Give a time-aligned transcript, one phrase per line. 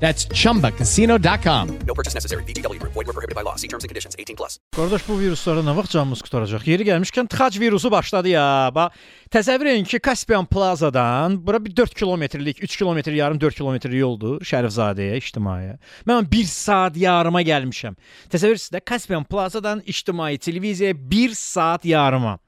[0.00, 1.68] That's chumbacasino.com.
[1.86, 2.42] No purchase necessary.
[2.44, 2.92] VGW Group.
[2.92, 3.56] Void were prohibited by law.
[3.56, 4.14] See terms and conditions.
[4.18, 4.58] 18 plus.
[4.76, 6.66] Qardaş bu viruslara nə vaxt canımız qutaracaq?
[6.68, 8.70] Yeri gəlmişkən tıxac virusu başladı ya.
[8.74, 8.92] Bax,
[9.32, 14.40] təsəvvür edin ki, Kaspian Plazadan bura bir 4 kilometrlik, 3 kilometr yarım 4 kilometr yoldur
[14.44, 15.78] Şərifzadəyə, İctimaiyə.
[16.06, 17.96] Mən 1 saat yarıma gəlmişəm.
[18.28, 22.38] Təsəvvür sizdə Kaspian Plazadan İctimai televiziyaya 1 saat yarıma.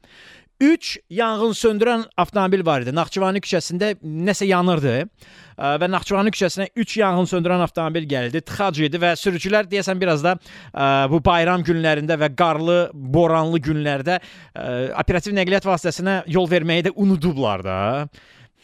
[0.61, 2.91] 3 yanğın söndürən avtomobil var idi.
[2.95, 4.95] Naxçıvani küçəsində nəsə yanırdı.
[5.59, 8.43] Və Naxçıvani küçəsinə 3 yanğın söndürən avtomobil gəldi.
[8.43, 10.35] Tıxac idi və sürücülər deyəsən biraz da
[11.13, 14.19] bu bayram günlərində və qarlı, boranlı günlərdə
[14.99, 17.79] operativ nəqliyyat vasitəsinə yol verməyi də unudublar da.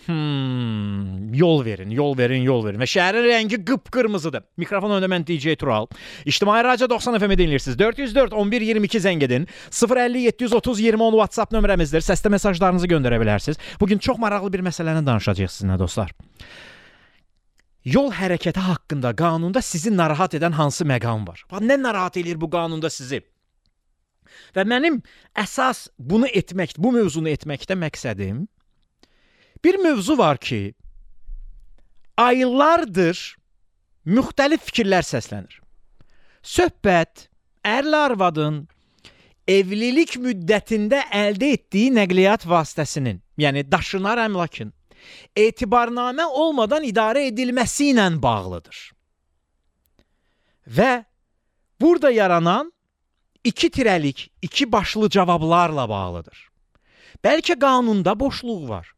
[0.07, 2.81] Hmm, yol verin, yol verin, yol verin.
[2.83, 4.45] Və şəhərin rəngi qıpqırmızıdır.
[4.61, 5.89] Mikrofon önündə mən DJ Tural.
[6.29, 7.79] İctimai Radio 90 FM-i dinləyirsiniz.
[7.79, 9.49] 404 11 22 zəng edin.
[9.73, 12.05] 050 730 20 10 WhatsApp nömrəmizdir.
[12.05, 13.61] Səslə mesajlarınızı göndərə bilərsiniz.
[13.81, 16.13] Bu gün çox maraqlı bir məsələni danışacağıq sizinlə dostlar.
[17.85, 21.45] Yol hərəkəti haqqında qanunda sizi narahat edən hansı məqam var?
[21.51, 23.21] Bax nə narahat eləyir bu qanunda sizi?
[24.57, 25.01] Və mənim
[25.37, 28.47] əsas bunu etmək, bu mövzunu etməkdə məqsədim
[29.65, 30.75] bir mövzu var ki,
[32.17, 33.37] aylardır
[34.07, 35.61] müxtəlif fikirlər səslənir.
[36.45, 37.29] Söhbət
[37.65, 38.63] ərlə arvadın
[39.49, 44.73] evlilik müddətində əldə etdiyi nəqliyyat vasitəsinin, yəni daşınar əmlakın
[45.37, 48.79] etibarnamə olmadan idarə edilməsi ilə bağlıdır.
[50.67, 51.05] Və
[51.81, 52.73] burada yaranan
[53.45, 56.39] iki tirəlik, iki başlı cavablarla bağlıdır.
[57.25, 58.89] Bəlkə qanunda boşluq var.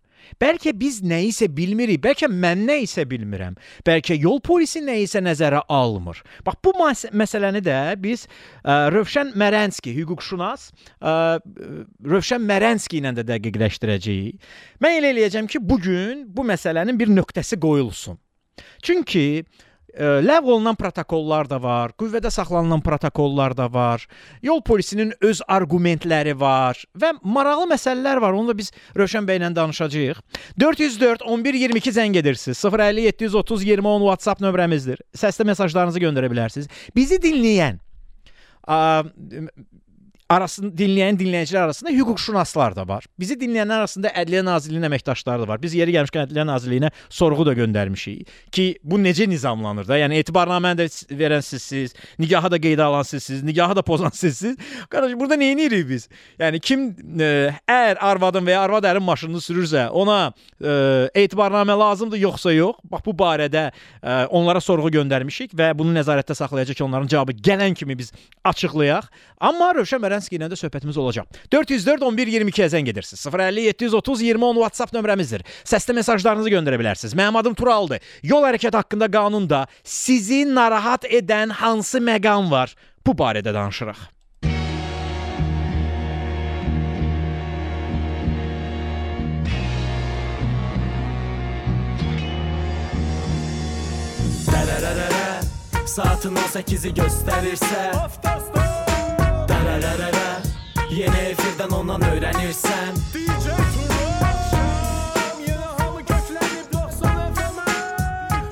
[0.42, 3.56] Bəlkə biz nə isə bilmirik, bəlkə mən nə isə bilmirəm.
[3.86, 6.20] Bəlkə yol polisi nə isə nəzərə almır.
[6.44, 10.68] Bax bu məs məsələni də biz ə, Rövşən Mərənski, hüquqşünas,
[11.00, 11.14] ə,
[12.04, 14.52] Rövşən Mərənski ilə də dəqiqləşdirəcəyik.
[14.84, 18.20] Mən elə eləyəcəm ki, bu gün bu məsələnin bir nöqtəsi qoyulsun.
[18.84, 19.44] Çünki
[19.96, 24.04] ləğv olunan protokollar da var, qüvvədə saxlanılan protokollar da var.
[24.44, 28.36] Yol polisinin öz arqumentləri var və maraqlı məsələlər var.
[28.36, 30.20] Onu da biz Rövşən bəylə danışacağıq.
[30.60, 32.64] 404 11 22 zəng edirsiniz.
[32.64, 35.00] 050 730 20 10 WhatsApp nömrəmizdir.
[35.16, 36.68] Səslə mesajlarınızı göndərə bilərsiniz.
[36.96, 37.80] Bizi dinləyən
[38.68, 38.78] ə,
[40.28, 43.04] arasında dinləyən dinləyicilər arasında hüquqşünaslar da var.
[43.18, 45.60] Bizi dinləyənlər arasında Ədliyyə Nazirliyinin əməkdaşları da var.
[45.62, 49.98] Biz yeri gəlmişkən Ədliyyə Nazirliyinə sorğu da göndərmişik ki, bu necə nizamlanır da?
[50.00, 54.56] Yəni etibarnaməni də verən sizsiz, nigahı da qeydə alan sizsiz, nigahı da pozan sizsiz.
[54.90, 56.08] Qardaş, burada nə edirik biz?
[56.42, 57.30] Yəni kim ə,
[57.62, 60.74] əgər arvadın və ya arvad ərin maşınını sürürsə, ona ə,
[61.22, 62.82] etibarnamə lazımdır yoxsa yox?
[62.90, 67.98] Bax bu barədə ə, onlara sorğu göndərmişik və bunu nəzarətdə saxlayacaq onların cavabı gələn kimi
[67.98, 68.12] biz
[68.44, 69.06] açıqlayaq.
[69.40, 71.28] Amma Rövşən Mərənski ilə də söhbətimiz olacaq.
[71.52, 73.26] 404 11 22-yə zəng edirsiniz.
[73.28, 75.44] 050 730 20 10 WhatsApp nömrəmizdir.
[75.68, 77.16] Səslə mesajlarınızı göndərə bilərsiniz.
[77.18, 78.00] Mənim adım Turaldır.
[78.24, 82.72] Yol hərəkəti haqqında qanunda sizi narahat edən hansı məqam var?
[83.04, 84.06] Bu barədə danışırıq.
[95.96, 98.65] Saatın 18-i göstərirsə
[99.76, 107.74] Dərərərərə Yeni efirdən ondan öyrənirsən DJ Turan Yine hamı köklənib 90 FM-ə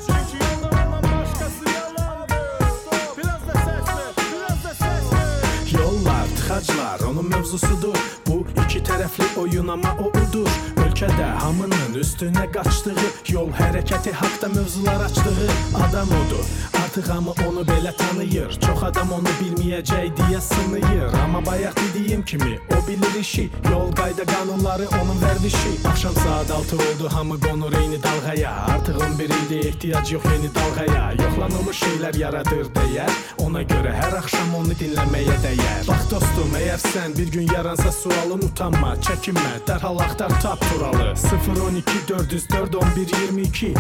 [0.05, 3.09] Çünki yalandan başqası yalandır.
[3.17, 7.97] Biraz da səsli, biraz da səsli Yollar, tıxaclar onun mövzusudur.
[8.29, 15.01] Bu iki tərəfli oyun amma o udur Ölkədə hamının üstünə qaçdığı Yol hərəkəti haqda mövzular
[15.09, 16.45] açdığı Adam odur,
[16.85, 18.55] artıq hamı onu belə tanıyır.
[18.63, 21.17] Çox adam onu bilməyəcək deyə sınıyır.
[21.25, 23.51] Amma bayaq dediyim kimi o bilir işi.
[23.73, 28.53] Yol qayda qanunları onun vərdişi Axşam saat 6 oldu hamı qonur eyni dalğaya.
[28.53, 31.13] Artıq 11 ildir ehtiyac yox yeni dalğaya.
[31.23, 33.11] Yoxlanılmış şeylər yaradır deyər
[33.45, 35.83] Ona görə hər axşam onu dinləməyə dəyər.
[35.89, 39.51] Bax dostum, əgər sən bir gün yaransa sualın utanma, çəkinmə.
[39.69, 41.15] Dərhal axtar tap turalı
[41.61, 43.75] 012 404 11 22 Yığ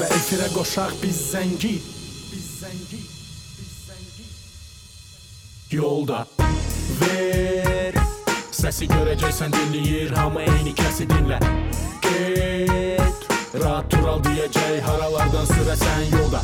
[0.00, 1.74] və efirə qoşaq biz zəngi
[2.32, 3.00] Biz zəngi
[3.58, 4.26] Biz zəngi
[5.76, 6.26] Yolda.
[7.00, 7.98] Ver.
[8.54, 11.40] Səsi görəcəksən dinləyir Hamı eyni kəsi dinlə
[12.06, 13.28] Get
[13.60, 16.40] Rahat tural deyəcək Haralardan sürəsən yolda.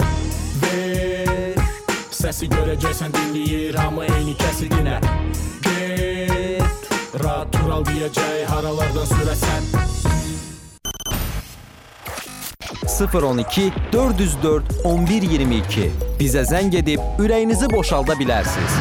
[0.62, 1.60] Ver.
[2.22, 5.61] Səsi görəcəksən dinləyir hamı eyni kəsidinə Get
[7.12, 9.66] Rahat tural deyəcək haralardan sürəsən
[12.88, 18.78] 012 404 1122 bizə zəng edib ürəyinizi boşalda bilərsiniz.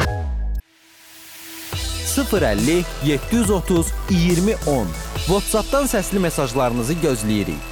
[2.14, 4.88] 050 730 2010
[5.28, 7.71] WhatsApp-dan səsli mesajlarınızı gözləyirik.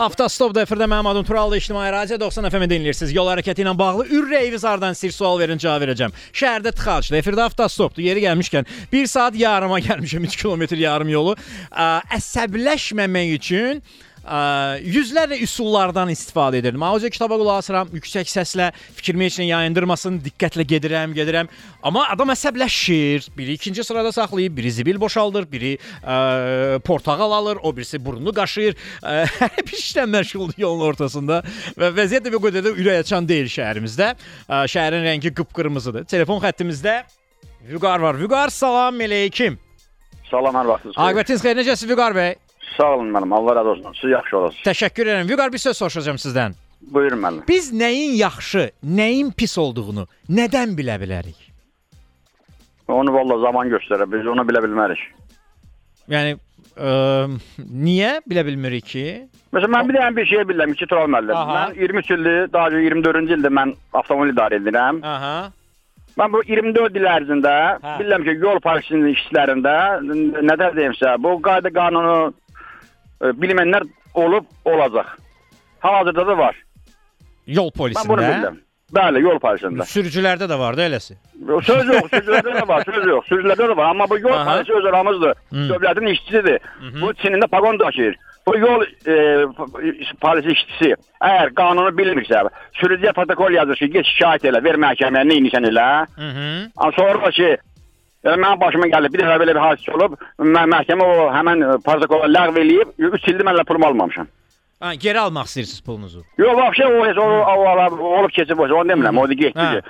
[0.00, 3.10] Avtostopda efirdə mənim adım Turaldır, İctimai Radio 90 FM dinləyirsiniz.
[3.12, 6.14] Yol hərəkəti ilə bağlı ürəyiniz hardan istəyir sual verin, cavab verəcəm.
[6.32, 7.18] Şəhərdə tıxacdır.
[7.18, 8.00] Efirdə avtostopdur.
[8.06, 8.64] Yeri gəlmişkən
[8.94, 11.34] 1 saat yarıma gəlmişəm 3 kilometr yarım yolu.
[11.68, 13.82] Ə, Əsəbləşməmək üçün
[14.30, 16.82] ə, yüzlərlə üsullardan istifadə edirdim.
[16.86, 21.50] Audio kitaba qulaq asıram, yüksək səslə fikrimi heç nə yayındırmasın, diqqətlə gedirəm, gedirəm.
[21.82, 23.26] Amma adam əsəbləşir.
[23.36, 28.76] Biri ikinci sırada saxlayıb, biri zibil boşaldır, biri ə, portağal alır, o birisi burnunu qaşıyır.
[29.40, 31.40] Hər bir işlə məşğuldur yolun ortasında
[31.80, 34.12] və vəziyyət də bir qədər də ürək açan deyil şəhərimizdə.
[34.46, 36.04] Ə, Şəhərin rəngi qıpqırmızıdır.
[36.10, 37.00] Telefon xəttimizdə
[37.70, 38.16] Vüqar var.
[38.16, 39.58] Vüqar salam əleykum.
[40.30, 40.94] Salam, hər vaxtınız.
[40.94, 41.06] xeyir.
[41.10, 42.36] Aqibətiniz xeyir necəsiz Vüqar bəy?
[42.76, 43.34] Sağ olun mənim.
[43.34, 43.92] Allah razı olsun.
[44.00, 44.64] Siz yaxşı olasınız.
[44.66, 45.30] Təşəkkür edirəm.
[45.30, 46.52] Vüqar bir söz soruşacağam sizdən.
[46.80, 47.42] Buyurun mənim.
[47.48, 51.40] Biz nəyin yaxşı, nəyin pis olduğunu nədən bilə bilərik?
[52.88, 54.08] Onu valla zaman göstərər.
[54.12, 55.02] Biz onu bilə bilmərik.
[56.10, 56.32] Yəni
[56.74, 56.94] ə,
[57.58, 59.04] niyə bilə bilmirik ki?
[59.54, 61.36] Məsələn, mən bir dənə bir şey bilirəm ki, Tural müəllim.
[61.36, 61.60] Aha.
[61.70, 65.02] Mən 23 ildir, daha önce 24-cü ildə mən avtomobil idarə edirəm.
[65.06, 65.36] Aha.
[66.18, 67.96] Mən bu 24 il ərzində Hə.
[68.00, 72.32] bilirəm ki, yol polisinin işçilərində nə deyimsə, bu qayda qanunu
[73.22, 75.14] e, bilmənlər olub olacaq.
[75.80, 76.56] Hal-hazırda da var.
[77.46, 78.16] Yol Mən bunu polisində.
[78.18, 78.58] bilirəm.
[78.90, 79.84] Bəli, yol polisində.
[79.86, 81.14] Sürücülərdə də var da eləsi.
[81.66, 83.28] Söz yox, sürücülərdə də var, söz yox.
[83.30, 83.92] Sürücülərdə də var.
[83.94, 84.56] Amma bu yol Aha.
[84.56, 85.38] polisi öz aramızdır.
[85.70, 86.58] Dövlətin işçisidir.
[87.00, 88.16] Bu çinində pagon daşıyır.
[88.46, 89.14] Bu yol e,
[90.20, 92.40] polisi işçisi əgər qanunu bilmirsə,
[92.80, 95.88] sürücüyə protokol yazır ki, get şikayət elə, ver məhkəməyə, nə inişən elə.
[96.16, 96.70] Mhm.
[96.76, 97.50] Amma sonra ki,
[98.26, 101.72] yəni mənim başıma gəldi, bir dəfə belə bir hadisə olub, mə məhkəmə o həmin e,
[101.86, 104.28] protokolu ləğv eləyib, 3 ildir mən elə pulumu almamışam.
[104.80, 106.22] Ha, geri almaq istəyirsiniz pulunuzu.
[106.40, 109.82] Yox, vəbşə o heç o, o, o, olub keçib o, onu demirəm, o da getdi.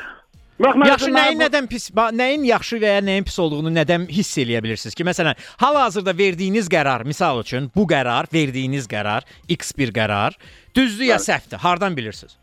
[0.61, 1.85] Bax, mən- Yaxşı mən nəyin bu- nədən pis,
[2.19, 5.07] nəyin yaxşı və ya nəyin pis olduğunu nədən hiss eləyə bilirsiniz ki?
[5.09, 10.37] Məsələn, hal-hazırda verdiyiniz qərar, misal üçün, bu qərar, verdiyiniz qərar, X bir qərar,
[10.77, 11.63] düzdür ya səhvdir?
[11.65, 12.37] Hardan bilirsiniz?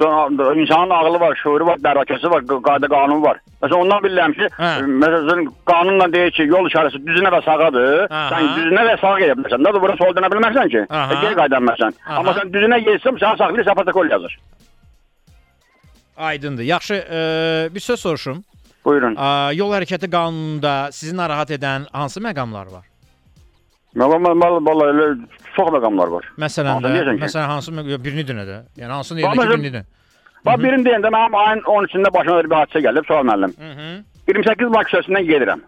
[0.00, 3.38] İnsanın ağlı var, şuuru var, dərrakəsi var, q- qayda qanunu var.
[3.62, 4.72] Məsələn, ondan bilirəm ki, Hə.
[4.84, 8.04] məsələn, qanunla deyir ki, yol işarəsi düzünə və sağadır.
[8.10, 8.26] Aha.
[8.34, 9.64] Sən düzünə və sağa gedə bilərsən.
[9.64, 10.82] Nə də bura sol dönə bilməzsən ki.
[10.90, 11.14] Aha.
[11.16, 11.96] E, geri qayda bilməzsən.
[12.06, 12.18] Aha.
[12.20, 14.36] Amma sən düzünə getsən, sən saxlayırsan protokol yazır.
[16.16, 16.62] Aydındır.
[16.62, 18.44] Yaxşı, e, bir söz soruşum.
[18.84, 19.16] Buyurun.
[19.16, 22.84] A, yol hərəkəti qanununda sizi narahat edən hansı məqamlar var?
[23.96, 25.06] Valla valla valla elə
[25.56, 26.24] çox məqamlar var.
[26.38, 27.22] Məsələn də, ki?
[27.24, 27.72] məsələn hansı
[28.04, 28.56] birini dinə də.
[28.80, 29.82] Yəni hansını məsələn- birini dinə.
[30.46, 33.52] Bax birini deyəndə mənim ayın 13-də başıma bir hadisə gəlib, sual müəllim.
[33.70, 34.04] Mhm.
[34.28, 35.60] 28 Mart küçəsindən gedirəm.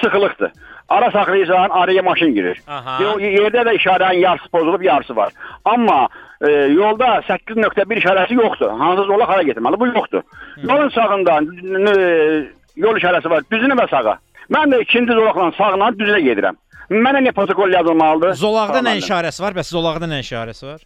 [0.00, 0.50] Sıxılıqdır.
[0.88, 2.60] Ara saxlayırsan, araya maşın girir.
[2.68, 3.02] Aha.
[3.02, 5.32] Yo- Yerdə də işarənin yarısı pozulub, yarısı var.
[5.64, 6.08] Amma
[6.48, 8.70] e, yolda 8.1 işarəsi yoxdur.
[8.70, 9.80] Hansı zola hara getməli?
[9.80, 10.22] Bu yoxdur.
[10.62, 12.46] Yolun sağında n- n-
[12.76, 14.18] yol işarəsi var, düzünə və sağa.
[14.50, 16.56] Mən də ikinci zolaqla sağla düzünə gedirəm.
[16.90, 18.36] Mənə nə protokol yazılmalıdır?
[18.38, 19.56] Zolaqda nə işarəsi var?
[19.58, 20.84] Bəs zolaqda nə işarəsi var?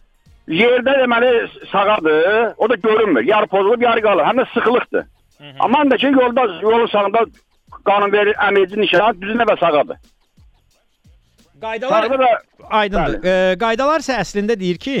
[0.49, 1.31] Yerdə deməli
[1.71, 2.53] sağadır.
[2.57, 3.23] O da görünmür.
[3.23, 4.23] Yarı pozulub, yarı qalır.
[4.25, 5.05] Həm də sıxılıqdır.
[5.59, 7.25] Amma də ki yolda yolun sağında
[7.85, 9.97] qanun verir, əmredici nişan düzünə və sağadır.
[11.61, 12.29] Qaydalar da
[12.69, 13.17] aydındır.
[13.23, 14.97] E, qaydalar isə əslində deyir ki,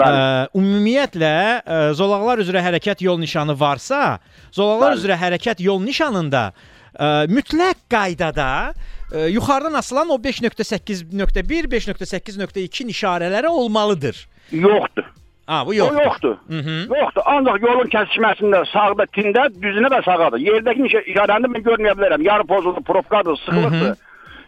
[0.00, 0.20] bəli.
[0.20, 4.18] Ə, ümumiyyətlə ə, zolaqlar üzrə hərəkət yol nişanı varsa,
[4.52, 5.02] zolaqlar Bəli.
[5.02, 8.48] üzrə hərəkət yol nişanında ə, mütləq qaydada
[9.12, 14.28] ə, yuxarıdan asılan o 5.8.1, 5.8.2 işarələri olmalıdır.
[14.52, 15.04] Yoxdur.
[15.46, 16.04] Ha, bu O yoxdur.
[16.04, 16.36] yoxdur.
[16.48, 16.94] Mhm.
[16.94, 17.22] Yoxdur.
[17.26, 20.40] Ancaq yolun kəsişməsində sağda tində, düzünə və sağadır.
[20.40, 22.22] Yerdəki işarəni mən görməyə bilərəm.
[22.24, 23.96] Yarı pozulub, probkadır, sıxılıqdır.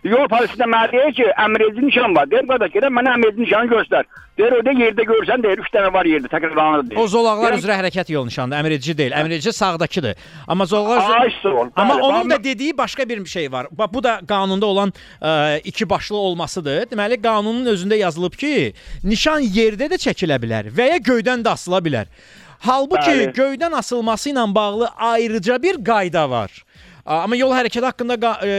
[0.07, 2.29] Yol polisi də mənə deyir ki, əmredici nişan var.
[2.31, 4.07] Deyir qardaş, gedək mənə əmredici nişanı göstər.
[4.39, 7.01] Deyir o da yerdə görsən, deyir 3 dənə var yerdə, təkrarlanır deyir.
[7.01, 9.17] O zolaqlar Deyirəm, üzrə hərəkət yol nişanıdır, əmredici deyil.
[9.17, 10.27] Əmredici sağdakıdır.
[10.47, 11.73] Amma zolaqlar Ay, sol.
[11.75, 13.67] Amma Bəli, onun da dediyi başqa bir şey var.
[13.71, 16.87] Bax bu da qanunda olan ə, iki başlı olmasıdır.
[16.93, 18.73] Deməli qanunun özündə yazılıb ki,
[19.05, 22.13] nişan yerdə də çəkilə bilər və ya göydən də asıla bilər.
[22.61, 23.33] Halbuki Bəli.
[23.37, 26.66] göydən asılması ilə bağlı ayrıca bir qayda var.
[27.07, 28.17] Amma yol hərəkəti haqqında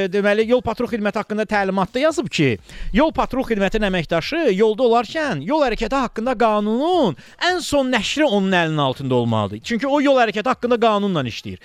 [0.07, 2.53] deməli yol patrul xidməti haqqında təlimatda yazıb ki,
[2.95, 7.17] yol patrul xidmətinin əməkdaşı yolda olarkən yol hərəkəti haqqında qanunun
[7.49, 9.59] ən son nəşri onun əlinin altında olmalıdır.
[9.67, 11.59] Çünki o yol hərəkəti haqqında qanunla işləyir.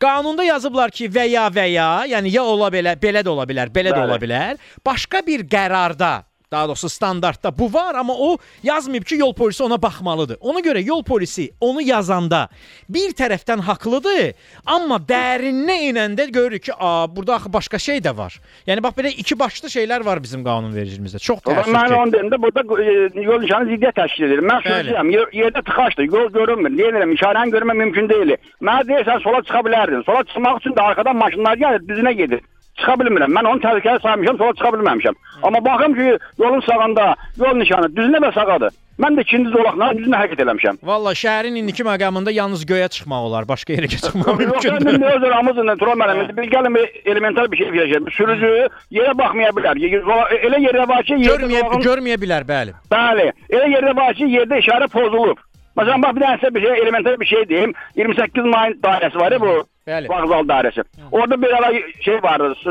[0.00, 3.68] Qanunda yazıblar ki, və ya və ya, yəni ya ola belə, belə də ola bilər,
[3.74, 4.06] belə də Bəli.
[4.06, 4.60] ola bilər.
[4.86, 6.12] Başqa bir qərarda
[6.52, 10.36] Daha doğrusu standartda bu var, amma o yazmayıb ki, yol polisi ona baxmalıdır.
[10.40, 12.48] Ona görə yol polisi onu yazanda
[12.88, 14.32] bir tərəfdən haqlıdır,
[14.66, 18.40] amma dərininə enəndə görürük ki, a, burada axı başqa şey də var.
[18.66, 21.22] Yəni bax belə iki başlı şeylər var bizim qanunvericimizdə.
[21.22, 24.42] Çox təəssüf Mən onu dedim də burada e, yol nişanı ziddiyyət təşkil edir.
[24.42, 24.66] Mən.
[25.14, 26.10] Yer, yerdə tıxaçdır.
[26.10, 26.74] Yol görünmür.
[26.74, 27.14] Nə edirəm?
[27.14, 28.34] İşarəni görmək mümkün deyil.
[28.58, 30.02] Mənə deyirsən sola çıxa bilərdin.
[30.06, 32.42] Sola çıxmaq üçün də arxadan maşınlar gəlir, düzünə gedir.
[32.80, 33.32] Çıxa bilmirəm.
[33.36, 35.14] Mən onu təhlükəli saymışam, sola çıxa bilməmişəm.
[35.42, 38.72] Amma baxım ki, yolun sağında yol nişanı düzünə və sağadır.
[39.00, 40.78] Mən də ikinci zolaqla düzünə hərəkət eləmişəm.
[40.84, 44.98] Valla şəhərin indiki məqamında yalnız göyə çıxmaq olar, başqa yerə çıxmaq Yox, mümkün sən deyil.
[45.00, 48.10] nə öz aramızla Turan müəllim, bir gəlin bir elementar bir şey fikirləşək.
[48.16, 48.50] Sürücü
[48.98, 49.80] yerə baxmaya bilər.
[50.04, 52.74] Zola- Elə yerdə var ki, Görməyə görməyə bilər, bəli.
[52.92, 53.32] Bəli.
[53.50, 55.38] Elə yerdə var ki, yerdə işarə pozulub.
[55.78, 57.72] Məsələn, bax bir dənə sizə bir şey, elementar bir şey deyim.
[57.96, 59.64] 28 mayın dairəsi var ya bu.
[59.88, 60.08] Bəli.
[60.08, 60.82] Vağzal dairəsi.
[61.12, 61.70] Orada bir ara
[62.00, 62.54] şey vardı.
[62.64, 62.70] s-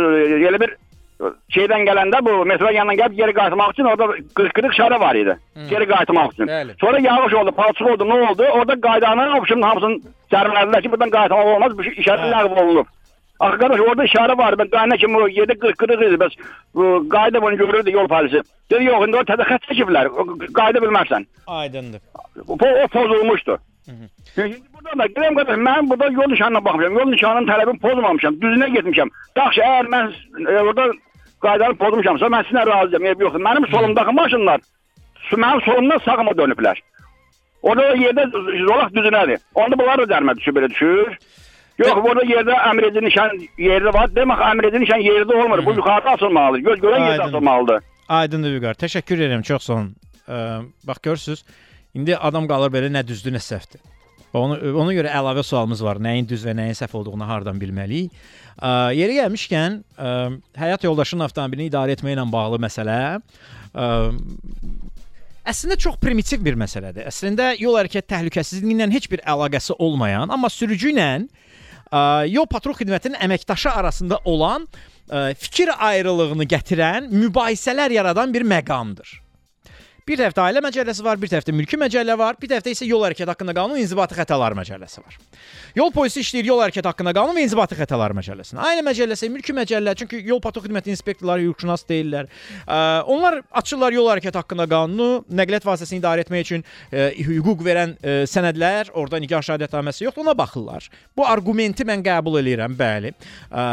[0.49, 0.75] Elə bir
[1.55, 4.05] şeydən gələndə bu metro yanından gəlib geri qayıtmaq üçün orada
[4.39, 5.33] 40-40 işarə var idi.
[5.69, 6.47] Geri qayıtmaq üçün.
[6.47, 6.75] Bəli.
[6.81, 8.43] Sonra yağış oldu, palçıq oldu, nə oldu?
[8.53, 9.99] Orada qaydanın opşunun hamısını
[10.31, 11.77] cərimlədilər ki, buradan qayıtmaq olmaz.
[11.77, 12.87] Bu işarə ləğv olunub.
[13.39, 14.57] Arkadaş orada işarə var.
[14.59, 16.15] Ben qayna kimi o yerdə 40-40 idi.
[16.23, 16.33] Bəs
[16.75, 18.41] bu qayda bunu görürdü yol polisi.
[18.71, 20.07] Dedi yox, indi o tədə xətt çəkiblər.
[20.07, 20.25] O
[20.59, 21.25] Qayda bilmərsən.
[21.47, 21.99] Aydındır.
[22.47, 23.57] O, o pozulmuşdu.
[24.35, 26.97] Şimdi burada da Qrem qardaş mən burada yol nişanına baxmışam.
[26.99, 28.33] Yol nişanının tələbini pozmamışam.
[28.41, 29.13] Düzünə getmişəm.
[29.35, 30.11] Yaxşı, əgər mən
[30.47, 30.89] e, orada
[31.45, 33.05] qaydanı pozmuşamsa mən sizinlə razıyam.
[33.05, 33.41] Ev yoxdur.
[33.49, 34.61] Mənim solumdakı maşınlar
[35.37, 36.79] mənim solumdan sağıma dönüblər.
[37.61, 39.41] Orada yerdə zolaq düzünədir.
[39.55, 41.17] Onda bunlar da cərimə düşür, belə düşür.
[41.79, 44.11] Yox, burada yerdə əmredici nişan yerdə var.
[44.15, 45.65] Demək əmredici nişan yerdə olmur.
[45.65, 46.65] Bu yuxarıda asılmalıdır.
[46.67, 47.83] Göz görən yerdə asılmalıdır.
[48.09, 48.79] Aydındır Vüqar.
[48.79, 49.91] Təşəkkür edirəm, çox sağ olun.
[50.27, 50.39] Ə,
[50.87, 51.43] bax görürsüz,
[51.97, 53.81] indi adam qalır belə nə düzdür, nə səhvdir.
[54.37, 55.97] Onu ona görə əlavə sualımız var.
[56.03, 58.13] Nəyin düz və nəyin səhv olduğunu hardan bilməliyik?
[58.61, 60.11] Ə, yeri gəlmişkən, ə,
[60.59, 63.87] həyat yoldaşının avtomobilini idarə etməklə bağlı məsələ ə,
[65.49, 67.07] əslində çox primitiv bir məsələdir.
[67.09, 71.09] Əslində yol hərəkət təhlükəsizliyi ilə heç bir əlaqəsi olmayan, amma sürücü ilə
[71.89, 79.17] ə, yol patrul xidmətinin əməkdaşı arasında olan ə, fikir ayrılığını gətirən, mübahisələr yaradan bir məqamdır.
[80.09, 83.29] Bir tərəfdə ailə məcəlləsi var, bir tərəfdə mülki məcəllə var, bir tərəfdə isə yol hərəkəti
[83.29, 85.17] haqqında qanun inzibati xətalar məcəlləsi var.
[85.77, 88.57] Yol polisi işləyir yol hərəkəti haqqında qanun və inzibati xətalar məcəlləsini.
[88.57, 92.25] Ailə məcəlləsi, mülki məcəllə, çünki yol patrul xidməti inspektorları hüquqşünas deyillər.
[92.65, 92.79] Ə,
[93.13, 98.17] onlar açırlar yol hərəkəti haqqında qanunu, nəqliyyat vasitəsini idarə etmək üçün ə, hüquq verən ə,
[98.33, 100.89] sənədlər, orada nikah şahidətnaməsi yoxdur, ona baxırlar.
[101.13, 103.13] Bu arqumenti mən qəbul eləyirəm, bəli.
[103.53, 103.67] Ə,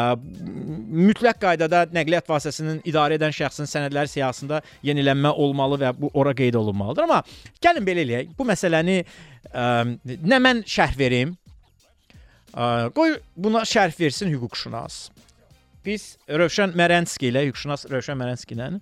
[1.01, 6.59] mütləq qaydada nəqliyyat vasitəsinin idarə edən şəxsin sənədləri siyahısında yenilənmə olmalı və bu ora qeyd
[6.59, 7.07] olunmalıdır.
[7.07, 7.23] Amma
[7.63, 8.33] gəlin belə eləyək.
[8.39, 9.67] Bu məsələni ə,
[10.05, 11.37] nə mən şərh verim,
[12.53, 15.07] ə, qoy buna şərh versin hüquqşünas.
[15.87, 18.73] Biz Rövşən Mərənski ilə, hüquqşünas Rövşən Mərənski ilə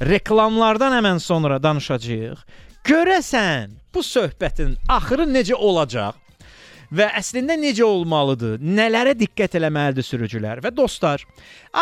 [0.00, 2.44] reklamlardan həmən sonra danışacağıq.
[2.84, 6.20] Görəsən bu söhbətin axırı necə olacaq?
[6.94, 8.58] və əslində necə olmalıdır?
[8.62, 11.24] Nələrə diqqət eləməlidir sürücülər və dostlar?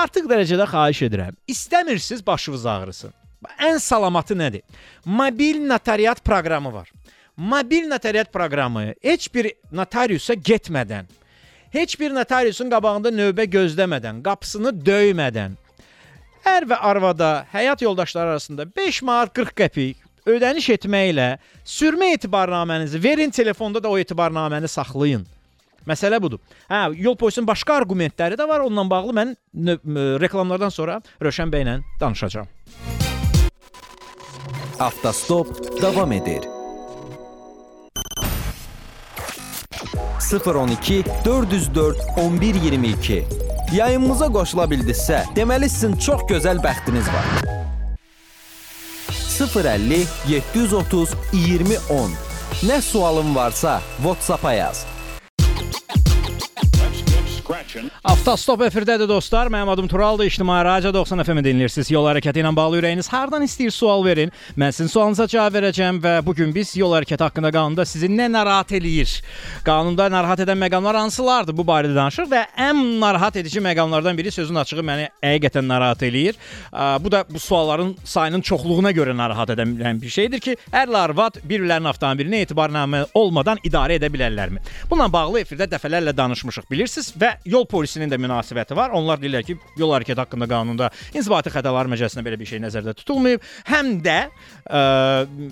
[0.03, 1.37] Artıq dərəcədə xahiş edirəm.
[1.49, 3.13] İstəmirsiniz başınız ağrısın.
[3.59, 4.63] Ən salamatı nədir?
[5.05, 6.93] Mobil notariat proqramı var.
[7.37, 11.09] Mobil notariat proqramı heç bir notariusa getmədən,
[11.71, 15.57] heç bir notariusun qabağında növbə gözləmədən, qapısını döymədən
[16.49, 21.29] ər və arvada həyat yoldaşları arasında 5 manat 40 qəpik ödəniş etməklə
[21.67, 25.27] sürmə etibarnamənizi verin, telefonda da o etibarnaməni saxlayın.
[25.89, 26.39] Məsələ budur.
[26.71, 28.63] Hə, yol polisinin başqa arqumentləri də var.
[28.63, 29.37] Onunla bağlı mən
[30.23, 32.92] reklamlardan sonra Rövşən bəylə danışacağam.
[34.83, 36.45] Avtostop davam edir.
[40.47, 43.25] 012 404 1122
[43.73, 47.31] Yayımımıza qoşula bildinizsə, deməli sizin çox gözəl bəxtiniz var.
[49.39, 52.11] 050 730 2010
[52.67, 54.87] Nə sualın varsa WhatsApp-a yaz.
[58.05, 59.47] Avtostop efirdədir dostlar.
[59.47, 60.25] Mənim adım Turaldır.
[60.25, 61.89] İctimai Radio 90 FM-i dinləyirsiniz.
[61.93, 64.33] Yol hərəkəti ilə bağlı ürəyiniz hardan istəyir sual verin.
[64.59, 68.27] Mən sizin sualınıza cavab verəcəm və bu gün biz yol hərəkəti haqqında qanunda sizi nə
[68.33, 69.15] narahat eləyir?
[69.65, 71.57] Qanunda narahat edən məqamlar hansılardır?
[71.57, 76.37] Bu barədə danışır və ən narahat edici məqamlardan biri sözün açığı məni həqiqətən narahat eləyir.
[77.01, 81.89] Bu da bu sualların sayının çoxluğuna görə narahat edən bir şeydir ki, ərlə arvad bir-birlərinin
[81.95, 84.61] avtomobilinə etibarnamə olmadan idarə edə bilərlərmi?
[84.91, 88.93] Bununla bağlı efirdə dəfələrlə danışmışıq, bilirsiniz və yol yol polisinin də münasibəti var.
[88.97, 93.43] Onlar deyirlər ki, yol hərəkəti haqqında qanunda inzibati xətalar məcəlləsində belə bir şey nəzərdə tutulmayıb.
[93.69, 94.19] Həm də
[94.67, 94.83] ə,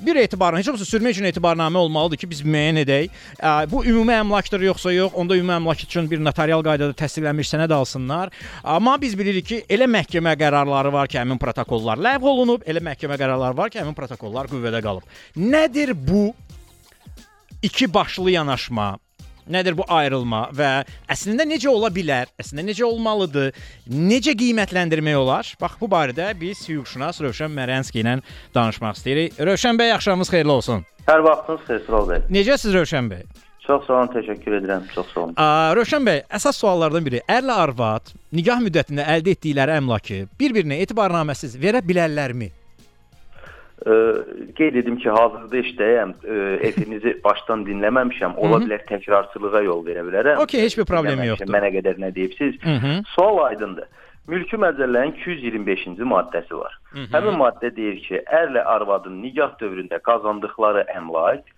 [0.06, 3.10] bir etibarın, heç olmasa sürmə üçün etibarnamə olmalıdır ki, biz müəyyən edək.
[3.38, 7.74] Ə, bu ümumi əmlakdır yoxsa yox, onda ümumi əmlak üçün bir notarial qaydada təsdiqlənmiş sənəd
[7.76, 8.34] alsınlar.
[8.64, 13.18] Amma biz bilirik ki, elə məhkəmə qərarları var ki, həmin protokollar ləğv olunub, elə məhkəmə
[13.20, 15.06] qərarları var ki, həmin protokollar qüvvədə qalıb.
[15.38, 16.30] Nədir bu
[17.62, 18.96] iki başlı yanaşma?
[19.50, 20.70] Nədir bu ayrılma və
[21.10, 22.30] əslində necə ola bilər?
[22.40, 23.52] Əslində necə olmalıdır?
[23.88, 25.48] Necə qiymətləndirmək olar?
[25.60, 28.18] Bax bu barədə biz hüquqşünas Rövşən Mərənski ilə
[28.54, 29.38] danışmaq istəyirik.
[29.38, 30.84] Rövşən bəy, axşamınız xeyirli olsun.
[31.08, 32.26] Hər vaxtınız xeyir Sural bəy.
[32.36, 33.24] Necəsiz Rövşən bəy?
[33.66, 34.86] Çox sağ olun, təşəkkür edirəm.
[34.94, 35.34] Çox sağ olun.
[35.38, 41.54] Ə, Rövşən bəy, əsas suallardan biri ərlə arvad nikah müddətində əldə etdikləri əmlakı bir-birinə etibarnaməsiz
[41.60, 42.50] verə bilərlərmi?
[43.80, 43.94] Ə,
[44.58, 46.12] qeyd edim ki, hazırda işdəyəm.
[46.68, 48.36] Efirinizi başdan dinləməmişəm.
[48.36, 50.42] Ola bilər təkrarçılığa yol verə bilərəm.
[50.44, 51.54] Okey, heç bir Dinləməmişəm, yoxdur.
[51.56, 52.58] Mənə qədər nə deyibsiz?
[52.64, 52.92] Hı -hı.
[53.14, 53.88] Sual aydındır.
[54.28, 56.76] Mülki məcəllənin 225-ci maddəsi var.
[57.14, 61.48] Həmin maddə deyir ki, ərlə arvadın nikah dövründə qazandıqları əmlak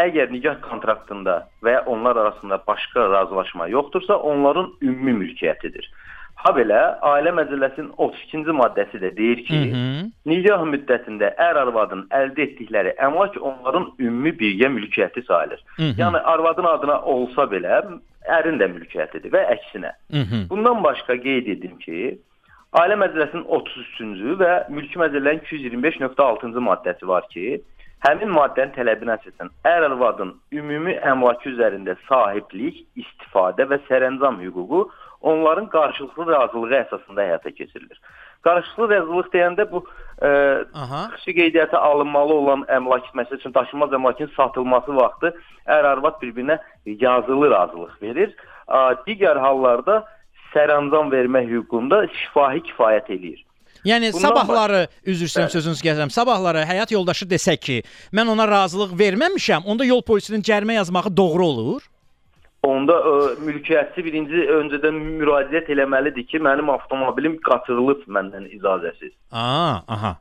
[0.00, 5.90] əgər nikah kontraktında və ya onlar arasında başqa razılaşma yoxdursa, onların ümumi mülkiyyətidir.
[6.40, 10.04] Ha belə, Ailə Məcəlləsinin 32-ci maddəsi də deyir ki, Hı -hı.
[10.30, 15.60] nikah müddətində ər arvadın əldə etdikləri əmlak onların ümumi birgə mülkiyyəti sayılır.
[15.76, 15.98] Hı -hı.
[16.00, 17.82] Yəni arvadın adına olsa belə
[18.36, 19.92] ərin də mülkiyyətidir və əksinə.
[20.16, 20.48] Hı -hı.
[20.50, 22.18] Bundan başqa qeyd edim ki,
[22.72, 27.60] Ailə Məcəlləsinin 33-cü və Mülki Məcəllənin 225.6-cı maddəsi var ki,
[28.06, 34.86] həmin maddənin tələbinə əsasən ər arvadın ümumi əmlakı üzərində sahiblik, istifadə və sərəncam hüququ
[35.20, 38.00] onların qarşılıqlı razılığı əsasında həyata keçirilir.
[38.42, 39.84] Qarşılıqlı razılıq deyəndə bu
[40.22, 40.28] e,
[40.74, 41.02] Aha.
[41.14, 45.34] xüsusi qeydiyyata alınmalı olan əmlak, məsəl üçün daşınmaz əmlakın satılması vaxtı
[45.66, 48.34] ər arvad bir-birinə yazılı razılıq verir.
[48.68, 50.04] A, Digər hallarda
[50.54, 53.44] sərəncam vermə hüququnda şifahi kifayət eləyir.
[53.84, 56.10] Yəni Bundan sabahları üzr istəyirəm sözünüzü kəsərəm.
[56.12, 57.78] Sabahları həyat yoldaşı desə ki,
[58.12, 61.86] mən ona razılıq verməmişəm, onda yol polisinin cərimə yazmağı doğru olur?
[62.66, 69.14] Onda ə, mülkiyyətçi birinci öncədən müraciət eləməlidir ki, mənim avtomobilim qaçırılıb məndən icazəsiz.
[69.32, 70.18] Aa, aha.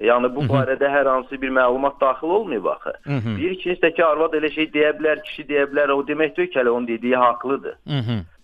[0.00, 2.92] Yəni bu barədə hər hansı bir məlumat daxil olmayıb axı.
[3.06, 3.36] Mhm.
[3.36, 6.50] Bir ikincisi də ki, arvad elə şey deyə bilər, kişi deyə bilər, o demək deyil
[6.52, 7.76] ki, hələ onun dediyi haqlıdır.
[7.86, 8.24] Mhm.
[8.24, 8.35] Ə,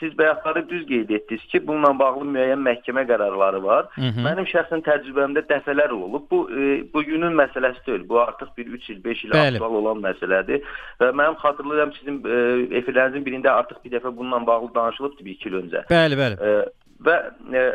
[0.00, 3.88] siz bayaqları düz qeyd etdiniz ki, bununla bağlı müəyyən məhkəmə qərarları var.
[3.98, 4.24] Mhm.
[4.24, 6.24] Mənim şəxsən təcrübəmdə dəfələr olub.
[6.30, 8.08] Bu e, bugünün məsələsi deyil.
[8.08, 10.64] Bu artıq bir 3 il, 5 il aktual olan məsələdir.
[11.00, 12.38] Və mənim xatırlayıram sizin e,
[12.80, 15.84] efirlərinizin birində artıq bir dəfə bununla bağlı danışılıbdı 2 il öncə.
[15.92, 16.40] Bəli, bəli.
[16.40, 17.18] E, və
[17.52, 17.66] e,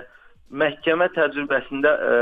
[0.64, 2.18] məhkəmə təcrübəsində e,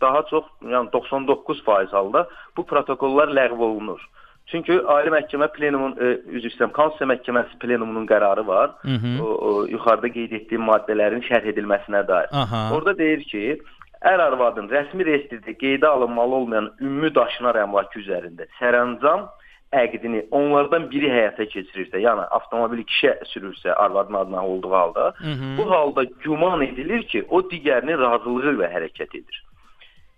[0.00, 4.02] daha çox, yəni 99% halda bu protokollar ləğv olunur.
[4.50, 8.70] Çünki Ali Məhkəmə plenumun e, üzr istəyirəm, Konstitusiya Məhkəməsi plenumunun qərarı var.
[8.84, 9.18] Mhm.
[9.20, 12.30] O, o yuxarıda qeyd etdiyim maddələrin şərh edilməsinə dair.
[12.32, 12.62] Aha.
[12.76, 13.42] Orada deyir ki,
[14.12, 19.26] ər arvadın rəsmi reyestrdə qeydə alınmalı olmayan ümumi daşınar əmlakı üzərində sərəncam
[19.72, 25.58] əqdini onlardan biri həyata keçirirsə, yəni avtomobili kişi sürürsə arvadın adına olduğu halda, Mhm.
[25.58, 29.44] bu halda güman edilir ki, o digərinin razılığı ilə hərəkət edir.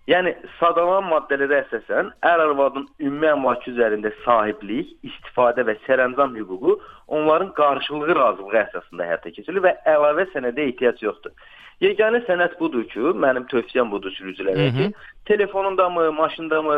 [0.09, 7.51] Yəni sadalanan maddələrə əsasən ər arvadın ümumi əmlakı üzərində sahiblik, istifadə və sərəncam hüququ onların
[7.59, 11.35] qarşılığı razılığı əsasında həyata keçirilir və əlavə sənədə ehtiyac yoxdur.
[11.81, 14.89] Yeganə sənəd budur ki, mənim tövsiyəm budur sürücülərə ki,
[15.29, 16.75] telefonundamı, maşındamı,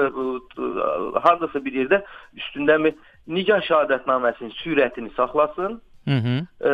[1.24, 2.00] hardasa bir yerdə
[2.40, 2.94] üstündəmi
[3.28, 5.82] nikah şahadətnaməsinin sürətini saxlasın.
[6.08, 6.40] Mhm.
[6.60, 6.72] Ə,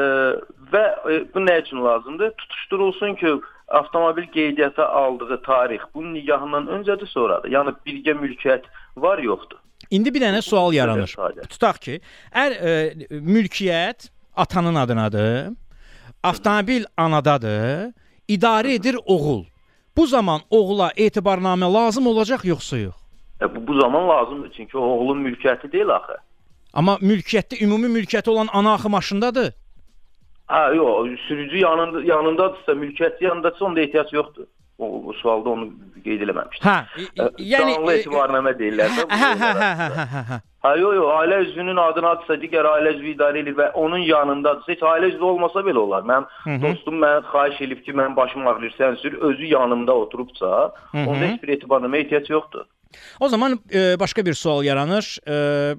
[0.74, 0.84] və
[1.14, 2.32] e, bu nə üçün lazımdır?
[2.38, 3.34] Tutuşdurulsun ki,
[3.70, 7.52] avtomobil qeydiyyata aldığı tarix bunun nigahından öncədir, sonradır.
[7.52, 9.58] Yəni birgə mülkiyyət var, yoxdur.
[9.92, 11.16] İndi bir dənə sual yaranır.
[11.50, 12.00] Tutaq ki,
[12.34, 12.74] ər e,
[13.10, 15.54] mülkiyyət atanın adınadır.
[16.24, 17.94] Avtomobil anadadır.
[18.30, 19.46] İdarə edir oğul.
[19.98, 22.96] Bu zaman oğula etibarnamə lazım olacaq yoxsa yox?
[23.42, 26.18] E, bu, bu zaman lazımdır çünki o oğlun mülkiyyəti deyil axı.
[26.74, 29.54] Amma mülkiyyətdə ümumi mülkiyyəti olan ana axı maşındadır.
[30.50, 34.48] Ha, yox, sürücü yanında yanındadırsa, mülkiyyəti yanındadırsa onda ehtiyac yoxdur.
[34.80, 35.66] O, o sualda onu
[36.06, 36.64] qeyd eləməmişdim.
[36.64, 36.78] Hə,
[37.38, 39.04] yəni canlı etibarnamə deyirlər də.
[39.12, 40.38] Hə, hə, hə, hə, hə, hə, hə.
[40.80, 45.12] Yox, yox, ailə üzvünün adınadırsa, digər ailə üzvü idarə edir və onun yanındadırsa, heç ailə
[45.12, 46.08] üzvü olmasa belə olar.
[46.08, 51.26] Mənim dostum mən xahiş edib ki, mən başım ağrıyır, sən sür, özü yanımda oturubsa, onda
[51.26, 52.66] heç bir etibarnamə ehtiyac yoxdur.
[53.20, 55.18] O zaman e, başqa bir sual yaranır.
[55.28, 55.76] E,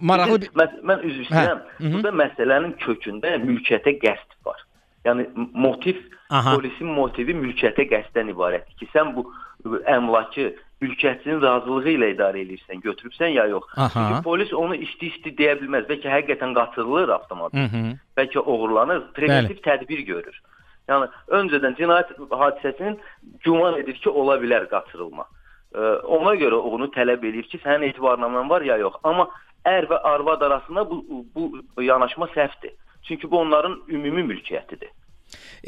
[0.00, 1.60] maraqlı bir Mən, mən üzr istəyirəm.
[1.78, 1.92] mhm.
[1.92, 4.64] Burada məsələnin kökündə mülkiyyətə qəsd var.
[5.04, 5.96] Yəni motiv,
[6.30, 6.54] Aha.
[6.54, 9.26] polisin motivi mülkiyyətə qəsddən ibarətdir ki, sən bu
[9.64, 13.66] bu əmlakı mülkiyyətçinin razılığı ilə idarə edirsən, götürübsən ya yox.
[13.76, 13.90] Aha.
[13.92, 15.84] Çünki polis onu isti-isti deyə bilməz.
[15.90, 17.58] Bəlkə həqiqətən qaçırılır avtomobil.
[17.58, 17.96] Hı -hı.
[18.16, 20.40] Bəlkə oğurlanır, preventiv tədbir görür.
[20.88, 22.96] Yəni öncədən cinayət hadisəsinin
[23.44, 25.26] güman edir ki, ola bilər qaçırılma.
[25.74, 28.96] Ona görə onu tələb edir ki, sənin etibarnamen var ya yox.
[29.06, 29.28] Amma
[29.68, 32.74] ər və arvad arasında bu bu yanaşma səhvdir.
[33.02, 34.90] Çünki bu onların ümumi mülkiyyətidir.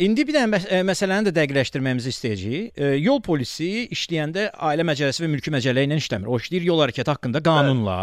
[0.02, 2.70] İndi bir dənə məs ə, məsələni də dəqiqləşdirməyimizi istəyəcəyik.
[2.80, 6.30] E, yol polisi işləyəndə Ailə Məcəlləsi və Mülki Məcəllə ilə işləmir.
[6.32, 7.98] O işləyir yol hərəkəti haqqında qanunla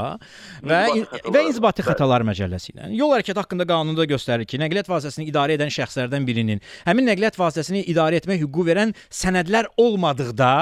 [0.62, 1.34] və xətalar.
[1.34, 1.86] və İnzibati.
[1.90, 2.92] Xətalar Məcəlləsi ilə.
[3.00, 7.84] Yol hərəkəti haqqında qanunda göstərir ki, nəqliyyat vasitəsini idarə edən şəxslərdən birinin həmin nəqliyyat vasitəsini
[7.90, 10.54] idarə etmək hüququ verən sənədlər olmadıqda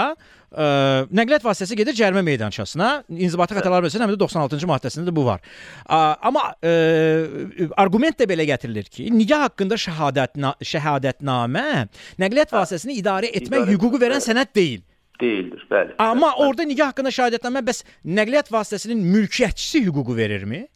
[0.51, 0.67] ə,
[1.11, 2.89] nəqliyyat vasitəsi gedir cərimə meydançasına.
[3.11, 5.43] İnzibati xətalar məcəlləsinin həm də 96-cı maddəsində də bu var.
[5.85, 6.73] A, amma ə,
[7.79, 10.39] arqument də belə gətirilir ki, nigah haqqında şəhadət
[10.71, 11.67] şəhadətnamə
[12.21, 14.85] nəqliyyat vasitəsini idarə etmək İdarə hüququ verən sənəd deyil.
[15.21, 15.95] Deyildir, bəli.
[15.97, 16.45] Amma Bəli.
[16.45, 20.67] orada nigah haqqında şəhadətnamə bəs nəqliyyat vasitəsinin mülkiyyətçisi hüququ verirmi?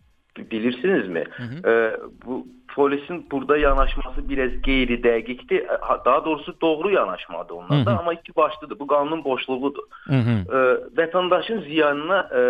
[0.52, 1.24] bilirsinizmi?
[1.66, 1.94] Ee,
[2.26, 5.68] bu polisin burada yanaşması biraz qeyri-dəqiqdir.
[5.82, 8.00] Ha- Daha doğrusu doğru yanaşmadır onlarda, Hı hı.
[8.00, 8.80] amma iki başlıdır.
[8.80, 9.84] Bu qanunun boşluğudur.
[10.04, 10.38] Hı -hı.
[10.56, 12.42] Ee, vətəndaşın ziyanına e,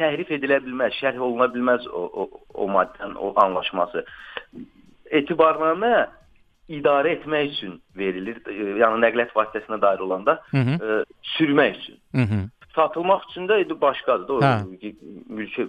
[0.00, 4.04] təhrif edilə bilməz, şərh oluna bilməz o o, o maddənin o anlaşması.
[5.10, 6.06] Etibarnamə
[6.68, 8.36] idarə etmək üçün verilir.
[8.46, 10.74] E, yəni nəqliyyat vasitəsinə dair olanda Hı hı.
[10.86, 11.04] e,
[11.36, 11.96] sürmək üçün.
[12.14, 12.40] Hı -hı.
[12.74, 14.52] Satılmaq üçün də indi başqadır da o Hə.
[15.28, 15.66] mülki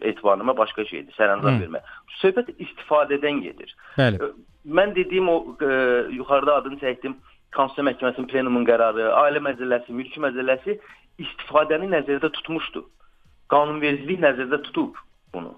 [0.00, 1.64] etibarnamə başqa şeydir, sərəncam Hı.
[1.64, 1.90] vermək.
[2.22, 3.74] Söhbət istifadədən gedir.
[3.98, 4.30] Bəli.
[4.64, 5.72] Mən dediyim o ə,
[6.16, 7.18] yuxarıda adını çəkdim
[7.56, 10.78] Konstitusiya Məhkəməsinin plenumun qərarı, Ailə Məcəlləsi, Mülki Məcəlləsi
[11.20, 12.84] istifadəni nəzərdə tutmuşdu.
[13.52, 14.96] Qanunvericilik nəzərdə tutub
[15.34, 15.54] bunu.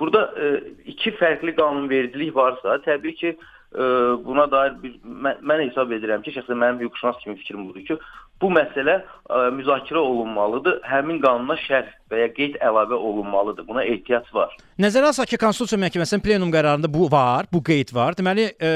[0.00, 0.50] Burada ə,
[0.90, 3.86] iki fərqli qanunvericilik varsa, təbii ki, ə,
[4.26, 7.98] buna dair bir mən, mən hesab edirəm ki, şəxsən mənim hüquqşünas kimi fikrim budur ki,
[8.42, 10.80] bu məsələ ə, müzakirə olunmalıdır.
[10.88, 13.66] Həmin qanuna şərh və ya qeyd əlavə olunmalıdır.
[13.68, 14.52] Buna ehtiyac var.
[14.80, 18.18] Nəzərə alsaq ki, Konstitusiya Məhkəməsinin plenum qərarında bu var, bu qeyd var.
[18.18, 18.74] Deməli, e,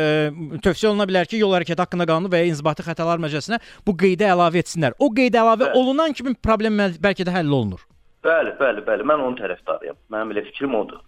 [0.64, 4.30] tövsiyə oluna bilər ki, yol hərəkəti haqqında qanunu və ya İnzibati Xətalar Məcəlləsinə bu qeydə
[4.32, 4.96] əlavə etsinlər.
[4.98, 5.78] O qeyd əlavə Bəli.
[5.82, 7.84] olunan kimi problem bəlkə də həll olunur.
[8.24, 9.04] Bəli, bəli, bəli.
[9.06, 9.94] Mən onun tərəfdarıyam.
[10.10, 10.98] Mənim elə fikrim odur.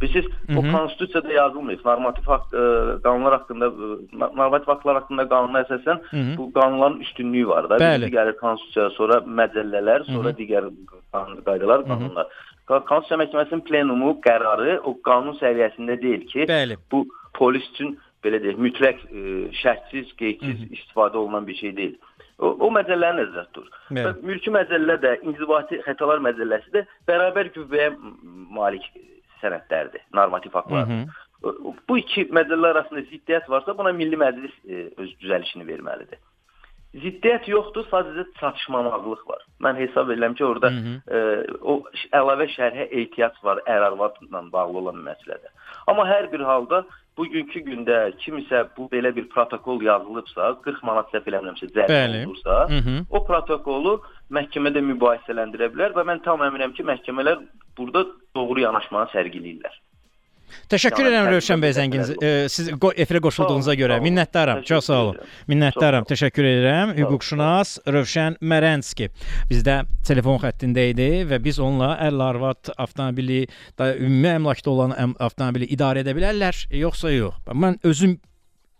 [0.00, 1.80] Bilirsiniz, o konstitusiyada yazılmayıb.
[1.84, 2.62] Normativ haqq ə,
[3.04, 3.88] qanunlar haqqında ə,
[4.22, 6.22] no- normativ haqqlar haqqında qanuna əsasən hı.
[6.38, 7.76] bu qanunların üstünlüyü var da.
[7.82, 8.06] Bəli.
[8.06, 10.70] Birinci gəlir konstitusiya, sonra məcəllələr, sonra digər
[11.12, 12.30] qanun qaydalar, qanunlar.
[12.70, 16.78] Qa- Konstitusiya Məhkəməsinin plenumu qərarı o qanun səviyyəsində deyil ki, Bəli.
[16.92, 17.04] bu
[17.36, 19.26] polis üçün belə deyək, mütləq ə,
[19.60, 21.98] şərtsiz, qeydsiz istifadə olunan bir şey deyil.
[22.40, 23.68] O, o məcəllələri nəzərdə tutur.
[23.92, 27.90] Və mülki məcəllə də, inzibati xətalar məcəlləsi də bərabər qüvvəyə
[28.56, 28.86] malik
[29.42, 31.04] sənədlərdir, normativ haqlardır.
[31.42, 36.18] O- Bu iki məcəllə arasında ziddiyyət varsa, buna Milli Məclis e, öz düzəlişini verməlidir.
[36.90, 39.44] Ziddiyyət yoxdur, sadəcə çatışmamazlıq var.
[39.62, 40.70] Mən hesab edirəm ki, orada
[41.06, 41.20] e,
[41.62, 41.76] o
[42.18, 45.52] əlavə şərhə ehtiyac var ər-arvadla bağlı olan məsələdə.
[45.86, 46.82] Amma hər bir halda
[47.20, 52.80] bugünkü gündə kimisə bu belə bir protokol yazılıbsa, 40 manat səhv eləmirəmsə cərimə olursa, Hı
[52.86, 52.96] -hı.
[53.10, 53.94] o protokolu
[54.38, 57.44] məhkəmədə mübahisələndirə bilər və mən tam əminəm ki, məhkəmələr
[57.78, 58.06] burada
[58.36, 59.74] doğru yanaşmanı sərgiləyirlər.
[60.70, 64.62] Təşəkkür edirəm Rövşən bəy zənginiz e, siz efirə qoşulduğunuza görə minnətdaram.
[64.68, 65.20] Çox sağ olun.
[65.50, 66.06] Minnətdaram.
[66.10, 66.94] Təşəkkür edirəm.
[66.98, 69.10] Hüquqşünas Rövşən Mərənski
[69.50, 73.44] bizdə telefon xəttində idi və biz onunla ərl arvad avtomobili
[73.78, 77.40] da ümumi əmlakda olan avtomobili idarə edə bilərlər, yoxsa yox?
[77.50, 78.18] Mən özüm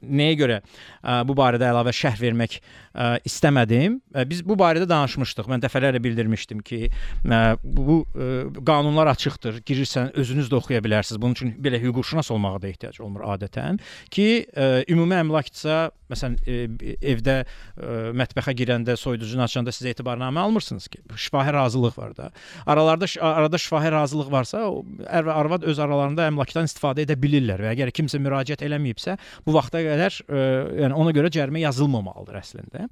[0.02, 3.98] nəyə görə ə, bu barədə əlavə şərh vermək ə, istəmədim.
[4.14, 5.48] Ə, Biz bu barədə danışmışdıq.
[5.50, 8.30] Mən dəfələrlə bildirmişdim ki, ə, bu ə,
[8.66, 9.60] qanunlar açıqdır.
[9.68, 11.20] Girirsən, özünüz də oxuya bilərsiniz.
[11.20, 13.80] Bunun üçün belə hüquqşünas olmağa da ehtiyac olmur adətən
[14.12, 20.88] ki, ə, ümumi əmlakdsa, məsələn, ə, evdə ə, mətbəxə girəndə, soyuducunu açanda sizə etibarnamə almırsınız
[20.90, 22.30] ki, şifahi razılıq var da.
[22.66, 24.64] Aralarda arada şifahi razılıq varsa,
[25.06, 29.54] ər və arvad öz aralarında əmlakdan istifadə edə bilirlər və əgər kimsə müraciət eləməyibsə, bu
[29.54, 30.44] vaxta qədər ə,
[30.84, 32.86] yəni ona görə cərimə yazılmamalıdır əslində.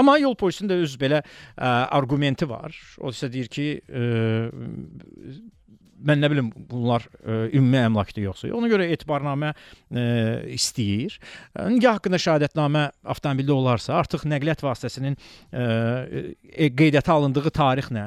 [0.00, 2.76] Amma yol polisinin də öz belə ə, arqumenti var.
[3.00, 4.06] O isə deyir ki, ə,
[6.04, 8.58] mən nə bilim bunlar ə, ümumi əmlakdır yoxsa yox.
[8.58, 10.04] Ona görə etibarnamə ə,
[10.54, 11.16] istəyir.
[11.54, 18.06] Ə, Nigah haqqında şahadətnamə avtomobildə olarsa, artıq nəqliyyat vasitəsinin ə, e, qeydiyyata alındığı tarixlə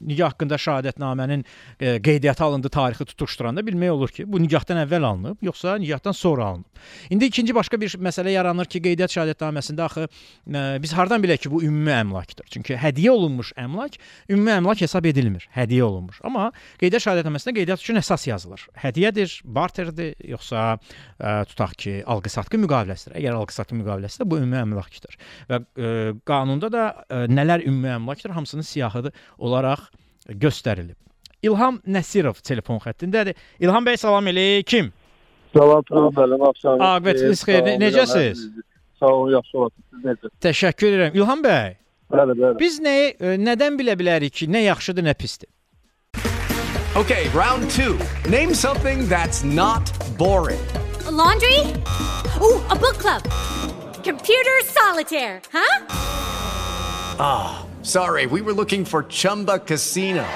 [0.00, 1.44] Nikah haqqında şahadətnamənin
[1.80, 6.44] e, qeydiyyata alındığı tarixi tutuşduranda bilmək olur ki, bu nikahdan əvvəl alınıb, yoxsa nikahdan sonra
[6.44, 6.80] alınıb.
[7.10, 11.52] İndi ikinci başqa bir məsələ yaranır ki, qeydiyyat şahadətnaməsində axı e, biz hardan bilək ki,
[11.52, 12.48] bu ümumi əmlakdır?
[12.54, 13.98] Çünki hədiyyə olunmuş əmlak
[14.30, 15.44] ümumi əmlak hesab edilmir.
[15.56, 16.22] Hədiyyə olunmuş.
[16.24, 16.48] Amma
[16.80, 18.66] qeydiyyat şahadətnaməsində qeydiyyat üçün əsas yazılır.
[18.80, 20.78] Hədiyyədir, barterdir, yoxsa
[21.20, 23.18] ə, tutaq ki, alqı-satqı müqaviləsidir.
[23.20, 25.20] Əgər alqı-satqı müqaviləsi də bu ümumi əmlakdır.
[25.50, 29.89] Və ə, qanunda da ə, nələr ümumi əmlakdır, hamısının siyahıdır olaraq
[30.30, 30.96] göstərilib.
[31.42, 33.34] İlham Nəsirov telefon xəttindədir.
[33.60, 34.90] İlham bəy salam əleykum.
[35.56, 36.80] Salam, salam, bəlim, axşam.
[36.80, 38.42] Aqibətiniz xeyir, ne- necəsiz?
[39.00, 39.84] Sağ olun, yaxşı olasınız.
[39.94, 40.30] Siz necəsiz?
[40.46, 41.16] Təşəkkür edirəm.
[41.16, 41.74] İlham bəy,
[42.12, 42.58] Bəli, bəli.
[42.60, 45.48] biz nəyi ə, nədən bilə bilərik ki, nə yaxşıdır, nə pisdir?
[46.96, 47.96] Okay, round two.
[48.28, 50.60] Name something that's not boring.
[51.06, 51.56] A laundry?
[52.42, 53.22] Ooh, a book club.
[54.04, 55.80] Computer solitaire, huh?
[57.82, 60.26] Sorry, we were looking for Chumba Casino.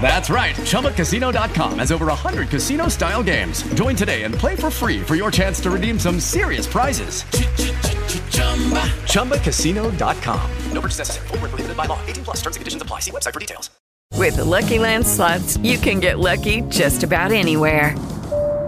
[0.00, 0.56] That's right.
[0.56, 3.62] ChumbaCasino.com has over 100 casino style games.
[3.74, 7.22] Join today and play for free for your chance to redeem some serious prizes.
[9.12, 10.50] ChumbaCasino.com.
[10.72, 11.28] No purchase necessary.
[11.28, 12.00] Void where prohibited by law.
[12.06, 13.00] 18 plus terms and conditions apply.
[13.00, 13.70] See website for details.
[14.16, 17.94] With the Lucky Land slots, you can get lucky just about anywhere.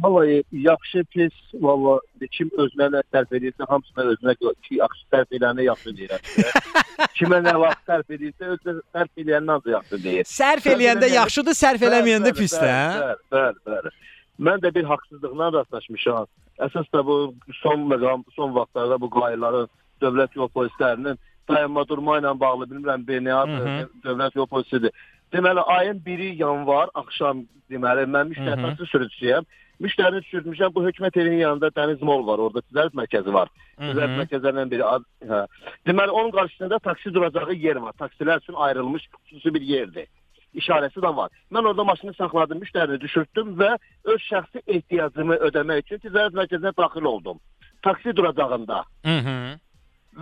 [0.00, 1.98] Vallahi yaxşı pis, valla
[2.30, 6.28] kim özünə nə sərf edirsə, hamısına özünə görə ki, yaxşı sərf edəni yaxşı deyirəm.
[7.18, 10.28] Kimə nə vaxt sərf edirsə, özünə sərf edəndən ancaq yaxşı deyir.
[10.30, 12.86] Sərf eləyəndə yaxşıdır, sərf eləməyəndə Bəli, pisdir, hə?
[13.02, 13.94] Bəli, bəli, bəli.
[14.46, 16.30] Mən də bir haqsızlıqla rastlaşmışam.
[16.62, 17.18] Əsas da bu
[17.58, 19.66] son məqam, son vaxtlarda bu qayıqların
[20.02, 21.18] dövlət yol polislərinin
[21.50, 23.78] dayanma durma ilə bağlı bilmirəm hı.
[24.04, 24.94] dövlət yol polisidir.
[25.34, 29.48] Deməli ayın 1-i yanvar axşam deməli mən taksi sürücüsüyəm.
[29.80, 30.74] Müştərini düşürmüşəm.
[30.74, 32.38] Bu hökumət evinin yanında Dəniz Mall var.
[32.38, 33.48] Orada ticarət mərkəzi var.
[33.78, 34.84] Ticarət mərkəzlərindən biri.
[34.84, 35.46] ad- Hə.
[35.86, 37.92] Deməli onun qarşısında taksi duracağı yer var.
[38.00, 40.06] Taksilər üçün ayrılmış xüsusi bir yerdir.
[40.54, 41.30] İşarəsi də var.
[41.52, 47.04] Mən orada maşını saxladım, müştərini düşürtdüm və öz şəxsi ehtiyacımı ödəmək üçün ticarət mərkəzinə daxil
[47.04, 47.38] oldum.
[47.82, 48.82] Taksi duracağında.
[49.04, 49.58] Mhm.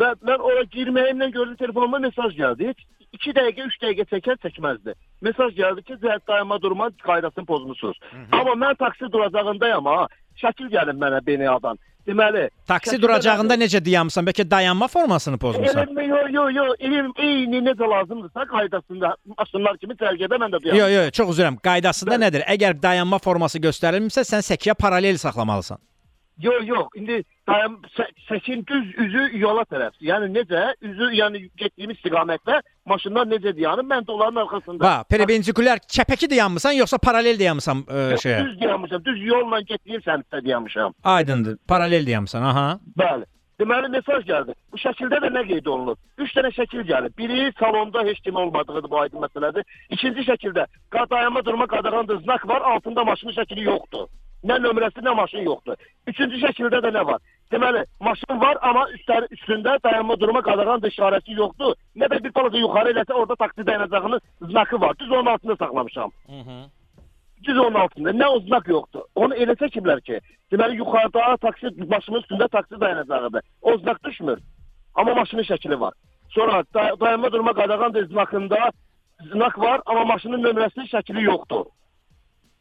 [0.01, 2.69] Və mən ora girməyimlə gördüm telefonuma mesaj gəldi.
[2.69, 2.81] Heç
[3.25, 4.95] 2 dəqiqə, 3 dəqiqə çəkər çəkməzdi.
[5.23, 7.97] Mesaj gəldi ki, zəhət dayanma durma qaydasını pozmusunuz.
[8.33, 10.07] Amma mən taksi duracağındayam ha.
[10.43, 11.79] Şəkil gəlin mənə BNA-dan.
[12.07, 14.27] Deməli, Taksi şəkildə duracağında mən- necə dayanmısan?
[14.29, 15.89] Bəlkə dayanma formasını pozmusan?
[15.89, 20.77] Elm, yo, yo, yo, elm eyni necə lazımdırsa qaydasında maşınlar kimi sərgidə mən də duyam.
[20.77, 21.57] Yox, yox, çox üzr istəyirəm.
[21.67, 22.23] Qaydasında Bəli.
[22.25, 22.45] nədir?
[22.55, 25.79] Əgər dayanma forması göstərilmirsə, sən səkiyə paralel saxlamalısan.
[26.43, 26.87] Yox, yox.
[26.95, 29.95] İndi dayan sə- səkin düz üzü yola tərəf.
[30.01, 30.75] Yəni necə?
[30.85, 33.87] Üzü yəni getdiyim istiqamətdə maşınlar necə dayanır?
[33.93, 34.85] Mən də onların arxasında.
[34.85, 37.77] Bax, perpendikulyar çəpəki dayanmısan, yoxsa paralel dayanmısan
[38.11, 38.45] Yox, şeyə?
[38.47, 39.05] Düz dayanmışam.
[39.05, 40.93] Düz yolla getdiyim səmtdə dayanmışam.
[41.05, 41.57] Aydındır.
[41.69, 42.43] Paralel dayanmısan.
[42.43, 42.79] Aha.
[42.99, 43.25] Bəli.
[43.61, 44.53] Deməli mesaj gəldi.
[44.73, 45.97] Bu şəkildə də nə qeyd olunur?
[46.19, 47.15] 3 dənə şəkil gəlib.
[47.19, 49.65] Biri salonda heç kim olmadığıdır bu aydın məsələdir.
[49.91, 54.07] İkinci şəkildə qadayama durma qadağandır znak var, altında maşının şəkli yoxdur.
[54.47, 55.79] Nə nömrəsi, nə maşın yoxdur.
[56.07, 57.23] Üçüncü şəkildə də nə var?
[57.53, 61.75] Deməli, maşın var, amma üstləri üstündə dayanma durma qadağandır işarəsi yoxdur.
[61.97, 64.99] Nə də bir balaca yuxarı eləsə orada taksi dayanacağının znakı var.
[64.99, 66.11] Düz onun altında saxlamışam.
[67.45, 68.11] Düz onun altında.
[68.11, 69.07] Nə o znak yoxdur.
[69.15, 70.21] Onu elə çəkiblər ki,
[70.53, 73.43] deməli yuxarıda taksi başımın üstündə taksi dayanacağıdır.
[73.63, 74.39] O znak düşmür.
[74.95, 75.95] Amma maşının şəkli var.
[76.31, 78.71] Sonra da dayanma durma qadağandır znakında
[79.33, 81.67] znak var, amma maşının nömrəsinin şəkli yoxdur.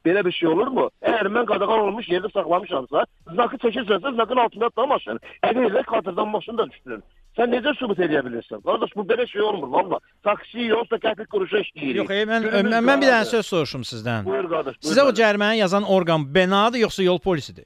[0.05, 0.89] Belə bir şey olurmu?
[1.01, 5.19] Əgər mən qadağan olmuş yerdə saxlamışamsa, znakı çəkirsən, znakın altında da maşın.
[5.43, 7.01] Elə elə kadrdan maşın da düşdürür.
[7.37, 8.61] Sən necə sübut edə bilirsən?
[8.63, 9.99] Qardaş bu belə şey olmur valla.
[10.23, 11.97] Taksi yoxsa qəpik quruşa işləyir.
[12.03, 14.23] Yox, ey, mən mən, mən bir dənə söz soruşum sizdən.
[14.29, 14.77] Buyur qardaş.
[14.77, 15.19] buyur Sizə o qardaş.
[15.21, 17.65] cəriməni yazan orqan BNA-dır yoxsa yol polisidir?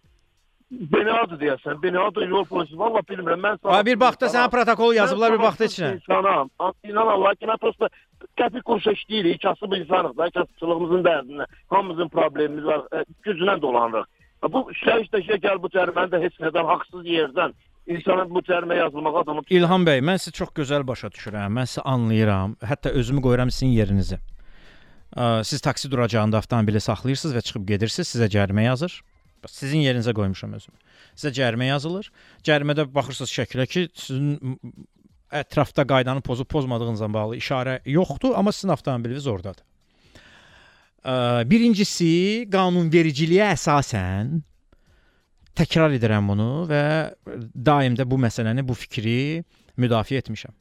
[0.71, 2.77] Binadır deyəsən, binadır yol polisi.
[2.77, 3.41] Valla bilmirəm.
[3.41, 5.95] Mən Ha, bir baxda sənə protokol yazıblar, bir baxda içinə.
[5.95, 6.49] İnsanam.
[6.83, 7.89] İnan Allah ki, mən prosta
[8.37, 9.41] qəpik quruşa işləyirik.
[9.41, 11.47] Kasıb insanıq da, kasıbçılığımızın dərdinə.
[11.73, 12.85] Hamımızın problemimiz var.
[12.93, 14.05] E, güclə dolanırıq.
[14.41, 18.39] Ha, Bu şey işte şey gəl bu cəriməni də heç nədən haqsız yerdən insana bu
[18.45, 21.57] cərimə yazılmağa adamı İlham bəy, mən sizi çox gözəl başa düşürəm.
[21.57, 22.53] Mən sizi anlayıram.
[22.61, 24.21] Hətta özümü qoyuram sizin yerinizə.
[25.17, 29.01] Ə, Siz taksi duracağında avtomobili saxlayırsınız və çıxıb gedirsiniz, sizə cərimə yazır.
[29.47, 30.77] Sizin yerinizə qoymuşam özümü.
[31.15, 32.11] Sizə cərimə yazılır.
[32.43, 34.57] Cərimədə baxırsınız şəkilə ki, sizin
[35.31, 39.63] ətrafda qaydanı pozub pozmadığınızla bağlı işarə yoxdur, amma sizin avtomobiliniz ordadır.
[41.49, 44.41] Birincisi, qanunvericiliyə əsasən
[45.55, 46.83] təkrar edirəm bunu və
[47.55, 49.43] daim də bu məsələni, bu fikri
[49.79, 50.51] müdafiə etmişəm.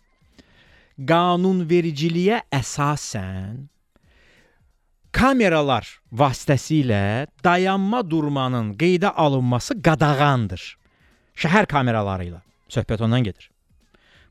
[1.09, 3.67] Qanunvericiliyə əsasən
[5.19, 10.63] kameralar vasitəsilə dayanma durmanın qeydə alınması qadağandır.
[11.39, 13.51] Şəhər kameraları ilə söhbət ondan gedir.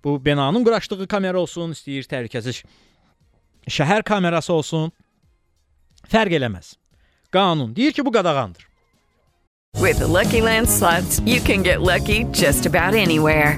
[0.04, 2.63] Bu binanın quraşdığı kamera olsun, istəyir təhlükəsiz
[3.67, 4.91] şəhər kamerası olsun,
[6.08, 6.76] fərq eləməz.
[7.36, 8.63] Qanun deyir ki, bu qadağandır.
[9.76, 13.58] With the Lucky Land slots, you can get lucky just about anywhere.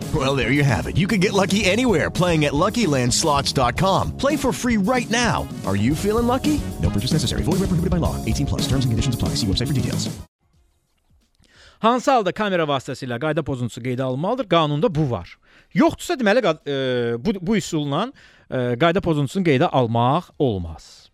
[0.13, 0.97] Well, there you have it.
[0.97, 4.17] You can get lucky anywhere playing at LuckyLandSlots.com.
[4.17, 5.47] Play for free right now.
[5.65, 6.59] Are you feeling lucky?
[6.81, 7.43] No purchase necessary.
[7.43, 8.17] Void where prohibited by law.
[8.25, 8.61] 18 plus.
[8.67, 9.29] Terms and conditions apply.
[9.35, 10.09] See website for details.
[11.81, 14.45] Hansı halda kamera vasitəsilə qayda pozuntusu qeydə alınmalıdır?
[14.51, 15.31] Qanunda bu var.
[15.73, 18.03] Yoxdursa deməli qad- e, bu bu üsulla
[18.51, 21.09] e, qayda pozuntusunu qeydə almaq olmaz.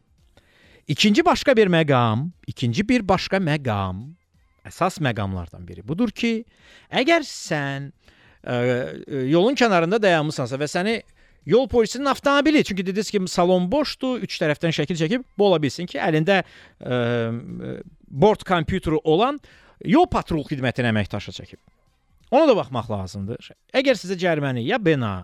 [0.88, 4.01] İkinci başqa bir məqam, ikinci bir başqa məqam
[4.67, 6.43] əsas məqamlardan biri budur ki,
[6.91, 7.91] əgər sən
[8.47, 10.97] yolun kənarında dayanmısansa və səni
[11.47, 15.88] yol polisinin avtomobili, çünki dediniz ki, salon boşdur, üç tərəfdən şəkil çəkib, bu ola bilsin
[15.88, 17.75] ki, əlində e, e,
[18.07, 19.39] bord kompüteri olan
[19.86, 21.62] yol patrul xidmətinin əməkdaşı çəkib.
[22.36, 23.51] Ona da baxmaq lazımdır.
[23.79, 25.21] Əgər sizə cəriməni ya BNA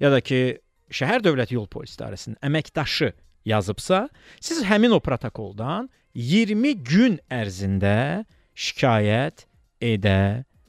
[0.00, 0.40] ya da ki
[0.96, 3.12] şəhər dövlət yol polis idarəsinin əməkdaşı
[3.46, 4.06] yazıbsa,
[4.40, 8.24] siz həmin o protokoldan 20 gün ərzində
[8.56, 9.44] şikayət
[9.84, 10.45] edə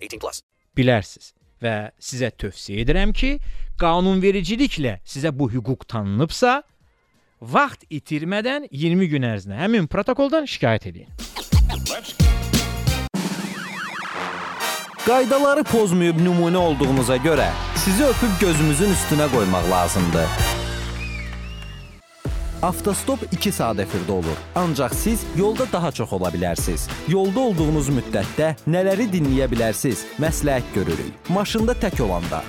[0.00, 0.42] 18 plus.
[0.76, 3.34] bilərsiz və sizə tövsiyə edirəm ki,
[3.80, 6.62] qanunvericiliklə sizə bu hüquq tanınıbsa,
[7.40, 11.08] vaxt itirmədən 20 gün ərzində həmin protokoldan şikayət edin.
[15.04, 17.48] Qaydaları pozmayıb nümunə olduğunuza görə
[17.84, 20.59] sizi öpüb gözümüzün üstünə qoymaq lazımdır.
[22.60, 24.40] Avtostop 2 saat efirdə olur.
[24.54, 26.82] Ancaq siz yolda daha çox ola bilərsiniz.
[27.08, 30.02] Yolda olduğunuz müddətdə nələri dinləyə bilərsiniz?
[30.20, 31.14] Məsləhət görürük.
[31.32, 32.42] Maşında tək olanda.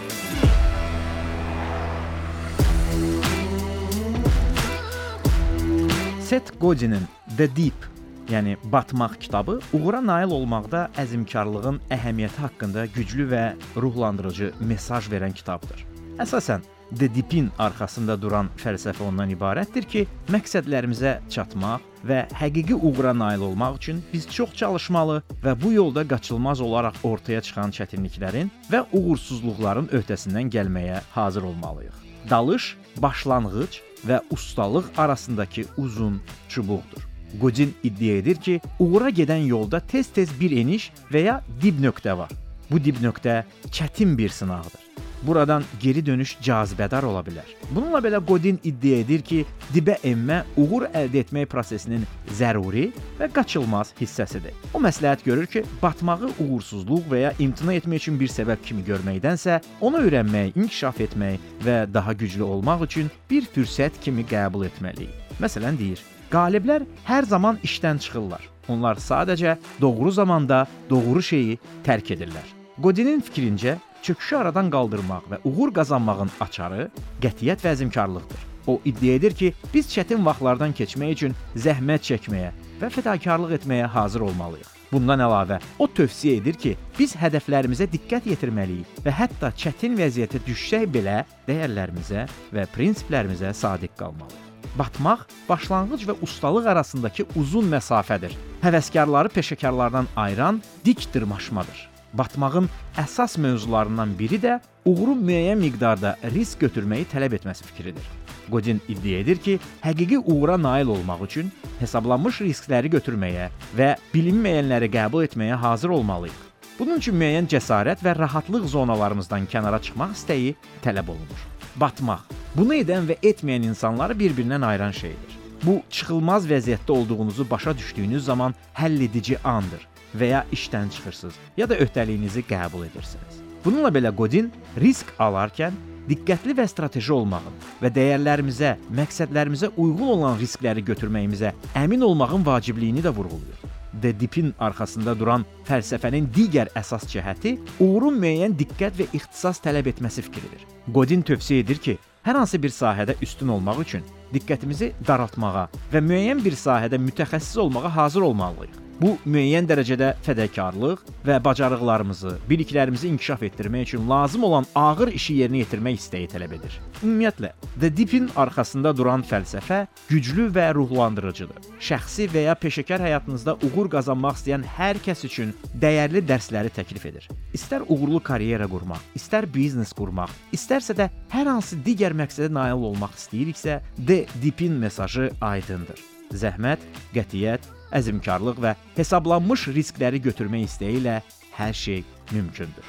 [6.27, 7.87] Seth Godin'in The Deep,
[8.27, 13.47] yəni Batmaq kitabı uğura nail olmaqda əzmkarlığın əhəmiyyəti haqqında güclü və
[13.79, 15.87] ruhlandırıcı mesaj verən kitabdır.
[16.19, 16.67] Əsasən
[16.99, 20.01] The Deep-in arxasında duran fəlsəfə ondan ibarətdir ki,
[20.33, 26.61] məqsədlərimizə çatmaq və həqiqi uğura nail olmaq üçün biz çox çalışmalı və bu yolda qaçılmaz
[26.61, 31.95] olaraq ortaya çıxan çətinliklərin və uğursuzluqların öhdəsindən gəlməyə hazır olmalıyıq.
[32.29, 37.07] Dalış başlanğıc və ustalıq arasındakı uzun çubuqdur.
[37.41, 42.31] Godin iddia edir ki, uğura gedən yolda tez-tez bir eniş və ya dib nöqtə var.
[42.71, 44.81] Bu dib nöqtə çətin bir sınaqdır.
[45.21, 47.45] Buradan geri dönüş cazibədar ola bilər.
[47.71, 52.07] Bununla belə Godin iddia edir ki, dibə enmə uğur əldə etmək prosesinin
[52.37, 52.87] zəruri
[53.19, 54.55] və qaçılmaz hissəsidir.
[54.73, 59.59] O məsləhət görür ki, batmağı uğursuzluq və ya imtina etmək üçün bir səbəb kimi görməkdənsə,
[59.81, 65.13] onu öyrənmək, inkişaf etmək və daha güclü olmaq üçün bir fürsət kimi qəbul etməliyik.
[65.41, 68.41] Məsələn deyir: Qaliblər hər zaman işdən çıxırlar.
[68.71, 72.45] Onlar sadəcə doğru zamanda doğru şeyi tərk edirlər.
[72.79, 76.89] Godinin fikrincə, çöküşü aradan qaldırmaq və uğur qazanmağın açarı
[77.21, 78.47] qətiyyət və əzmkarlıqdır.
[78.67, 84.27] O iddia edir ki, biz çətin vaxtlardan keçmək üçün zəhmət çəkməyə və fədakarlıq etməyə hazır
[84.29, 84.69] olmalıyıq.
[84.91, 90.89] Bundan əlavə, o tövsiyə edir ki, biz hədəflərimizə diqqət yetirməliyik və hətta çətin vəziyyətə düşsək
[90.91, 94.49] belə dəyərlərimizə və prinsiplərimizə sadiq qalmalıyıq.
[94.79, 98.35] Batmaq başlanğıc və ustalıq arasındakı uzun məsafədir.
[98.63, 101.90] Həvəskarları peşəkarlardan ayıran dik dırmaşmadır.
[102.13, 102.67] Batmağın
[102.99, 108.03] əsas mövzularından biri də uğurun müəyyən miqdarda risk götürməyi tələb etməsi fikridir.
[108.51, 113.47] Godin iddia edir ki, həqiqi uğura nail olmaq üçün hesablanmış riskləri götürməyə
[113.77, 116.41] və bilinməyənləri qəbul etməyə hazır olmalıyıq.
[116.79, 121.45] Bunun üçün müəyyən cəsarət və rahatlıq zonalarımızdan kənara çıxmaq istəyi tələb olunur.
[121.79, 122.25] Batmaq.
[122.57, 125.37] Bunu edən və etməyən insanları bir-birindən ayıran şeydir.
[125.63, 129.87] Bu çıxılmaz vəziyyətdə olduğunuzu başa düşdüyünüz zaman həlledici andır
[130.17, 133.39] və ya işdən çıxırsınız, ya da öhdəliyinizi qəbul edirsiniz.
[133.65, 134.51] Bununla belə Godin
[134.81, 135.75] risk alarkən
[136.09, 141.53] diqqətli və strateji olmağın və dəyərlərimizə, məqsədlərimizə uyğun olan riskləri götürməyimizə
[141.83, 143.61] əmin olmağın vacibliyini də vurğulayır.
[144.01, 150.23] The Deep-in arxasında duran fəlsəfənin digər əsas cəhəti uğurun müəyyən diqqət və ixtisas tələb etməsi
[150.25, 150.63] fikridir.
[150.87, 156.41] Godin tövsiyə edir ki, hər hansı bir sahədə üstün olmaq üçün diqqətimizi daraltmağa və müəyyən
[156.45, 158.79] bir sahədə mütəxəssis olmağa hazır olmalıyıq.
[158.99, 165.63] Bu müəyyən dərəcədə fədakarlıq və bacarıqlarımızı, biliklərimizi inkişaf etdirmək üçün lazım olan ağır işi yerinə
[165.63, 166.75] yetirmək istəyi tələb edir.
[167.01, 169.79] Ümumiyyətlə, The Deep-in arxasında duran fəlsəfə
[170.09, 171.71] güclü və ruhlandırıcıdır.
[171.81, 177.27] Şəxsi və ya peşəkar həyatınızda uğur qazanmaq istəyən hər kəs üçün dəyərli dərsləri təklif edir.
[177.57, 183.17] İstər uğurlu karyera qurmaq, istər biznes qurmaq, istərsə də hər hansı digər məqsədə nail olmaq
[183.17, 185.97] istəyiriksə, The Deep-in mesajı aydındır.
[186.31, 186.83] Zəhmət,
[187.15, 187.65] qətiyyət,
[187.95, 191.19] əzmkarlıq və hesablanmış riskləri götürmək istəyi ilə
[191.57, 192.87] hər şey mümkündür.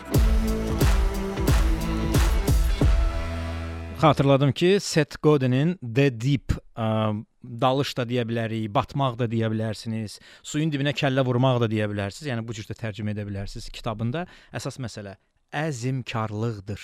[4.03, 6.87] Xatırladım ki, Seth Godin'in The Deep ə,
[7.43, 12.31] dalış da deyə bilərik, batmaq da deyə bilərsiniz, suyun dibinə kəllə vurmaq da deyə bilərsiniz.
[12.33, 13.69] Yəni bu cür də tərcümə edə bilərsiniz.
[13.71, 15.15] Kitabında əsas məsələ
[15.55, 16.83] əzmkarlıqdır.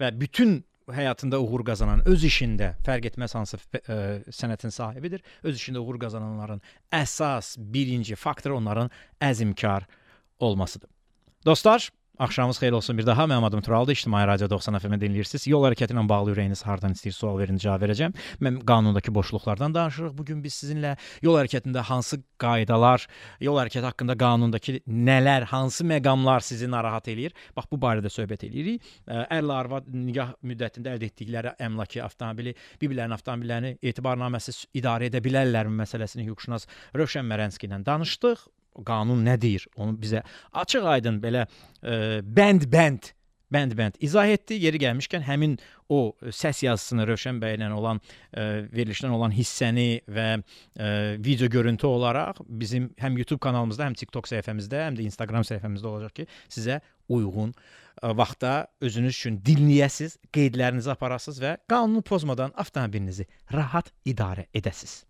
[0.00, 0.60] Və bütün
[0.94, 3.98] həyatında uğur qazanan, öz işində fərq etməz hansı ə,
[4.34, 6.62] sənətin sahibidir, öz işində uğur qazananların
[6.94, 8.90] əsas birinci faktoru onların
[9.22, 9.88] əzmkar
[10.40, 10.90] olmasıdır.
[11.46, 11.88] Dostlar,
[12.20, 13.24] Axşamınız xeyir olsun bir daha.
[13.24, 13.92] Mənim adım Turaldır.
[13.92, 15.46] İctimai Radio 90 FM-i dinləyirsiniz.
[15.48, 18.12] Yol hərəkəti ilə bağlı ürəyiniz hardan istəyir sual verin, cavab verəcəm.
[18.44, 20.12] Mən qanundakı boşluqlardan danışırıq.
[20.18, 20.90] Bu gün biz sizinlə
[21.24, 23.06] yol hərəkətində hansı qaydalar,
[23.40, 24.76] yol hərəkəti haqqında qanundakı
[25.08, 27.32] nələr, hansı məqamlar sizi narahat eləyir?
[27.56, 28.84] Bax bu barədə söhbət eləyirik.
[29.08, 32.52] Ərlə arvad nigah müddətində əldə etdikləri əmlakı avtomobili,
[32.82, 38.44] bir-birlərinin avtomobillərini etibarnaməsiz idarə edə bilərlərmi məsələsini hüquqşünas Rövşən Mərənski ilə danışdıq
[38.86, 39.66] qanun nə deyir?
[39.76, 40.24] Onu bizə
[40.62, 41.46] açıq-aydın belə
[41.82, 43.12] e, bənd-bənd
[43.50, 44.58] bənd-bənd izah etdi.
[44.62, 45.56] Yeri gəlmişkən həmin
[45.90, 51.86] o səs yazısını Rövşən bəy ilə olan e, verilişdən olan hissəni və e, video görüntü
[51.90, 56.80] olaraq bizim həm YouTube kanalımızda, həm TikTok səhifəmizdə, həm də Instagram səhifəmizdə olacaq ki, sizə
[57.10, 58.54] uyğun e, vaxtda
[58.86, 65.02] özünüz üçün dinləyəsiz, qeydlərinizi aparasınız və qanunu pozmadan avtomobilinizi rahat idarə edəsiz.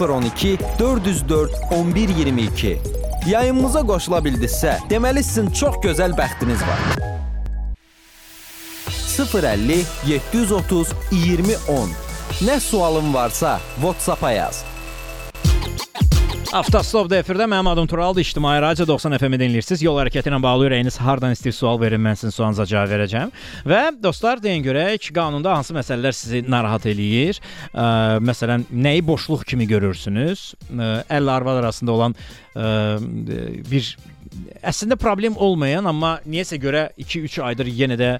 [0.00, 2.78] 012 404 1122
[3.26, 6.82] Yayımımıza qoşula bildinizsə, deməli sizin çox gözəl bəxtiniz var.
[9.16, 11.90] 050 730 2010
[12.46, 14.64] Nə sualın varsa WhatsApp-a yaz.
[16.56, 18.24] Avtostop efirdə mənim adım Turaldır.
[18.24, 19.82] İctimai Radio 90 FM-i dinləyirsiniz.
[19.84, 23.34] Yol hərəkəti ilə bağlı ürəyiniz hardan istəyir sual verin, mən sizin sualınıza cavab verəcəm.
[23.68, 27.42] Və dostlar, deyin görək, qanunda hansı məsələlər sizi narahat eləyir?
[27.74, 27.84] Ə,
[28.24, 30.46] məsələn, nəyi boşluq kimi görürsünüz?
[30.72, 32.70] Ərlə arvad arasında olan ə,
[33.68, 33.92] bir
[34.66, 38.10] əslində problem olmayan, amma niyəsə görə 2-3 aydır yenə də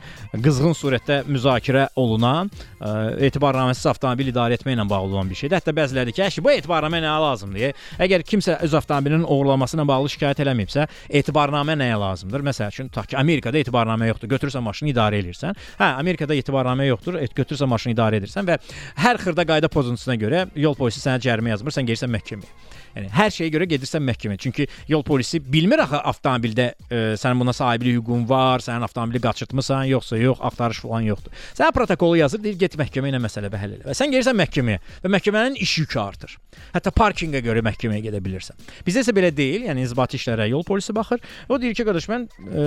[0.44, 2.92] qızğın surətdə müzakirə olunan ə,
[3.28, 5.58] etibarnaməsiz avtomobil idarə etməklə bağlı olan bir şeydir.
[5.60, 7.74] Hətta bəziləri ki, "Əşi, bu etibarnamə nəyə lazımdır?"
[8.06, 12.46] Əgər kimsə öz avtomobilinin oğurlanması ilə bağlı şikayət eləməyibsə, etibarnamə nəyə lazımdır?
[12.50, 15.56] Məsəl üçün, tutaq ki, Amerikada etibarnamə yoxdur, götürürsən maşını idarə edirsən.
[15.80, 18.58] Hə, Amerikada etibarnamə yoxdur, et götürürsən maşını idarə edirsən və
[18.96, 22.75] hər xırda qayda pozuntusuna görə yol polisi sənə cərimə yazmır, sən gəlirsən məhkəməyə.
[22.96, 24.40] Yəni hər şeyə görə gedirsən məhkəməyə.
[24.40, 29.84] Çünki yol polisi bilmir axı avtomobildə e, sənin buna sahiblik hüququn var, sənin avtomobili qaçırtmısan,
[29.90, 31.34] yoxsa yox, axtarış falan yoxdur.
[31.58, 33.82] Sən protokolu yazır, deyir get məhkəmə ilə məsələ həll elə.
[33.84, 36.38] Və sən gəlirsən məhkəməyə və məhkəmənin iş yükü artır.
[36.72, 38.56] Hətta parkinqə görə məhkəməyə gedə bilirsən.
[38.86, 41.20] Bizdə isə belə deyil, yəni inzibati işlərə yol polisi baxır.
[41.52, 42.64] O deyir ki, qardaş mən e,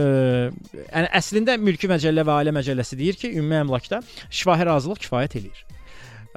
[0.83, 5.65] yəni əslində mülki məcəllə və ailə məcəlləsi deyir ki, ümumi əmlakda şifahi razılıq kifayət eləyir.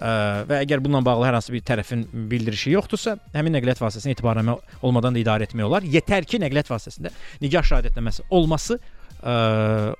[0.00, 5.14] Və əgər bununla bağlı hər hansı bir tərəfin bildirişi yoxdursa, həmin nəqliyyat vasitəsini etibarnamə olmadan
[5.14, 5.84] da idarə etmək olar.
[5.84, 7.12] Yetər ki, nəqliyyat vasitəsində
[7.42, 9.34] nikah şahidətnaməsi olması ə,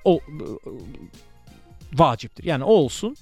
[0.09, 0.17] o
[1.93, 2.49] vacibdir.
[2.49, 3.15] Yəni o olsun.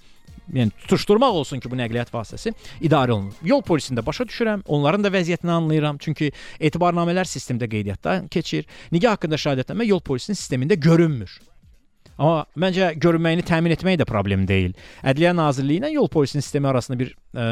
[0.52, 2.56] Yəni tutuşdurmaq olsun ki, bu nəqliyyat vasitəsi
[2.88, 3.36] idarə olunur.
[3.46, 6.00] Yol polisində başa düşürəm, onların da vəziyyətini anlayıram.
[6.02, 8.66] Çünki etibarnamələr sistemdə qeydiyyatdan keçir.
[8.96, 11.36] Nikah haqqında şahidətnamə yol polisinin sistemində görünmür.
[12.18, 14.74] Amma məncə görünməyini təmin etmək də problem deyil.
[15.08, 17.48] Ədliyyə Nazirliyi ilə yol polisinin sistemi arasında bir ə,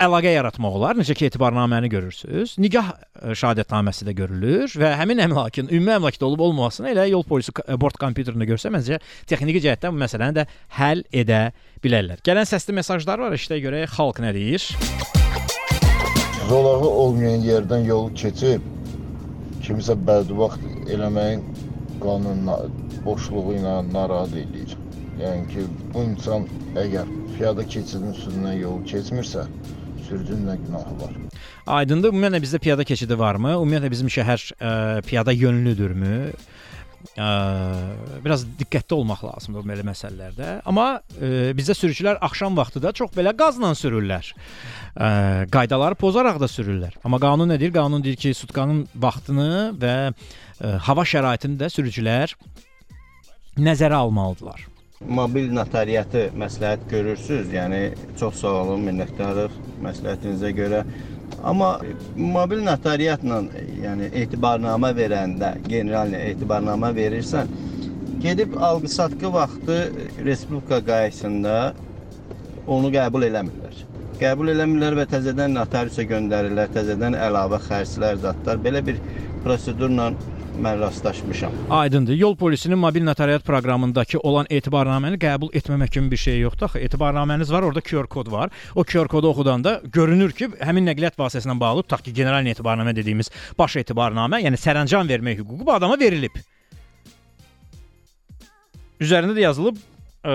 [0.00, 0.96] əlaqə yaratmaq olar.
[0.98, 2.54] Necə ki, etibarnaməni görürsüz.
[2.62, 7.52] Nigah ə, şahadətnaməsi də görülür və həmin əmlakın ümumi əmlakda olub olmamasını elə yol polisi
[7.56, 9.00] k- bord kompüterində görsə, məncə
[9.30, 10.46] texniki cəhətdən bu məsələni də
[10.78, 11.42] həll edə
[11.84, 12.22] bilərlər.
[12.26, 14.64] Gələn səsli mesajlar var, işte görək xalq nə deyir.
[16.50, 18.64] Zolağı olmayan yerdən yolu keçib
[19.62, 21.44] kimisə bədbəxt eləməyin
[22.02, 22.56] qanunla
[23.04, 24.76] boşluğu ilə narahat eləyir.
[25.20, 26.46] Yəni ki, bu insan
[26.80, 29.44] əgər piyada keçidin üstündən yol keçmirsə,
[30.08, 31.18] sürücünün nə günahı var?
[31.80, 32.14] Aydındır.
[32.14, 33.52] Ümumiyyətlə bizdə piyada keçidi varmı?
[33.58, 34.72] Ümumiyyətlə bizim şəhər ə,
[35.06, 36.16] piyada yönlüdürmü?
[37.16, 37.28] Ə,
[38.24, 40.50] biraz diqqətli olmaq lazımdır belə məsələlərdə.
[40.68, 44.32] Amma ə, bizdə sürücülər axşam vaxtı da çox belə qazla sürürlər.
[44.96, 45.08] Ə,
[45.52, 46.96] qaydaları pozaraq da sürürlər.
[47.04, 47.72] Amma qanun nə deyir?
[47.76, 49.96] Qanun deyir ki, sutkanın vaxtını və
[50.60, 52.34] hava şəraitini də sürücülər
[53.60, 54.66] nəzərə almalıdırlar.
[55.00, 57.46] Mobil notariatı məsləhət görürsüz?
[57.54, 60.82] Yəni çox sağ olun, minnətdarıq məsləhətinizə görə.
[61.46, 61.70] Amma
[62.16, 63.38] mobil notariatla,
[63.80, 67.48] yəni etibarnamə verəndə, general etibarnamə verirsən,
[68.20, 69.78] gedib alqı-satqı vaxtı
[70.26, 71.54] Respublika qaydasında
[72.66, 73.78] onu qəbul eləmirlər.
[74.20, 78.60] Qəbul eləmirlər və təzədən notariusa göndərirlər, təzədən əlavə xərclər, zadlar.
[78.60, 79.00] Belə bir
[79.46, 80.10] prosedurla
[80.62, 81.52] mən rastlaşmışam.
[81.70, 82.14] Aydındır.
[82.14, 86.68] Yol polisinin mobil notariat proqramındakı olan etibarnaməni qəbul etməmək kimi bir şey yoxdur.
[86.70, 88.50] Axı etibarnaməniz var, orada QR kod var.
[88.74, 93.30] O QR kodu oxudanda görünür ki, həmin nəqliyyat vasitəsinə bağlı tutaq ki, general etibarnamə dediyimiz
[93.58, 96.36] baş etibarnamə, yəni sərəncam vermək hüququ bu adama verilib.
[99.00, 99.80] Üzərində də yazılıb
[100.24, 100.34] ə,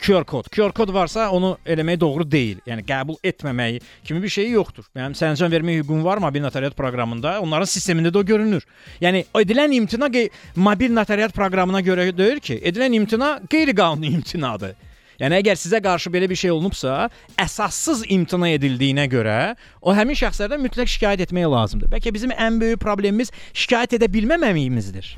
[0.00, 0.50] QR kod.
[0.52, 2.62] QR kod varsa onu eləmək doğru deyil.
[2.66, 4.86] Yəni qəbul etməmək kimi bir şey yoxdur.
[4.96, 7.38] Mənim sərəncam vermək hüququm var mobil notariat proqramında.
[7.44, 8.66] Onların sistemində də o görünür.
[9.02, 10.10] Yəni edilən imtina
[10.56, 14.76] mobil notariat proqramına görə deyil ki, edilən imtina qeyri-qanuni imtinadır.
[15.20, 17.08] Yəni əgər sizə qarşı belə bir şey olunubsa,
[17.40, 19.38] əsassız imtina edildiyinə görə
[19.80, 21.92] o həmin şəxslərdən mütləq şikayət etmək lazımdır.
[21.96, 25.14] Bəlkə bizim ən böyük problemimiz şikayət edə bilməməyimizdir.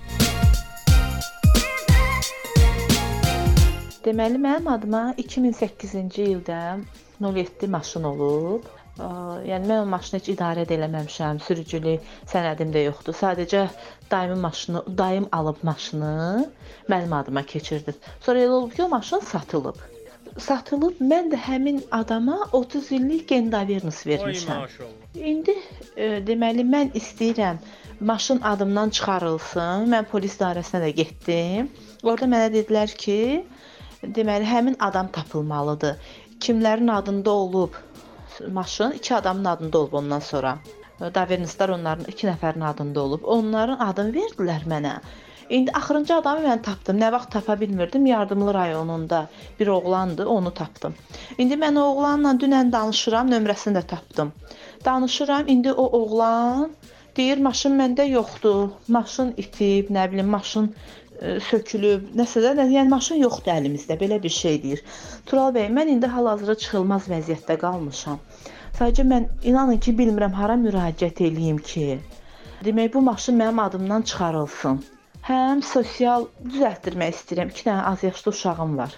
[4.09, 6.59] Deməli mənim adıma 2008-ci ildə
[7.21, 8.69] 07 maşın olub.
[8.97, 9.09] Ə,
[9.45, 11.41] Yəni mən o maşını heç idarə edə eləməmişəm.
[11.45, 13.17] Sürücülük sənədim də yoxdur.
[13.19, 13.67] Sadəcə
[14.11, 16.15] dayımın maşını, dayım alıb maşını
[16.95, 17.95] mənim adıma keçirdi.
[18.25, 19.77] Sonra elə olub ki, o maşın satılıb.
[20.47, 24.65] Satılıb mən də həmin adama 30 illik Gendavernis vermişəm.
[25.21, 25.59] İndi
[25.97, 27.61] e, deməli mən istəyirəm
[28.01, 29.93] maşın adımdan çıxarılsın.
[29.93, 31.73] Mən polis idarəsinə də getdim.
[32.03, 33.21] Orada mənə dedilər ki,
[34.03, 35.97] deməli həmin adam tapılmalıdır.
[36.41, 37.75] Kimlərin adında olub
[38.53, 40.59] maşın iki adamın adında olub ondan sonra.
[41.01, 43.25] Davernislər onların iki nəfərin adında olub.
[43.25, 44.99] Onların adını verdilər mənə.
[45.51, 46.99] İndi axırıncı adamı mən tapdım.
[47.01, 48.07] Nə vaxt tapa bilmirdim.
[48.07, 49.29] Yardımlı rayonunda
[49.61, 50.95] bir oğlandı, onu tapdım.
[51.39, 54.33] İndi mən o oğlanla dünən danışıram, nömrəsini də tapdım.
[54.85, 56.71] Danışıram, indi o oğlan
[57.17, 58.69] deyir maşın məndə yoxdur.
[58.89, 60.75] Maşın itib, nə bilim, maşın
[61.21, 64.83] sökülüb, nəsə də, yəni maşın yoxdur əlimizdə, belə bir şey deyir.
[65.27, 68.21] Tural bəy, mən indi hal-hazırda çıxılmaz vəziyyətdə qalmışam.
[68.79, 71.99] Sadəcə mən inanın ki, bilmirəm hara müraciət eləyim ki,
[72.65, 74.83] demək bu maşın mənim adımdan çıxarılsın.
[75.29, 77.51] Həm sosial düzəltdirmək istəyirəm.
[77.55, 78.95] 2 dənə az yaşlı uşağım var.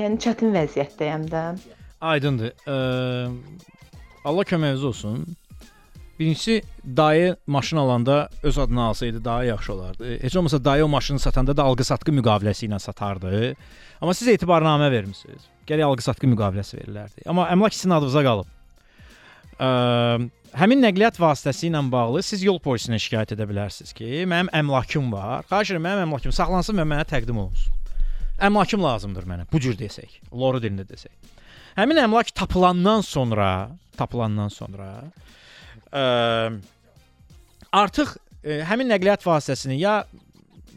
[0.00, 1.44] Yəni çətin vəziyyətdəyəm də.
[2.00, 2.56] Aydındır.
[2.64, 2.78] Ə,
[4.24, 5.24] Allah köməyiniz olsun.
[6.20, 6.62] Birincisi
[6.96, 10.18] dayı maşın alanda öz adına alsaydı daha yaxşı olardı.
[10.22, 13.54] Heç olmasa dayı o maşını satanda da alqı-satqı müqaviləsi ilə satardı.
[14.00, 15.46] Amma siz etibarnamə vermisiniz.
[15.64, 17.24] Gərək alqı-satqı müqaviləsi verilərdi.
[17.24, 18.50] Amma əmlak sizin adınıza qalıb.
[19.56, 19.70] Ə,
[20.60, 25.48] həmin nəqliyyat vasitəsi ilə bağlı siz yol polisinə şikayət edə bilərsiniz ki, mənim əmlakım var.
[25.48, 27.80] Xahiş edirəm mənim əmlakım saxlansın və mənə təqdim olunsun.
[28.44, 29.48] Əmlakım lazımdır mənə.
[29.48, 31.16] Bu cür desək, loru dilində desək.
[31.80, 34.92] Həmin əmlak tapılandan sonra, tapılandan sonra
[37.72, 39.94] artıq ə, həmin nəqliyyat vasitəsinin ya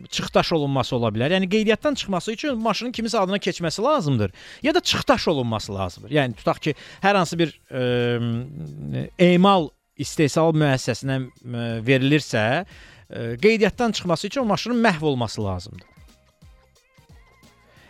[0.10, 1.36] çıxdaş olunması ola bilər.
[1.38, 4.34] Yəni qeydiyyatdan çıxması üçün maşının kimisə adına keçməsi lazımdır,
[4.64, 6.12] ya da çıxdaş olunması lazımdır.
[6.12, 6.76] Yəni tutaq ki,
[7.06, 15.06] hər hansı bir ə, emal istehsal müəssisəsinə ə, verilirsə, ə, qeydiyyatdan çıxması üçün maşının məhv
[15.14, 15.93] olması lazımdır.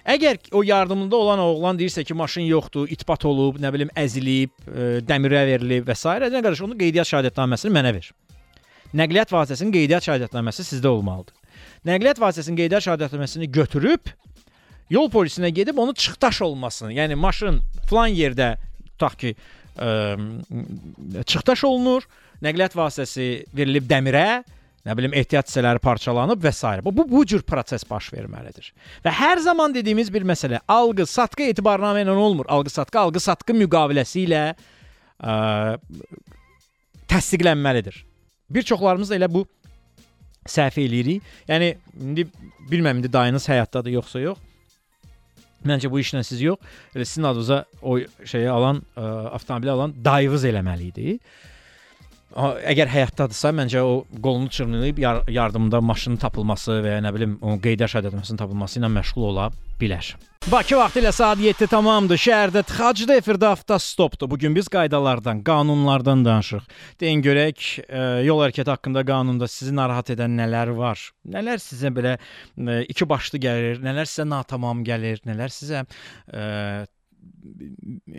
[0.04, 4.88] Əgər o yardımında olan oğlan deyirsə ki, maşın yoxdur, itbat olub, nə bilim əzilib, ə,
[5.08, 6.04] dəmirə verilib və s.
[6.04, 8.10] nə qardaş onun qeydiyyat şahidətnaməsini mənə ver.
[8.94, 11.56] Nəqliyyat vasitəsinin qeydiyyat şahidətnaməsi sizdə olmalıdır.
[11.88, 14.12] Nəqliyyat vasitəsinin qeydiyyat şahidətnaməsini götürüb
[14.92, 18.58] yol polisinə gedib onu çıxdaş olmasını, yəni maşın falan yerdə
[18.92, 19.36] tutaq ki,
[19.80, 22.04] ə, çıxdaş olunur,
[22.44, 24.44] nəqliyyat vasitəsi verilib dəmirə,
[24.84, 26.68] nə bilim ehtiyat hissələri parçalanıb və s.
[26.84, 28.74] Bu, bu bu cür proses baş verməlidir.
[29.06, 32.50] Və hər zaman dediyimiz bir məsələ, alqı, satqı etibarnamə ilə olmur.
[32.52, 34.44] Alqı, satqı, alqı, satqı müqaviləsi ilə
[35.24, 35.36] ə,
[37.12, 38.04] təsdiqlənməlidir.
[38.54, 39.46] Bir çoxlarımız elə bu
[40.50, 41.24] səhv eləyirik.
[41.48, 42.28] Yəni indi
[42.72, 44.42] bilmirəm indi dayınız həyatdadır yoxsa yox.
[45.64, 46.60] Məncə bu işlə siz yox,
[46.92, 47.96] elə sizin adınıza o
[48.28, 49.04] şeyi alan, ə,
[49.38, 51.20] avtomobili alan dayınız eləməli idi.
[52.34, 57.58] Əgər həyatdadırsa, məncə o qolunu çırnayıb yar yardımda maşının tapılması və ya nə bilim o
[57.62, 59.50] qeydə şəhadətməsinin tapılması ilə məşğul ola
[59.82, 60.14] bilər.
[60.52, 62.20] Bakı vaxtı ilə saat 7 tamamdır.
[62.20, 64.28] Şəhərdə tıxacda efirdə avtostopdur.
[64.32, 66.66] Bu gün biz qaydalardan, qanunlardan danışırıq.
[67.00, 71.00] Deyin görək, ə, yol hərəkəti haqqında qanunda sizi narahat edən nələr var?
[71.36, 76.84] Nələr sizə belə ə, iki başlı gəlir, nələr sizə natamam gəlir, nələr sizə ə,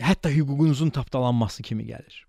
[0.06, 2.22] hətta hüququnuzun tapdalanması kimi gəlir?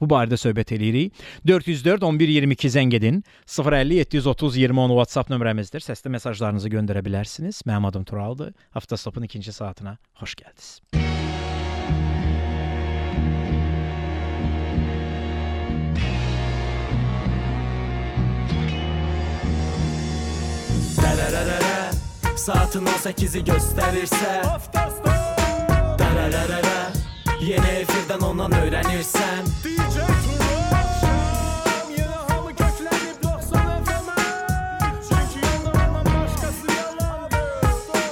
[0.00, 1.16] Bu barədə söhbət eləyirik.
[1.48, 3.22] 404 11 22 zəng edin.
[3.46, 5.84] 050 730 20 10 WhatsApp nömrəmizdir.
[5.84, 7.64] Səsli mesajlarınızı göndərə bilərsiniz.
[7.66, 8.54] Mənim adım Turaldır.
[8.74, 10.80] Avtostopun ikinci saatına xoş gəldiniz.
[22.40, 24.30] Saatın 18-i göstərirsə
[26.00, 26.99] Dərərərərə
[27.40, 34.26] Yeni efirdən ondan öyrənirsən DJ Turan Yine hamı köklenip 90 FM'e
[35.08, 37.40] Çünkü yolda ondan başkası yalandı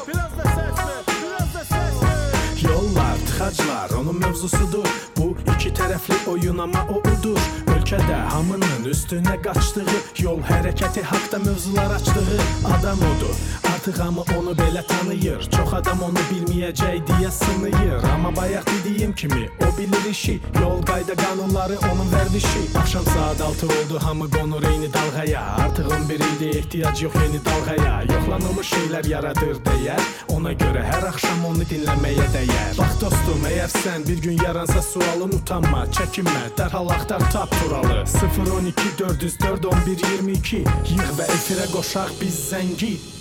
[0.08, 6.30] Biraz da ses ver, biraz da ses ver Yollar, tıxaclar onun mövzusudur Bu iki tərəfli
[6.30, 7.40] oyun amma o udur.
[7.76, 14.86] Ölkədə hamının üstünə qaçdığı Yol hərəkəti haqda mövzular açdığı Adam odur Artıq hamı onu belə
[14.86, 15.42] tanıyır.
[15.50, 18.02] Çox adam onu bilməyəcək deyə sınıyır.
[18.14, 20.40] Amma bayaq dediyim kimi o bilir işi.
[20.60, 22.78] Yol qayda qanunları onun vərdişi.
[22.80, 25.42] Axşam saat 6 oldu hamı qonur eyni dalğaya.
[25.42, 28.02] Artıq 11 ildir ehtiyac yox yeni dalğaya.
[28.02, 30.02] Yoxlanılmış şeylər yaradır dəyər
[30.36, 32.72] Ona görə hər axşam onu dinləməyə dəyər.
[32.78, 38.04] Bax dostum, əgər sən bir gün yaransa sualın utanma, çəkinmə, dərhal axtar tap turalı.
[38.52, 40.56] 012 404 11 22
[40.92, 43.17] Yığ və efirə qoşaq Biz zəngi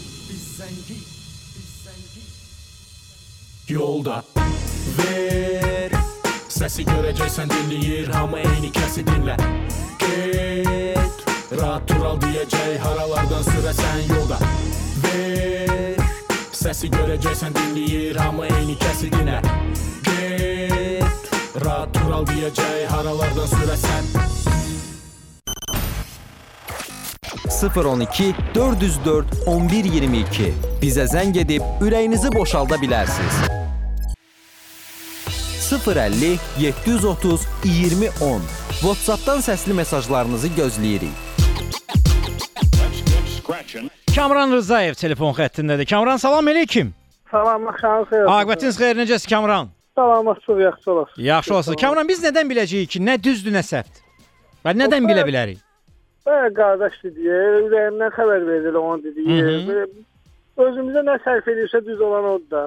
[3.67, 4.21] Yolda.
[4.95, 5.91] Ver.
[6.47, 9.35] Səsi görəcəksən dinləyir Hamı eyni kəsi dinlə
[9.99, 11.25] Get
[11.59, 14.39] Rahat tural deyəcək Haralardan sürəsən yolda.
[15.03, 15.99] Ver.
[16.55, 19.43] Səsi görəcəksən dinləyir Hamı eyni kəsi dinlə
[20.07, 21.31] Get
[21.65, 24.46] Rahat tural deyəcək Haralardan sürəsən
[27.49, 33.37] 012 404 1122 bizə zəng edib ürəyinizi boşalda bilərsiniz.
[35.67, 38.41] 050 730 2010
[38.81, 41.15] WhatsApp-dan səsli mesajlarınızı gözləyirik.
[44.15, 45.85] Kamran Rzayev telefon xəttindədir.
[45.89, 46.93] Kamran salam eləykim.
[47.31, 48.25] Salam, axşamınız xeyir.
[48.25, 49.69] Aqibətiniz xeyir necəsiz Kamran?
[49.95, 51.27] Salamat, çox yaxşı olasınız.
[51.27, 51.75] Yaxşı olsun.
[51.75, 54.03] Kamran biz nədən biləcəyik ki, nə düzdür, nə səhvdir?
[54.65, 55.66] Və nədən bilə bilərik?
[56.27, 59.87] Bəli, qardaş dedi, ürəyimdən xəbər verdi onun dediyi.
[60.59, 62.63] Özümüzə nə sərf edirsə düz olan odur da.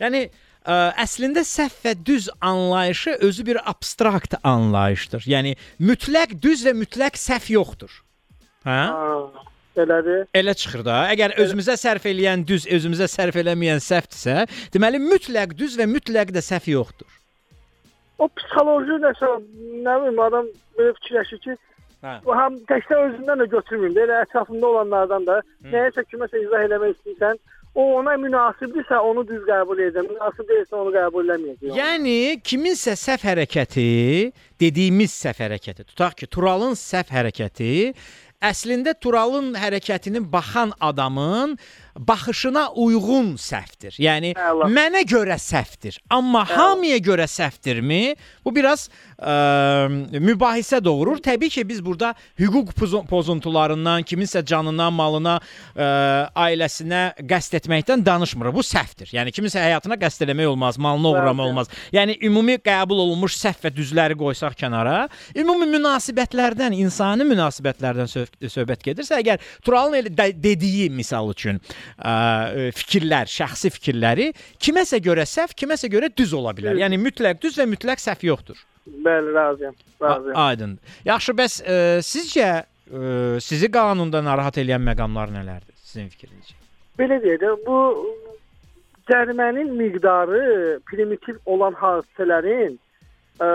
[0.00, 5.26] Yəni ə, əslində səhv və düz anlayışı özü bir abstrakt anlayışdır.
[5.28, 7.92] Yəni mütləq düz və mütləq səhv yoxdur.
[8.64, 8.80] Hə?
[9.76, 10.24] Belədir.
[10.32, 11.02] Elə çıxır da.
[11.12, 16.40] Əgər özümüzə sərf eləyən düz, özümüzə sərf eləməyən səhvdirsə, deməli mütləq düz və mütləq də
[16.44, 17.10] səhv yoxdur.
[18.16, 19.28] O psixoloji nəsə,
[19.84, 21.56] nə bilim, adam belə fikirləşir ki,
[22.04, 22.18] Hə.
[22.38, 27.40] həm təkcə özündən də götürməyim, belə ətrafında olanlardan da nəyəsə kiməsə izah eləmək istəyirsən,
[27.76, 31.74] o ona münasibdirsə onu düz qəbul edəcəm, münasib deyilsə onu qəbul eləməyəcəm.
[31.76, 33.88] Yəni kiminsə səhv hərəkəti,
[34.60, 37.72] dediyimiz səhv hərəkəti, tutaq ki, Turalın səhv hərəkəti
[38.44, 41.56] əslində Turalın hərəkətini baxan adamın
[41.98, 43.96] baxışına uyğun səhvdir.
[44.02, 44.68] Yəni Əla.
[44.68, 48.16] mənə görə səhvdir, amma hamıya görə səhvdirmi?
[48.44, 48.88] Bu biraz
[49.18, 49.88] ə,
[50.20, 51.18] mübahisə doğurur.
[51.24, 55.38] Təbii ki, biz burada hüquq pozu- pozuntularından, kiminsə canına, malına,
[55.76, 55.88] ə,
[56.36, 58.54] ailəsinə qəsd etməkdən danışmırıq.
[58.56, 59.12] Bu səhvdir.
[59.16, 61.48] Yəni kiminsə həyatına qəsd eləmək olmaz, malına uğramaq Bəli.
[61.48, 61.72] olmaz.
[61.92, 68.84] Yəni ümumi qəbul olunmuş səhv və düzləri qoysaq kənara, ümumi münasibətlərdən, insani münasibətlərdən söh- söhbət
[68.90, 71.60] gedirsə, əgər Turalın dediyi misal üçün
[71.96, 74.30] ə, fikirlər, şəxsi fikirləri
[74.62, 76.78] kiməsə görə səhv, kiməsə görə düz ola bilər.
[76.80, 78.60] Yəni mütləq düz və mütləq səhv yoxdur.
[78.86, 79.74] Bəli, razıyam.
[80.02, 80.38] Razıyam.
[80.44, 80.78] Aydın.
[81.08, 83.02] Yaxşı, bəs ə, sizcə ə,
[83.42, 85.74] sizi qanunda narahat edən məqamlar nələrdir?
[85.82, 86.58] Sizin fikrinizcə?
[87.00, 87.78] Belə deyək də, bu
[89.10, 92.78] cərimənin miqdarı primitiv olan hadisələrin
[93.42, 93.48] ə,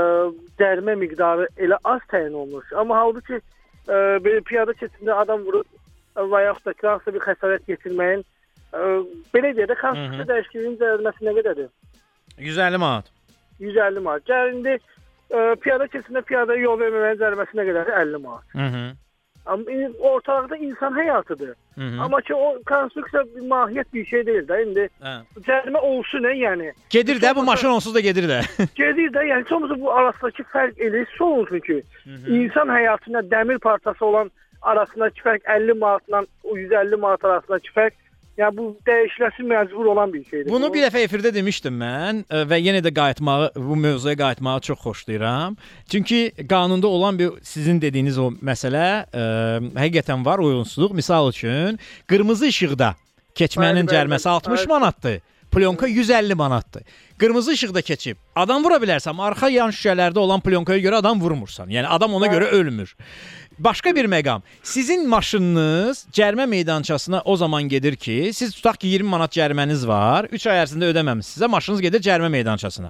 [0.62, 2.66] cərimə miqdarı elə az təyin olunur.
[2.78, 5.81] Amma halbuki e, belə piyada keçidində adam vurub e,
[6.16, 8.80] və yaxud da ki, hansısa bir xəsarət yetirməyin e,
[9.34, 11.70] belə deyə də konstitusiya dəyişikliyinin cəriməsi nə qədərdir?
[12.38, 13.12] 150 manat.
[13.60, 14.26] 150 manat.
[14.28, 18.02] Gəl indi e, piyada keçidində piyadaya yol verməməyin cəriməsi nə qədərdir?
[18.04, 18.58] 50 manat.
[18.58, 18.90] Hı -hı.
[19.46, 21.56] Amma ortalıqda insan həyatıdır.
[21.76, 22.00] Hı -hı.
[22.00, 24.90] Amma ki o konstruksiya bir mahiyyət bir şey deyil də indi.
[25.02, 25.14] Hə.
[25.48, 26.72] Cərimə olsun nə yəni.
[26.90, 28.40] Gedir də bu maşın onsuz da gedir də.
[28.76, 31.84] Gedir də, yəni sonuçta bu arasındakı fərq elə olunsun ki,
[32.28, 34.32] insan həyatına dəmir parçası olan
[34.62, 37.98] arasındakı fərq 50 manatla o 150 manat arasındakı fərq,
[38.38, 40.52] yəni bu dəyişiləsi məcbur olan bir şeydir.
[40.52, 44.80] Bunu bir dəfə efirdə demişdim mən ə, və yenə də qayıtmağı bu mövzuya qayıtmağı çox
[44.80, 45.58] xoşlayıram.
[45.92, 49.26] Çünki qanunda olan bir sizin dediyiniz o məsələ ə,
[49.82, 50.94] həqiqətən var uyğunsuzluq.
[50.94, 52.96] Misal üçün, qırmızı işıqda
[53.36, 54.34] keçmənin Bəli, bəli, cəriməsi bəli.
[54.34, 54.68] 60 Bəli.
[54.68, 55.20] manatdır.
[55.52, 56.84] Plyonka 150 manatdır.
[57.20, 61.68] Qırmızı işıqda keçib adam vura bilərsən, arxa yan şüşələrdə olan plyonkaya görə adam vurmursan.
[61.68, 62.96] Yəni adam ona görə ölmür.
[63.64, 64.42] Başqa bir məqam.
[64.64, 70.26] Sizin maşınınız cərimə meydançasına o zaman gedir ki, siz tutaq ki 20 manat cəriməniz var,
[70.32, 72.90] 3 ay ərzində ödəməmisinizsə, maşınınız gedir cərimə meydançasına.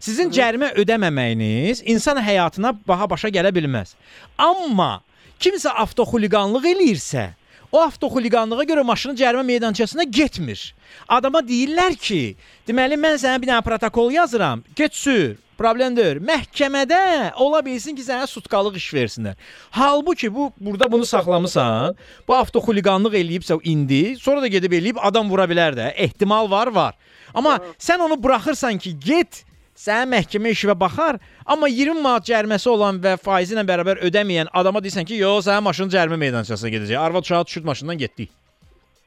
[0.00, 3.94] Sizin cərimə ödəməməyiniz insan həyatına baha başa gələ bilməz.
[4.38, 5.04] Amma
[5.38, 7.28] kimsə avtoxuliqanlıq eləyirsə,
[7.70, 10.74] o avtoxuliqanlığa görə maşını cərimə meydançasına getmir.
[11.08, 12.34] Adama deyirlər ki,
[12.66, 15.36] deməli mən sənə bir dənə protokol yazıram, get sür.
[15.58, 16.20] Problem deyil.
[16.22, 17.00] Məhkəmədə
[17.42, 19.34] ola bilsin ki, sənə sutkalıq iş versinlər.
[19.74, 21.96] Halbuki bu burada bunu saxlamısan,
[22.28, 25.90] bu avtoxuliqanlıq eləyibsə indi, sonra da gedib eləyib adam vura bilər də.
[26.06, 26.94] Ehtimal var, var.
[27.34, 29.44] Amma sən onu buraxırsan ki, get
[29.78, 34.82] Sənin məhkəmə işinə baxar, amma 20 manat cəriməsi olan və faizi ilə bərabər ödəməyən adama
[34.82, 36.98] deyirsən ki, yox, sənin maşının cərimə meydançasına gedəcək.
[36.98, 38.26] Arvad uşağı düşürt maşından getdi.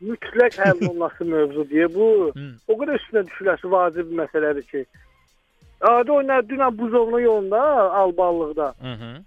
[0.02, 4.86] mütləq həll olunması mövzu deyə bu o qədər üstünə düşüləsi vacib bir məsələdir ki.
[5.82, 7.62] Adi oynar dünən buzovna yolunda
[8.02, 8.68] Alballıqda.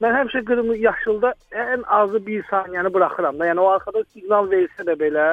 [0.03, 3.47] Mən həmişə qırmızı yaşılda ən azı 1 saniyəni buraxıram da.
[3.47, 5.25] Yəni o arxada siqnal versə də belə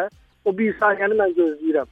[0.46, 1.92] o 1 saniyəni mən gözləyirəm.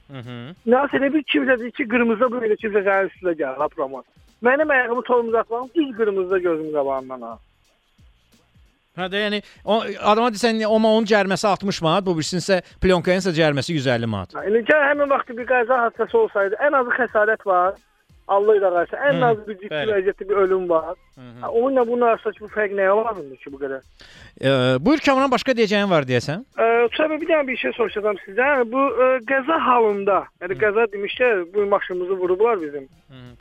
[0.66, 4.04] Nəsə elə bir kimsə deyir ki, qırmızı belə kimsə sənin üstünə gəlir, apromat.
[4.42, 7.38] Mənim ayağımı tormuz atmam düz qırmızıda gözüm qabağından ha.
[8.98, 9.76] Hə də yəni o
[10.12, 14.34] adama desən amma onun cəriməsi 60 manat, bu birisininsə plyonkayın isə cəriməsi 150 manat.
[14.48, 17.78] İndi gəl həmin vaxt bir qəza hadisəsi olsaydı, ən azı xəsarət var.
[18.30, 18.94] Allah idarəsi.
[18.94, 20.94] Ən Hı, az bir ciddi vəziyyətdə bir ölüm var.
[21.40, 23.80] Ha, Onunla bunun arasındakı bu fərq nəyə lazımdır ki, bu qədər?
[24.40, 24.50] E,
[24.86, 26.44] buyur Kamran başqa deyəcəyin var deyəsən?
[26.54, 28.62] Ə, Sonra bir dənə bir şey soruşacağam sizdən.
[28.70, 32.86] Bu ə, qəza halında, yəni qəza demişkən bu maşınımızı vurublar bizim.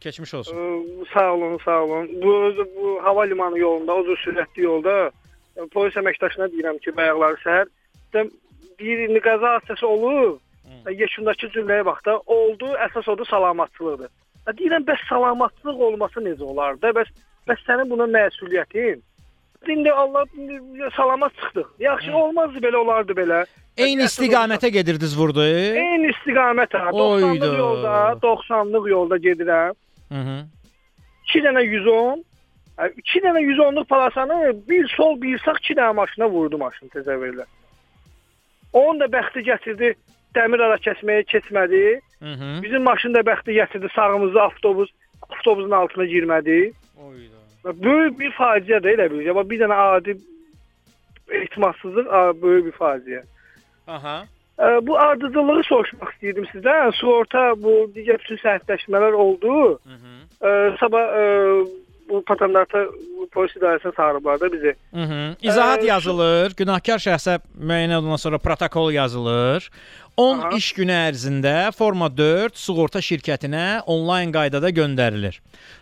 [0.01, 0.57] Keçmiş olsun.
[0.57, 2.09] Ə, sağ olun, sağ olun.
[2.23, 2.33] Bu
[2.75, 8.29] bu hava limanı yolunda, o sürətli yolda ə, polis əməkdaşına deyirəm ki, bayaqları səhər
[8.79, 10.39] bir qəza hadisəsi olub.
[10.85, 14.09] Ə, Yekunundakı cümləyə bax da, oldu, əsas odur salamatçılıqdır.
[14.57, 16.89] Deyirəm, bəs salamatçılıq olması necə olar da?
[16.95, 17.09] Bəs
[17.49, 19.01] bəs sənin buna məsuliyyətin?
[19.67, 21.67] İndi Allah indi salamat çıxdıq.
[21.79, 23.45] Yaxşı olmazdı belə olardı belə.
[23.77, 25.43] Eyni istiqamətə gedirdiniz vurdu.
[25.43, 26.89] Eyni istiqamət ha.
[26.89, 27.45] 90-lıq Oyda.
[27.45, 27.93] yolda,
[28.23, 29.73] 90-lıq yolda gedirəm.
[30.11, 30.37] -hı.
[31.29, 32.23] 2 dənə 110,
[32.97, 37.45] 2 dənə 110-luq palasanı bir sol, bir sağ 2 dənə maşına vurdu maşın təzəvvürlə.
[38.73, 39.93] Onun da bəxti gətirdi,
[40.35, 41.99] dəmir ara kəsməyə keçmədi.
[42.19, 42.63] Hı -hı.
[42.63, 44.89] Bizim maşın da bəxti gətirdi, sağımızda avtobus,
[45.29, 46.71] avtobusun altına girmədi.
[47.65, 49.29] Böyük bir faciədir elə bil.
[49.29, 50.17] Amma bir dənə adi
[51.29, 53.21] ehtimalsızlıq a, böyük bir faciə.
[53.87, 54.23] Aha.
[54.59, 56.95] Ə, Bu ardıcıllığı soruşmaq istəyirdim sizdən.
[56.99, 59.79] Sığorta bu digər bütün səhvləşmələr oldu.
[60.41, 60.49] Ə,
[60.79, 61.27] sabah ə,
[62.09, 62.85] bu patentata
[63.17, 64.75] bu polis idarəsinə çağırıblar da bizi.
[64.93, 65.35] Hı -hı.
[65.41, 69.69] İzahat Ə, yazılır, günahkar şəxsə müəyyən olundan sonra protokol yazılır.
[70.19, 70.49] 10 Aha.
[70.57, 75.37] iş günü ərzində forma 4 sığorta şirkətinə onlayn qaydada göndərilir.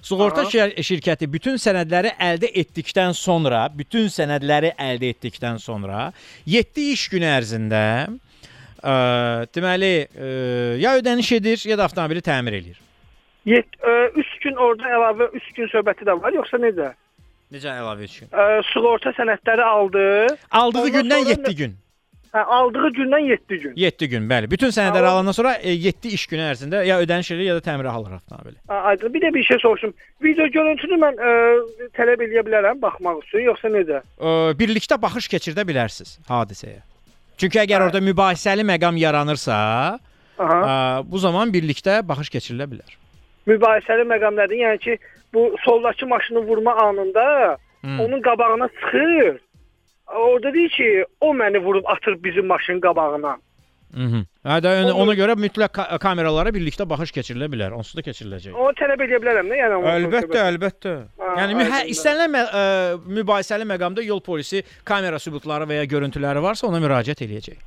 [0.05, 0.51] Sığorta Aha.
[0.51, 6.11] şir şirkəti bütün sənədləri əldə etdikdən sonra, bütün sənədləri əldə etdikdən sonra
[6.45, 8.93] 7 iş günü ərzində ə,
[9.57, 10.29] deməli, ə,
[10.83, 12.77] ya ödəniş edir, ya da avtomobili təmir eləyir.
[13.47, 16.91] 3 gün orada əlavə 3 gün söhbəti də var, yoxsa necə?
[17.57, 18.29] Necə əlavə 3 gün?
[18.29, 20.07] Ə, sığorta sənədləri aldı.
[20.51, 21.77] Aldığı Ondan gündən sonra 7 gün.
[22.33, 23.73] Hə, aldığı gündən 7 gün.
[23.75, 24.49] 7 gün, bəli.
[24.51, 28.17] Bütün sənədləri alandan sonra 7 iş günü ərzində ya ödəniş edir, ya da təmirə alır
[28.17, 28.57] avtomobili.
[28.67, 29.13] Aydın.
[29.13, 29.93] Bir də bir şey soruşum.
[30.23, 31.31] Video görüntünü mən ə,
[31.97, 34.01] tələb eləyə bilərəm baxmaq üçün, yoxsa necə?
[34.19, 36.81] Ə, birlikdə baxış keçirdə bilərsiniz hadisəyə.
[37.37, 39.57] Çünki əgər orada mübahisəli məqam yaranırsa,
[40.39, 40.57] Aha.
[40.57, 40.75] ə,
[41.11, 42.97] bu zaman birlikdə baxış keçirilə bilər.
[43.47, 44.59] Mübahisəli məqam nədir?
[44.65, 44.97] Yəni ki,
[45.33, 47.99] bu soldakı maşını vurma anında Hmm.
[47.99, 49.37] onun qabağına çıxır.
[50.07, 53.37] Orada deyir ki, o məni vurub atır bizim maşının qabağına.
[53.93, 54.21] Mhm.
[54.45, 57.71] Hə də yəni ona görə mütləq ka kameralara birlikdə baxış keçirilə bilər.
[57.71, 58.53] Onsuz da keçiriləcək.
[58.53, 59.75] Onu tələb edə bilərəm də, yəni.
[59.79, 60.93] onu- Əlbəttə, əlbəttə.
[61.19, 62.63] Ha, Yəni mü- hə, istənilən mə- ə,
[63.19, 67.57] mübahisəli məqamda yol polisi kamera sübutları və ya görüntüləri varsa ona müraciət eləyəcək.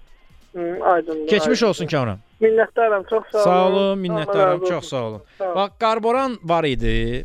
[0.54, 1.26] Hı, aydındır.
[1.28, 1.68] Keçmiş aydındır.
[1.68, 2.18] olsun Kamran.
[2.42, 3.44] Minnətdaram, çox sağ olun.
[3.44, 5.22] Sağ olun, minnətdaram, çox sağ olun.
[5.38, 5.54] Sağ olun.
[5.56, 7.24] Bax, qarboran var idi.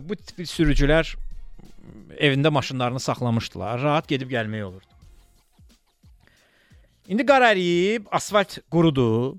[0.00, 1.14] Bu tip sürücülər
[2.18, 3.82] evində maşınlarını saxlamışdılar.
[3.82, 4.86] Rahat gedib gəlmək olurdu.
[7.10, 9.36] İndi qar əriyib, asfalt qurudu.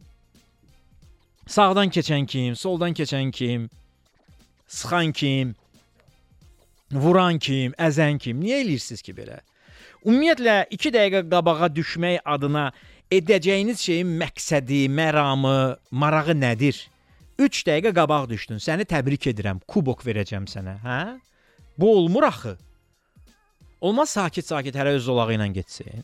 [1.47, 3.69] Sağdan keçən kim, soldan keçən kim,
[4.67, 5.55] sıxan kim,
[6.91, 8.39] vuran kim, əzən kim?
[8.43, 9.39] Niyə eləyirsiniz ki belə?
[10.05, 12.69] Ümumiyyətlə 2 dəqiqə qabağa düşmək adına
[13.11, 16.77] edəcəyiniz şeyin məqsədi, məramı, marağı nədir?
[17.39, 18.59] 3 dəqiqə qabaq düşdün.
[18.63, 19.59] Səni təbrik edirəm.
[19.67, 21.01] Kubok verəcəm sənə, hə?
[21.77, 22.57] Bu olmur axı.
[23.81, 26.03] Olmaz sakit-sakit hələ öz zolağı ilə getsin.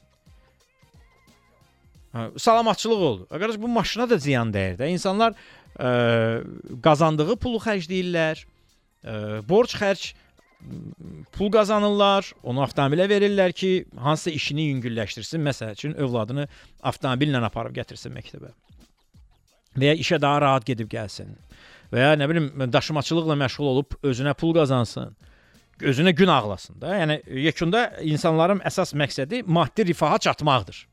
[2.13, 3.27] Hə, salamatçılıq oldu.
[3.29, 4.87] Qardaş bu maşına da ziyan dəyir də.
[4.95, 5.35] İnsanlar
[5.77, 5.89] ə,
[6.83, 8.45] qazandığı pulu xərcləyirlər.
[9.03, 9.17] Ə,
[9.49, 10.13] borc xərc
[11.37, 15.43] pul qazanırlar, onu avtomobilə verirlər ki, hansısa işini yüngülləşdirsin.
[15.45, 16.47] Məsəl üçün övladını
[16.81, 18.49] avtomobillə aparıb gətirsin məktəbə.
[19.77, 21.35] Və ya işə daha rahat gedib gəlsin.
[21.93, 25.13] Və ya nə bilim daşımaçılıqla məşğul olub özünə pul qazansın.
[25.81, 26.95] Özünə gün ağlasın da.
[26.97, 30.87] Yəni yekunda insanların əsas məqsədi maddi rifaha çatmaqdır.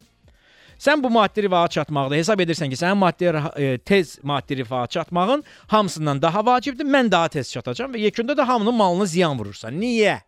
[0.78, 5.44] Sən bu maddi rifaha çatmaqda hesab edirsən ki, sənin maddi e, tez maddi rifaha çatmağın
[5.66, 6.84] hamısından daha vacibdir.
[6.84, 9.78] Mən daha tez çatacağam və yekunda da hamının malına ziyan vurursan.
[9.80, 10.18] Niyə?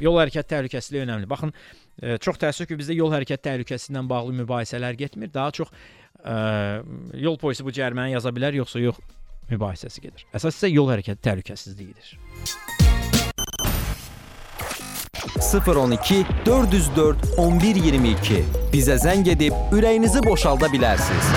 [0.00, 1.30] Yol hərəkət təhlükəsizliyi önəmli.
[1.30, 1.54] Baxın,
[2.02, 5.32] e, çox təəssüf ki, bizdə yol hərəkət təhlükəsizliyi ilə bağlı mübahisələr getmir.
[5.32, 5.72] Daha çox
[6.24, 6.36] ə,
[7.20, 9.00] yol polisi bu cəriməni yaza bilər, yoxsa yox
[9.50, 10.26] mübahisəsi gedir.
[10.34, 12.16] Əsas isə yol hərəkəti təhlükəsizliyidir.
[15.40, 18.42] 012 404 1122
[18.72, 21.32] bizə zəng edib ürəyinizi boşalda bilərsiniz.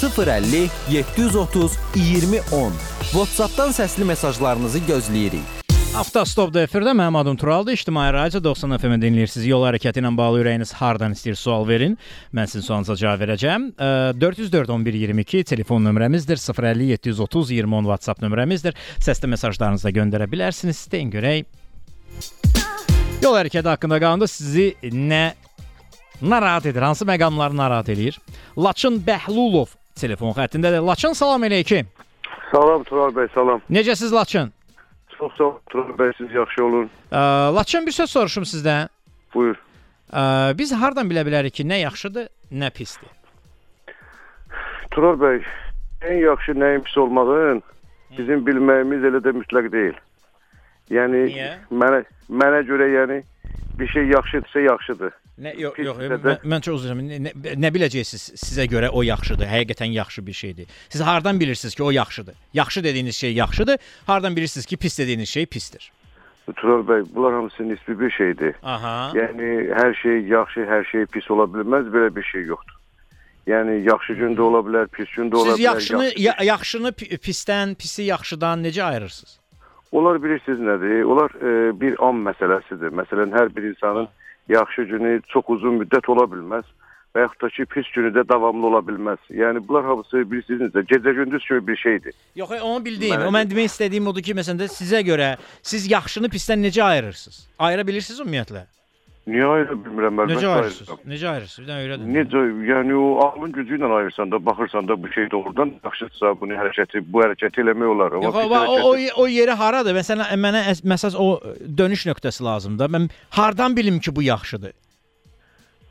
[0.00, 2.72] 050 730 2010
[3.12, 5.59] WhatsApp-dan səsli mesajlarınızı gözləyirik.
[5.90, 7.72] Avtostopda efirdə mənim adım Turaldır.
[7.72, 9.46] İctimai Radio 90 FM-i dinləyirsiniz.
[9.50, 11.96] Yol hərəkəti ilə bağlı ürəyiniz hardan istəyir sual verin.
[12.30, 13.64] Mən sizin sualınıza cavab verəcəm.
[13.74, 13.88] Ə,
[14.20, 16.38] 404 11 22 telefon nömrəmizdir.
[16.38, 18.78] 050 730 20 10 WhatsApp nömrəmizdir.
[19.02, 20.78] Səsli mesajlarınızı da göndərə bilərsiniz.
[20.78, 21.50] İstəyin görək.
[23.24, 25.32] Yol hərəkəti haqqında qanunda sizi nə
[26.22, 26.86] narahat edir?
[26.86, 28.20] Hansı məqamları narahat eləyir?
[28.54, 30.86] Laçın Bəhlulov telefon xəttindədir.
[30.86, 31.82] Laçın salam eləyək.
[32.54, 33.58] Salam Tural bəy, salam.
[33.70, 34.54] Necəsiz Laçın?
[35.20, 36.90] Çox sağ ol Tural bəy, siz yaxşı olun.
[37.56, 38.88] Laçın bir söz soruşum sizdən.
[39.34, 39.56] Buyur.
[40.12, 40.22] Ə,
[40.58, 43.10] biz hardan bilə bilərik ki, nə yaxşıdır, nə pisdir?
[44.90, 45.42] Tural bəy,
[46.08, 47.60] ən yaxşı nəyin pis olmağın
[48.16, 49.98] bizim bilməyimiz elə də mütləq deyil.
[50.90, 51.50] Yəni Niyə?
[51.70, 52.00] mənə
[52.32, 53.20] mənə görə yəni
[53.78, 55.12] bir şey yaxşıdırsa yaxşıdır.
[55.40, 57.28] Nə yox, yox, mən, mən çox üzr istəyirəm.
[57.44, 60.66] Nə, nə, biləcəksiniz sizə görə o yaxşıdır, həqiqətən yaxşı bir şeydir.
[60.88, 62.34] Siz hardan bilirsiniz ki, o yaxşıdır?
[62.54, 65.92] Yaxşı dediyiniz şey yaxşıdır, hardan bilirsiniz ki, pis dediyiniz şey pisdir?
[66.56, 68.54] Tural bəy, bunlar hamısı nisbi bir şeydir.
[68.62, 69.12] Aha.
[69.14, 72.76] Yəni hər şey yaxşı, hər şey pis ola bilməz, belə bir şey yoxdur.
[73.46, 75.62] Yəni yaxşı gün də ola bilər, pis gün də ola Siz bilər.
[75.62, 79.38] yaxşını yaxşı- ya, yaxşını pi- pisdən, pisi yaxşıdan necə ayırırsınız?
[79.92, 81.04] Onlar bilirsiniz nədir?
[81.04, 82.90] Onlar e, bir an məsələsidir.
[83.00, 84.08] Məsələn, hər bir insanın
[84.50, 86.64] yaxşı günü çox uzun müddət ola bilməz
[87.14, 89.18] və yaxud da ki, pis günü də davamlı ola bilməz.
[89.34, 92.14] Yəni bunlar hamısı bilirsiniz necə, gecə-gündüz kimi bir şeydir.
[92.36, 93.14] Yox, e, onu bildiyim.
[93.16, 96.82] Mənə- O mən demək istədiyim odur ki, məsələn də sizə görə siz yaxşını pisdən necə
[96.82, 97.48] ayırırsınız?
[97.58, 98.62] Ayıra bilirsiniz ümumiyyətlə?
[99.30, 100.32] Niyə ayıra bilmirəm mən?
[100.32, 101.04] Necə ayırırsınız?
[101.12, 101.62] Necə ayırırsınız?
[101.62, 102.10] Bir dənə öyrədin.
[102.16, 106.58] Necə, yəni o ağlın gücü ilə ayırsan da, baxırsan da bu şey doğrudan yaxşıdırsa, bunu
[106.58, 108.18] hərəkəti, bu hərəkəti eləmək olar.
[108.24, 109.94] Yox, o, o, o, o yeri haradır?
[110.00, 111.28] Məsələn, mənə əs- məsəl o
[111.78, 112.90] dönüş nöqtəsi lazımdır.
[112.96, 114.72] Mən hardan bilim ki, bu yaxşıdır?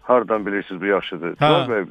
[0.10, 1.36] Hardan bilirsiniz bu yaxşıdır?
[1.38, 1.50] Hə,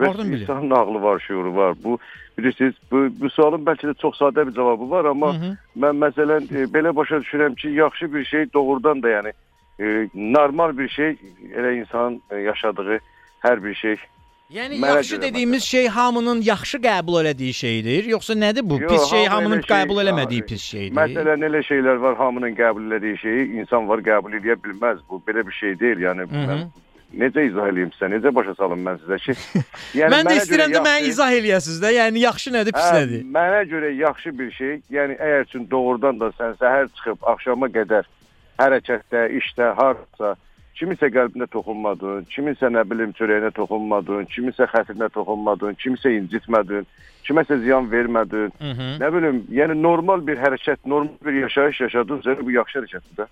[0.09, 0.41] oradan bilir.
[0.41, 1.75] insanın ağlı var, şuuru var.
[1.85, 1.99] Bu
[2.39, 5.57] bilirsiniz, bu, bu sualın bəlkə də çox sadə bir cavabı var, amma Hı -hı.
[5.83, 9.33] mən məsələn e, belə başa düşürəm ki, yaxşı bir şey doğrudan da yəni
[9.81, 11.17] e, normal bir şey
[11.57, 13.01] elə insanın e, yaşadığı
[13.45, 13.97] hər bir şey.
[14.49, 18.81] Yəni Mənə yaxşı dediyimiz şey hamının yaxşı qəbul elədiyi şeydir, yoxsa nədir bu?
[18.81, 20.97] Yox, pis şey hamı hamının şey- qəbul eləmədiyi pis şeydir.
[20.97, 25.05] Məsələn, elə şeylər var, hamının qəbul elədiyi şeyi insan var qəbul edə bilməz.
[25.11, 26.01] Bu belə bir şey deyil.
[26.09, 26.49] Yəni Hı -hı.
[26.49, 26.65] mən
[27.25, 28.09] necə izah edeyim sizə?
[28.15, 29.33] Necə başa salım mən sizə ki?
[30.01, 31.93] Yəni mən də istəyirəm də mənə izah eləyəsiniz də.
[32.01, 33.25] Yəni yaxşı nədir, pis Hə, nədir?
[33.37, 38.09] Mənə görə yaxşı bir şey, yəni əgər üçün doğrudan da sən səhər çıxıb axşama qədər
[38.59, 40.37] hərəkətdə, işdə, harsa
[40.79, 46.87] kimisə qəlbinə toxunmadın, kimisə nə bilim çörəyinə toxunmadın, kimisə xətrinə toxunmadın, kimisə incitmədin,
[47.27, 48.55] kiməsə ziyan vermədin.
[48.63, 48.89] Hı -hı.
[49.03, 53.27] Nə bilim, yəni normal bir hərəkət, normal bir yaşayış yaşadınsa bu yaxşı hərəkətdir də.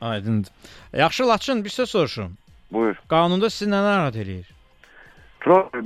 [0.00, 0.50] Aydındır.
[0.92, 2.32] Yaxşı Laçın, bir söz soruşum.
[2.72, 2.96] Buyur.
[3.08, 4.48] Qanunda sizi nə narahat eləyir?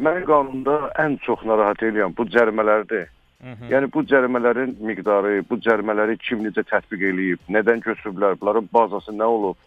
[0.07, 3.07] Mən qanunda ən çox narahat edirəm bu cərimələrdir.
[3.45, 9.29] Yəni bu cərimələrin miqdarı, bu cərimələri kim necə tətbiq eləyib, nədən götürüblər, bunların bazası nə
[9.29, 9.59] olub?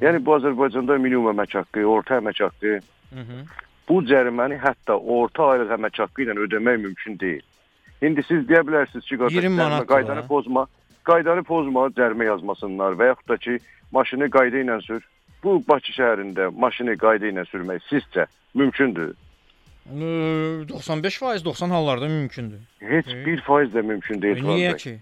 [0.00, 2.78] Yəni bu Azərbaycanda minimum əmək haqqı, orta əmək haqqı,
[3.88, 7.42] bu cəriməni hətta orta aylıq əmək haqqı ilə ödəmək mümkün deyil.
[8.02, 10.26] İndi siz deyə bilərsiniz ki, qardaş, 20 cərimə manatdır qaydanı da.
[10.26, 10.66] pozma,
[11.04, 13.58] qaydanı pozma, cərimə yazmasınlar və yaxud da ki,
[13.92, 15.04] maşını qayda ilə sür.
[15.42, 19.12] Bu Bakı şəhərində maşını qayda ilə sürmək sizcə mümkündür?
[19.90, 22.58] 95%, 90 hallarda mümkündür.
[22.80, 24.36] Heç bir faiz də mümkün deyil.
[24.36, 24.98] E, niyə ki?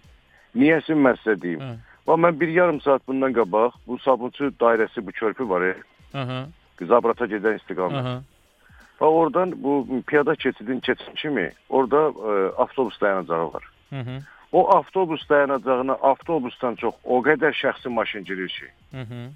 [0.57, 1.61] Niyəsin mən sizə deyim.
[1.61, 1.77] Hə.
[2.09, 5.63] Və mən bir yarım saat bundan qabaq bu Sabunçu dairəsi bu körpü var
[6.15, 6.47] Aha.
[6.81, 8.01] Zabrata gedən istiqamət.
[8.01, 8.23] Aha.
[9.01, 13.65] Və oradan bu piyada keçidin keçin kimi orada e, avtobus dayanacağı var.
[13.91, 14.23] Hı -hı.
[14.53, 18.67] O avtobus dayanacağına avtobusdan çox o qədər şəxsi maşın girir ki.
[18.91, 19.29] Hı -hı.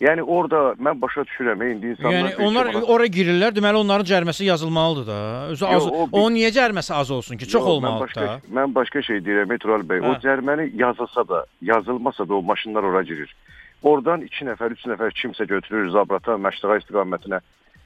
[0.00, 4.44] Yəni orada mən başa düşürəm indi insanlar Yəni onlar bana- ora girirlər, deməli onların cəriməsi
[4.44, 5.18] yazılmalıdır da.
[5.52, 5.72] Özü az.
[5.84, 7.48] Yox, o bir- Onun niyə cəriməsi az olsun ki?
[7.48, 8.40] Çox mən olmalıdır başqa, da.
[8.60, 10.00] Mən başqa şey deyirəm Metral bəy.
[10.00, 10.20] O Hə.
[10.24, 13.34] cəriməni yazılsa da, yazılmasa da o maşınlar ora girir.
[13.82, 17.40] Oradan 2 nəfər, 3 nəfər kimsə götürür Zabrata, Məştağa istiqamətinə.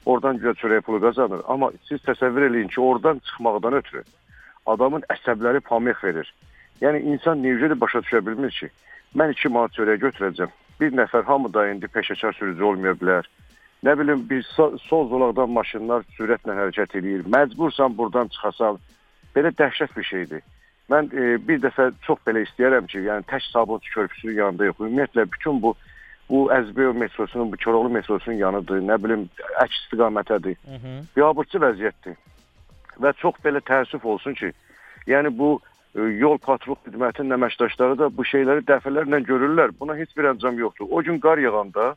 [0.05, 1.41] Oradan güya çörək pulu qazanır.
[1.47, 4.03] Amma siz təsəvvür eləyin ki, oradan çıxmaqdan ötürü
[4.65, 6.33] adamın əsəbləri pamıq verir.
[6.81, 8.69] Yəni insan necə başa düşə bilmir ki,
[9.15, 10.47] mən 2 manat çörək götürəcəm.
[10.79, 13.27] Bir nəfər hamı da indi peşəkar sürücü olmaya bilər.
[13.83, 17.25] Nə bilim bir so- sol zolaqdan maşınlar sürətlə hərəkət eləyir.
[17.35, 18.79] Məcbursan burdan çıxasan.
[19.35, 20.41] Belə dəhşət bir şeydir.
[20.89, 24.79] Mən e, bir dəfə çox belə istəyərəm ki, yəni tək Sabunçu körpüsünün yanında yox.
[24.79, 25.75] Ümumiyyətlə bütün bu
[26.29, 28.81] bu Əzbəyo metrosunun, bu Koroğlu metrosunun yanıdır.
[28.81, 29.27] Nə bilim
[29.61, 30.55] əks istiqamətədir.
[31.17, 32.15] Biabırçı vəziyyətdir.
[33.01, 34.51] Və çox belə təəssüf olsun ki,
[35.07, 35.59] yəni bu
[35.95, 39.71] yol patrul xidmətinin əməkdaşları da bu şeyləri dəfələrlə görürlər.
[39.79, 40.89] Buna heç bir əncam yoxdur.
[40.91, 41.95] O gün qar yağanda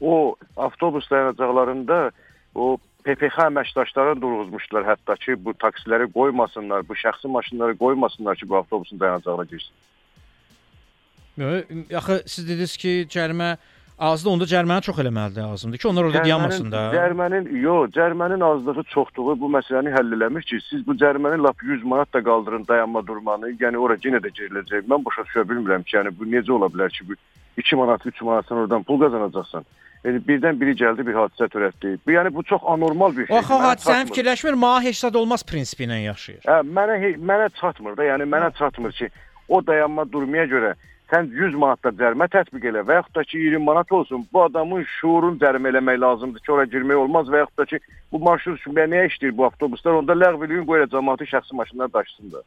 [0.00, 2.10] o avtobus dayanacaqlarında
[2.54, 8.56] o PPX əməkdaşları durğuzmuşdular hətta ki, bu taksiləri qoymasınlar, bu şəxsi maşınları qoymasınlar ki, bu
[8.56, 9.72] avtobusun dayanacağına girsin.
[11.96, 13.56] Axı siz dediniz ki, cərimə
[14.00, 16.84] azdır, onda cəriməni çox eləməlidir lazımdır ki, onlar orada dayanmasın da.
[16.94, 21.84] Cərmənin, yox, cərmənin azlığı çoxluğu bu məsələni həll eləmir ki, siz bu cərməni lap 100
[21.84, 24.88] manat da qaldırın dayanma durmanı, yəni ora yenə də giriləcək.
[24.90, 27.18] Mən başa düşə bilmirəm ki, yəni bu necə ola bilər ki, bu
[27.60, 29.68] 2 manat, 3 manatdan oradan pul qazanacaqsan.
[30.04, 31.98] Yəni birdən biri gəldi bir hadisə törətdi.
[32.06, 33.42] Bu yəni bu çox anormal bir şeydir.
[33.42, 36.46] axı hadisəni fikirləşmir, mənə heç zad olmaz prinsipi ilə yaşayır.
[36.48, 39.10] Hə, mənə mənə çatmır da, yəni mənə çatmır ki,
[39.48, 40.72] o dayanma durmaya görə
[41.10, 44.26] sən 100 manat da cərimə tətbiq elə və yaxud da ki 20 manat olsun.
[44.32, 47.80] Bu adamın şuurunu cərimə eləmək lazımdır ki, ora girmək olmaz və yaxud da ki
[48.12, 49.98] bu marşrut üçün nəyə işləyir bu avtobuslar?
[50.02, 52.42] Onda ləğv eləyin, qoy elə cəmaatı şəxsi maşınlar daşısın da.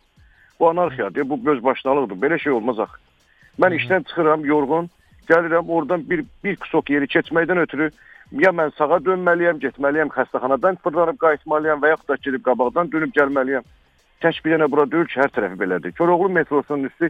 [0.60, 2.22] Bu anarxiyadır, bu gözbaşınalıqdır.
[2.24, 3.00] Belə şey olmaz axı.
[3.60, 4.90] Mən işdən çıxıram yorğun,
[5.30, 7.92] gəlirəm oradan bir bir kusok yeri keçməkdən ötürü
[8.32, 13.68] ya mən sağa dönməliyəm, getməliyəm, xəstəxanadan fırlanıb qayıtmalıyam və yaxud da gedib qabaqdan dönüb gəlməliyəm.
[14.24, 15.94] Tək bir dənə bura deyil ki, hər tərəfi belədir.
[15.98, 17.10] Koroğlu metrosunun üstü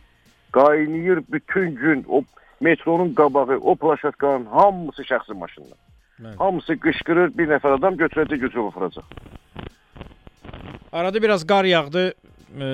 [0.54, 2.06] qaynayır bütün gün.
[2.10, 2.24] O
[2.62, 5.80] metronun qabağı, o plaşatkanın hamısı şəxsi maşınlar.
[6.20, 6.36] Bəli.
[6.38, 9.04] Hamısı qışqırır, bir nəfər adam götürəcək, götürüb aparacaq.
[10.94, 12.14] Arada biraz qar yağdı,
[12.60, 12.66] e,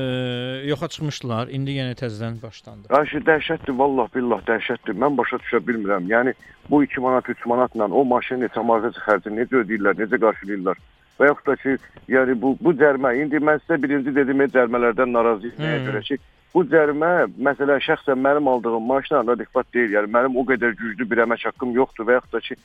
[0.67, 1.47] yoxa çıxmışdılar.
[1.47, 2.91] İndi yenə təzədən başlandı.
[2.99, 4.97] Ayşə dəhşətdir, vallah billah dəhşətdir.
[5.03, 6.09] Mən başa düşə bilmirəm.
[6.11, 6.33] Yəni
[6.69, 10.81] bu 2 manat, 3 manatla o maşın neçə mağaza xərcini necə ödəyirlər, necə qarşılayırlar?
[11.19, 11.77] Və yaxud da ki,
[12.15, 16.19] yəni bu bu cərimə indi mən sizə birinci dediyim cərimələrdən narazıyam nəyə görə ki,
[16.53, 19.91] bu cərimə məsələn şəxsən mənim aldığım maaşla adekvat deyil.
[19.97, 22.55] Yəni mənim o qədər güclü bir əmək haqqım yoxdur və yaxud da ki,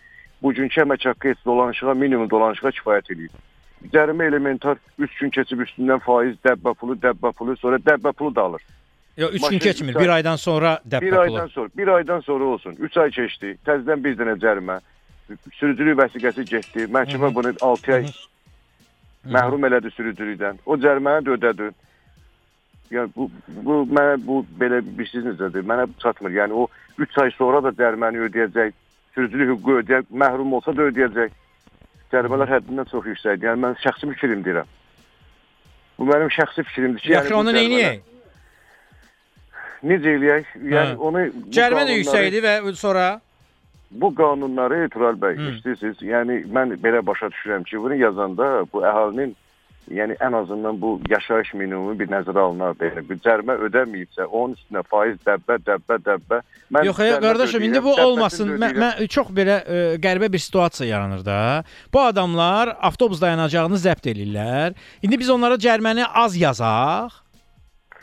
[0.43, 3.35] bugünkü əmək haqqı heç dolanışığa, minimum dolanışığa kifayət eləyir.
[3.93, 8.43] Cərimə elementar 3 gün keçib üstündən faiz, dəbbə pulu, dəbbə pulu, sonra dəbbə pulu da
[8.43, 8.62] alır.
[9.16, 9.91] Yox, 3 gün keçmir.
[9.91, 11.51] üç ay- 1 aydan sonra dəbbə aydan pulu.
[11.51, 12.76] sonra, bir aydan sonra olsun.
[12.80, 13.59] 3 ay keçdi.
[13.66, 14.80] Təzədən bir dənə cərimə.
[15.53, 16.89] Sürücülük vəsiqəsi getdi.
[16.93, 18.05] Məhkəmə bunu 6 ay
[19.24, 20.59] məhrum elədi sürücülükdən.
[20.66, 21.70] O cəriməni də ödədi.
[22.93, 25.64] Yəni bu bu mənə bu belə bir şey necədir?
[25.66, 26.30] Mənə çatmır.
[26.37, 26.66] Yəni o
[26.99, 28.72] 3 ay sonra da cəriməni ödəyəcək.
[29.14, 31.30] Sürücülük hüququ ödəyəcək, məhrum olsa da ödəyəcək.
[32.12, 33.49] Cərimələr həddindən çox yüksəkdir.
[33.51, 34.68] Yəni mən şəxsi fikrim deyirəm.
[35.99, 38.01] Bu mənim şəxsi fikrimdir ki, Yaxşı, bu onu cərimələr- neyniyək?
[39.85, 40.45] Necə eləyək?
[40.74, 40.97] Yəni Hə.
[40.99, 43.20] onu bu Cərimə də qanunları- yüksək idi və sonra
[43.95, 45.51] Bu qanunları Tural bəy, Hı.
[45.55, 49.35] istəyirsiniz, yəni mən belə başa düşürəm ki, bunu yazanda bu əhalinin
[49.91, 53.03] yəni ən azından bu yaşayış minimumu bir nəzərə alınar belə.
[53.09, 56.41] Bir cərimə ödəməyibsə, onun üstünə faiz dəbbə, dəbbə, dəbbə.
[56.85, 58.55] Yox, e, cərimə qardaşım, indi bu olmasın.
[58.61, 61.41] Mən, mən çox belə e, qəribə bir situasiya yaranır da.
[61.93, 64.78] Bu adamlar avtobus dayanacağını zəbt eləyirlər.
[65.03, 67.24] İndi biz onlara cəriməni az yazaq.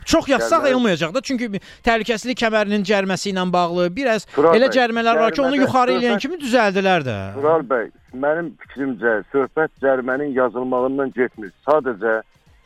[0.04, 1.48] Çox yazsaq Cərimə- olmayacaq da, çünki
[1.86, 6.18] təhlükəsizlik kəmərinin cərməsi ilə bağlı biraz Tural elə bəy, cərmələr var ki, onu yuxarı eləyən
[6.18, 7.16] kimi düzəldilər də.
[7.38, 7.88] Tural bəy,
[8.24, 11.52] mənim fikrimcə söhbət cərimənin yazılmağından getmir.
[11.68, 12.20] Sadəcə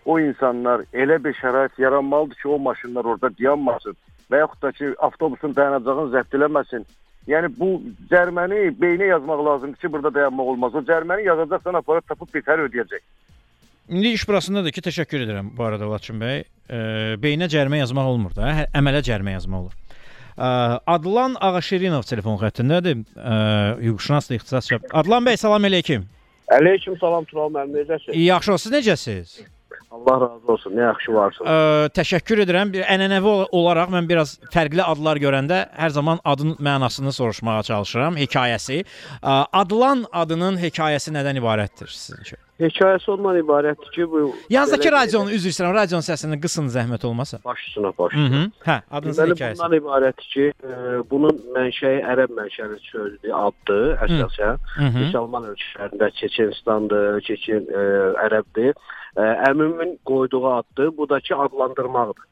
[0.07, 3.97] o insanlar elə bir şərait yaranmalıdır ki, o maşınlar orada dayanmasın
[4.31, 6.87] və yaxud da ki, avtobusun dayanacağını zəbt eləməsin.
[7.27, 7.69] Yəni bu
[8.11, 10.75] cəriməni beynə yazmaq lazımdır ki, burada dayanmaq olmaz.
[10.75, 13.03] O cəriməni yazacaqsan aparat tapıb betər ödəyəcək.
[13.89, 16.41] İndi iş burasındadır ki, təşəkkür edirəm bu arada Laçın bəy.
[16.67, 16.79] E,
[17.23, 19.75] beyinə cərimə yazmaq olmur da, hə, əmələ cərimə yazmaq olur.
[20.35, 20.49] E,
[20.97, 23.05] Adlan Ağaşirinov telefon xəttindədir.
[23.15, 23.35] E,
[23.87, 24.89] hüquqşünas da ixtisas şəb.
[24.91, 26.07] Adlan bəy, salam əleykum.
[26.57, 28.17] Əleyküm salam Tural müəllim, necəsiz?
[28.27, 29.37] Yaxşı, olsun, siz necəsiz?
[29.95, 31.51] Allah razı olsun, nə yaxşı varsınız.
[31.51, 32.73] Ə, təşəkkür edirəm.
[32.75, 38.19] Bir ənənəvi ol- olaraq mən biraz fərqli adlar görəndə hər zaman adın mənasını soruşmağa çalışıram,
[38.19, 38.83] hekayəsi.
[39.23, 42.43] Ə, Adlan adının hekayəsi nədən ibarətdir sizincə?
[42.61, 44.21] Hekayəsi ondan ibarətdir ki, bu
[44.89, 47.39] belə- radionu üzr istəyirəm, radionun səsini qısın zəhmət olmasa.
[47.45, 48.13] baş üstünə baş.
[48.15, 48.43] Hı -hı.
[48.69, 49.59] Hə, adınızın hekayəsi.
[49.59, 50.71] bundan ibarətdir ki, e,
[51.11, 54.55] bunun mənşəyi ərəb mənşəli sözdür, addır əsasən.
[54.81, 54.99] Hı hı.
[55.03, 57.83] Müsəlman ölkələrində Çeçenistandır, Çeçen e,
[58.27, 58.73] ərəbdir.
[59.17, 60.97] E, əmimin qoyduğu addır.
[60.97, 62.25] Bu da ki, adlandırmaqdır.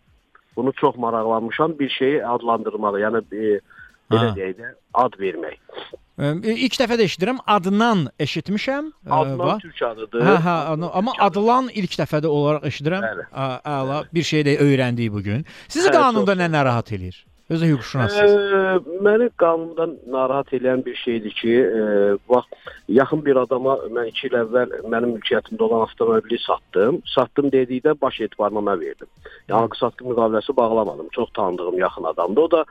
[0.56, 1.78] Bunu çox maraqlanmışam.
[1.78, 3.60] Bir şeyi adlandırmaq, yəni e,
[4.10, 4.34] belə Ha.
[4.36, 5.58] deyək də, ad vermək.
[6.18, 7.40] İlk dəfə də eşidirəm.
[7.46, 8.92] Adnan eşitmişəm.
[9.10, 10.22] Adnan türk adıdır.
[10.22, 10.56] Hə, hə,
[10.94, 13.02] amma adılan ilk dəfədə olaraq eşidirəm.
[13.02, 13.28] Bəli.
[13.34, 15.46] Əla, bir şey də öyrəndik bu gün.
[15.68, 17.24] Sizi Hə, qanunda nə narahat eləyir?
[17.50, 18.30] Özü hüquqşünassınız.
[18.32, 21.82] Ee, məni qanundan narahat edən bir şeydir ki, e,
[22.28, 22.44] bax
[22.88, 27.02] yaxın bir adama mən 2 il əvvəl mənim mülkiyyətimdə olan avtomobili satdım.
[27.14, 29.10] Satdım dedikdə baş etibarnamə verdim.
[29.48, 31.08] Yəni alqı-satqı müqaviləsi bağlamadım.
[31.12, 32.42] Çox tanıdığım yaxın adamdır.
[32.42, 32.64] O da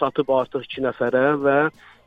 [0.00, 1.58] satıb artıq 2 nəfərə və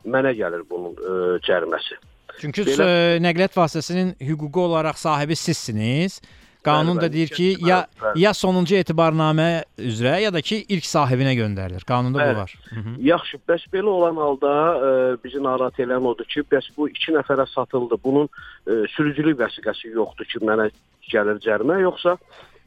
[0.06, 1.98] mənə gəlir bunun e, cəriməsi.
[2.42, 6.22] Çünki Belə- ə, nəqliyyat vasitəsinin hüquqi olaraq sahibi sizsiniz.
[6.62, 8.20] Qanun Bəli, da deyir ki, bəli, ya bəli.
[8.22, 9.48] ya sonuncu etibarnamə
[9.82, 11.82] üzrə ya da ki ilk sahibinə göndərilir.
[11.90, 12.36] Qanunda Bəli.
[12.36, 12.54] bu var.
[12.70, 12.94] Hı -hı.
[13.12, 14.52] Yaxşı, bəs belə olan halda
[14.88, 14.90] e,
[15.24, 17.98] bizi narahat edən odur ki, bəs bu 2 nəfərə satıldı.
[18.04, 18.30] Bunun
[18.68, 20.70] e, sürücülük vəsiqəsi yoxdur ki, mənə
[21.14, 22.18] gəlir cərimə, yoxsa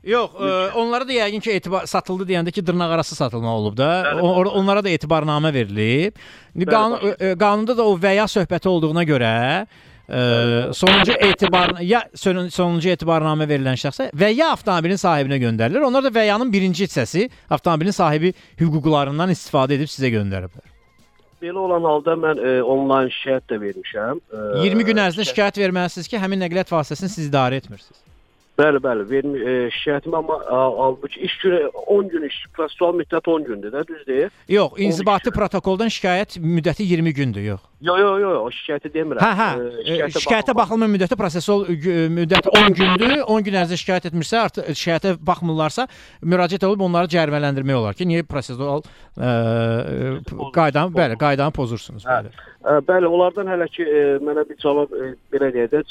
[0.04, 0.48] Yox, ə,
[0.80, 3.88] onlara da yəqin ki, etibar satıldı deyəndə ki, dırnaqarası satılma olub da.
[4.20, 6.18] O, onlara da etibarnamə verilib.
[6.54, 9.30] İndi qanun, ə, ə, qanunda da o və ya söhbəti olduğuna görə
[9.64, 10.20] ə,
[10.76, 15.80] sonuncu etibar ya son- sonuncu etibarnamə verilən şəxsə və ya avtomobilin sahibinə göndərilir.
[15.88, 20.68] Onlar da və yanın birinci hissəsi avtomobilin sahibi hüquqlarından istifadə edib sizə göndəriblər.
[21.44, 24.20] Belə olan halda mən e, onlayn şikayət də vermişəm.
[24.32, 27.98] E, 20 gün ərzində şikayət verməlisiniz ki, həmin nəqliyyat vasitəsini siz idarə etmirsiniz.
[28.54, 33.44] Bəli, bəli, vermi e, şikayətimi amma halbuki iş günü 10 gün iş, prosessual müddət 10
[33.48, 34.28] gündür də, düz deyil?
[34.48, 37.64] Yox, inzibati protokoldan şikayət müddəti 20 gündür, yox.
[37.84, 39.18] Yo, yo, yo, o şikayəti demirəm.
[39.20, 39.48] Hə, hə.
[39.82, 43.16] E, E, Şikayətə baxılma müddəti prosessual gü- müddət 10 gündür.
[43.26, 45.88] 10 gün ərzində şikayət etmirsə, artıq şikayətə baxmırlarsa,
[46.22, 48.86] müraciət olub onları cərimələndirmək olar ki, niyə prosessual
[49.18, 49.34] ə,
[50.54, 52.06] qaydanı, bəli, qaydanı pozursunuz.
[52.06, 52.22] Hə.
[52.22, 52.32] Bəli.
[52.64, 55.82] E, bəli, onlardan hələ ki e, mənə bir cavab e, belə deyək də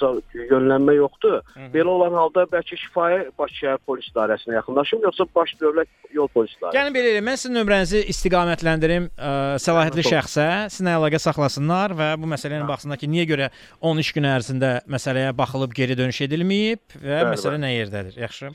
[0.49, 1.41] yönlənmə yoxdur.
[1.75, 6.53] Belə olan halda bəlkə şifahi Bakı şəhər polis idarəsinə yaxınlaşım, yoxsa baş dövlət yol polis
[6.57, 6.75] idarəsi.
[6.77, 7.25] Gəlin belə eləyək.
[7.27, 9.31] Mən sizin nömrənizi istiqamətləndirim ə,
[9.63, 13.49] səlahiyyətli şəxsə, sizinlə əlaqə saxlasınlar və bu məsələ ilə baxsınlar ki, niyə görə
[13.81, 17.65] 10 iş günü ərzində məsələyə baxılıb geri dönüş edilməyib və Bəli, məsələ bəli.
[17.65, 18.19] nə yerdədir?
[18.23, 18.53] Yaxşı.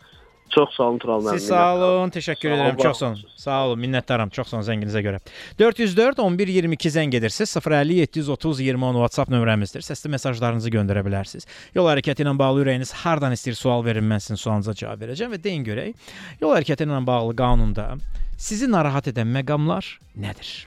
[0.55, 1.39] Çox sağ olun Tural müəllim.
[1.39, 2.77] Siz sağ olun, təşəkkür Sağ edirəm.
[2.83, 3.25] Çox sağ olun.
[3.37, 4.31] Sağ olun, minnətdaram.
[4.31, 5.21] Çox sağ olun zənginizə görə.
[5.59, 7.57] 404 11 22 zəng edirsiz.
[7.57, 9.85] 050 730 20 10 WhatsApp nömrəmizdir.
[9.85, 11.49] Səsli mesajlarınızı göndərə bilərsiniz.
[11.77, 15.43] Yol hərəkəti ilə bağlı ürəyiniz hardan istəyir sual verin, mən sizin sualınıza cavab verəcəm və
[15.45, 16.11] deyin görək.
[16.41, 17.93] Yol hərəkəti ilə bağlı qanunda
[18.39, 20.67] sizi narahat edən məqamlar nədir?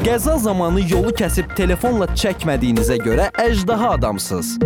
[0.00, 4.56] Qəza zamanı yolu kəsib telefonla çəkmədiyinizə görə əjdaha adamsınız.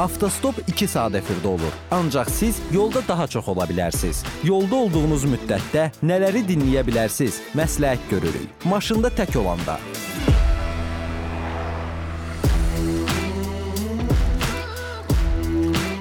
[0.00, 1.72] Avtostop 2 saat efirdə olur.
[1.92, 4.22] Ancaq siz yolda daha çox ola bilərsiniz.
[4.44, 7.36] Yolda olduğunuz müddətdə nələri dinləyə bilərsiniz?
[7.52, 8.64] Məsləhət görürük.
[8.64, 9.74] Maşında tək olanda.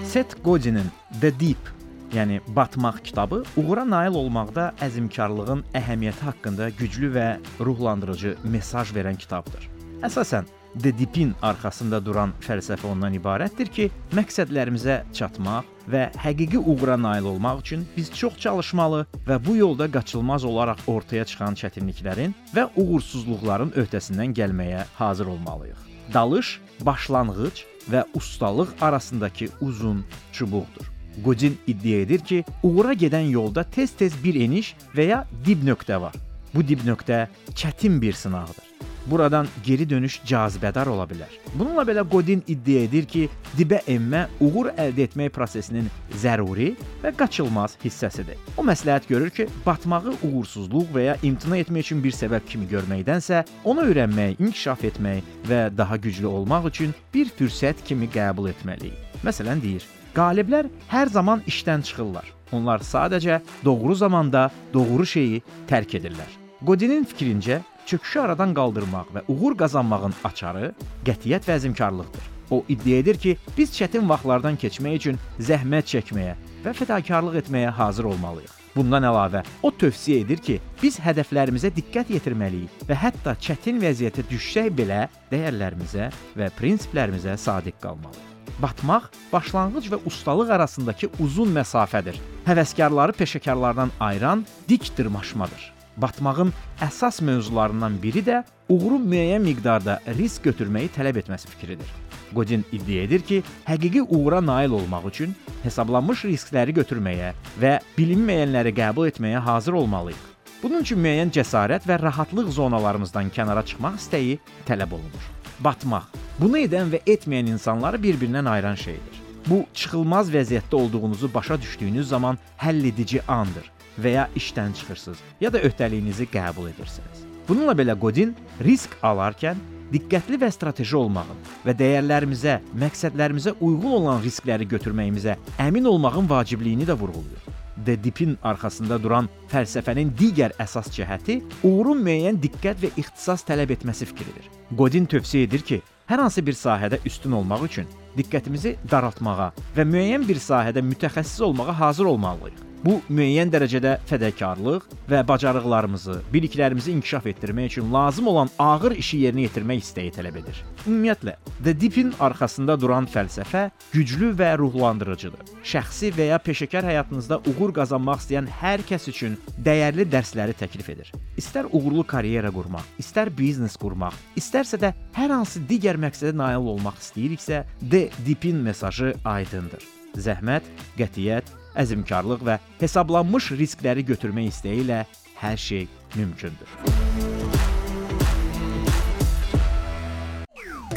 [0.08, 0.88] Seth Godin'in
[1.22, 1.68] The Deep,
[2.14, 7.28] yəni Batmaq kitabı uğura nail olmaqda əzmkarlığın əhəmiyyəti haqqında güclü və
[7.60, 9.68] ruhlandırıcı mesaj verən kitabdır.
[10.08, 10.48] Əsasən
[10.78, 17.64] The Deep-in arxasında duran fəlsəfə ondan ibarətdir ki, məqsədlərimizə çatmaq və həqiqi uğura nail olmaq
[17.64, 24.36] üçün biz çox çalışmalı və bu yolda qaçılmaz olaraq ortaya çıxan çətinliklərin və uğursuzluqların öhdəsindən
[24.38, 25.82] gəlməyə hazır olmalıyıq.
[26.14, 30.92] Dalış başlanğıc və ustalıq arasındakı uzun çubuqdur.
[31.26, 36.14] Godin iddia edir ki, uğura gedən yolda tez-tez bir eniş və ya dib nöqtə var.
[36.54, 38.89] Bu dib nöqtə çətin bir sınaqdır.
[39.08, 41.32] Buradan geri dönüş cazibədar ola bilər.
[41.54, 43.28] Bununla belə Godin iddia edir ki,
[43.58, 45.90] dibə enmə uğur əldə etmək prosesinin
[46.22, 46.74] zəruri
[47.04, 48.40] və qaçılmaz hissəsidir.
[48.58, 53.44] O məsləhət görür ki, batmağı uğursuzluq və ya imtina etmək üçün bir səbəb kimi görməkdənsə,
[53.64, 59.08] onu öyrənmək, inkişaf etmək və daha güclü olmaq üçün bir fürsət kimi qəbul etməliyik.
[59.26, 59.86] Məsələn deyir:
[60.16, 62.26] Qaliblər hər zaman işdən çıxırlar.
[62.52, 66.32] Onlar sadəcə doğru zamanda doğru şeyi tərk edirlər.
[66.66, 70.74] Godinin fikrincə, çöküşü aradan qaldırmaq və uğur qazanmağın açarı
[71.08, 72.28] qətiyyət və əzmkarlıqdır.
[72.52, 76.36] O iddia edir ki, biz çətin vaxtlardan keçmək üçün zəhmət çəkməyə
[76.66, 78.56] və fədakarlıq etməyə hazır olmalıyıq.
[78.76, 84.70] Bundan əlavə, o tövsiyə edir ki, biz hədəflərimizə diqqət yetirməliyik və hətta çətin vəziyyətə düşsək
[84.78, 88.28] belə dəyərlərimizə və prinsiplərimizə sadiq qalmalıyıq.
[88.60, 92.22] Batmaq başlanğıc və ustalıq arasındakı uzun məsafədir.
[92.46, 95.79] Həvəskarları peşəkarlardan ayıran dik dırmaşmadır.
[96.02, 98.38] Batmağın əsas mövzularından biri də
[98.72, 101.88] uğurun müəyyən miqdarda risk götürməyi tələb etməsi fikridir.
[102.32, 109.10] Godin iddia edir ki, həqiqi uğura nail olmaq üçün hesablanmış riskləri götürməyə və bilinməyənləri qəbul
[109.10, 110.22] etməyə hazır olmalıyıq.
[110.64, 114.38] Bunun üçün müəyyən cəsarət və rahatlıq zonalarımızdan kənara çıxmaq istəyi
[114.70, 115.26] tələb olunur.
[115.60, 116.08] Batmaq
[116.40, 119.20] bunu edən və etməyən insanları bir-birindən ayıran şeydir.
[119.48, 123.72] Bu çıxılmaz vəziyyətdə olduğunuzu başa düşdüyünüz zaman həlledici andır
[124.04, 127.26] və ya işdən çıxırsınız, ya da öhdəliyinizi qəbul edirsiniz.
[127.50, 129.58] Bununla belə Godin risk alarkən
[129.94, 136.98] diqqətli və strateji olmağın və dəyərlərimizə, məqsədlərimizə uyğun olan riskləri götürməyimizə əmin olmağın vacibliyini də
[137.00, 137.48] vurğulayır.
[137.86, 144.06] The Deep-in arxasında duran fəlsəfənin digər əsas cəhəti uğurun müəyyən diqqət və ixtisas tələb etməsi
[144.10, 144.46] fikridir.
[144.78, 145.82] Godin tövsiyə edir ki,
[146.12, 151.80] hər hansı bir sahədə üstün olmaq üçün diqqətimizi daraltmağa və müəyyən bir sahədə mütəxəssis olmağa
[151.80, 152.69] hazır olmalıyıq.
[152.80, 159.44] Bu müəyyən dərəcədə fədakarlıq və bacarıqlarımızı, biliklərimizi inkişaf etdirmək üçün lazım olan ağır işi yerinə
[159.50, 160.62] yetirmək istəyi tələb edir.
[160.86, 165.52] Ümumiyyətlə, The Deep-in arxasında duran fəlsəfə güclü və ruhlandırıcıdır.
[165.74, 171.12] Şəxsi və ya peşəkar həyatınızda uğur qazanmaq istəyən hər kəs üçün dəyərli dərsləri təklif edir.
[171.36, 177.04] İstər uğurlu karyera qurmaq, istər biznes qurmaq, istərsə də hər hansı digər məqsədə nail olmaq
[177.04, 179.84] istəyiriksə, The Deep-in mesajı aydındır.
[180.16, 180.66] Zəhmət,
[180.98, 185.04] qətiyyət, əzmkarlıq və hesablanmış riskləri götürmək istəyi ilə
[185.42, 186.70] hər şey mümkündür.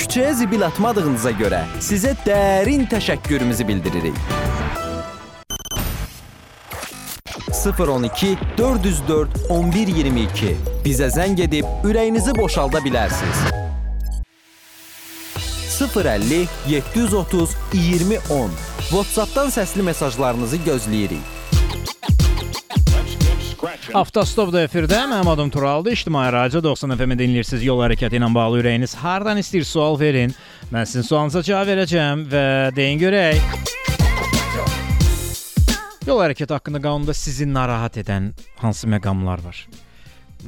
[0.03, 4.19] Küçəyə zibil atmadığınıza görə sizə dərin təşəkkürümüzü bildiririk.
[7.63, 13.45] 012 404 1122 bizə zəng edib ürəyinizi boşalda bilərsiniz.
[15.79, 18.51] 050 730 2010
[18.93, 21.29] WhatsApp-dan səsli mesajlarınızı gözləyirik.
[23.97, 25.95] Avtostopda efirdə mənim adım Turaldır.
[25.97, 27.65] İctimai Radio 90 FM dinləyirsiniz.
[27.65, 30.35] Yol hərəkəti ilə bağlı ürəyiniz hardan istəyir sual verin.
[30.69, 32.45] Mən sizin sualınıza cavab verəcəm və
[32.77, 33.41] deyin görək.
[36.05, 39.67] Yol hərəkəti haqqında qanunda sizi narahat edən hansı məqamlar var?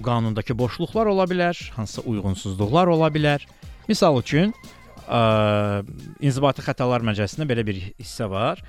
[0.05, 3.49] Qanundakı boşluqlar ola bilər, hansısa uyğunsuzluqlar ola bilər.
[3.89, 4.53] Misal üçün,
[5.09, 5.85] ə,
[6.25, 8.63] İnzibati Xətalar Məcəlləsində belə bir hissə var.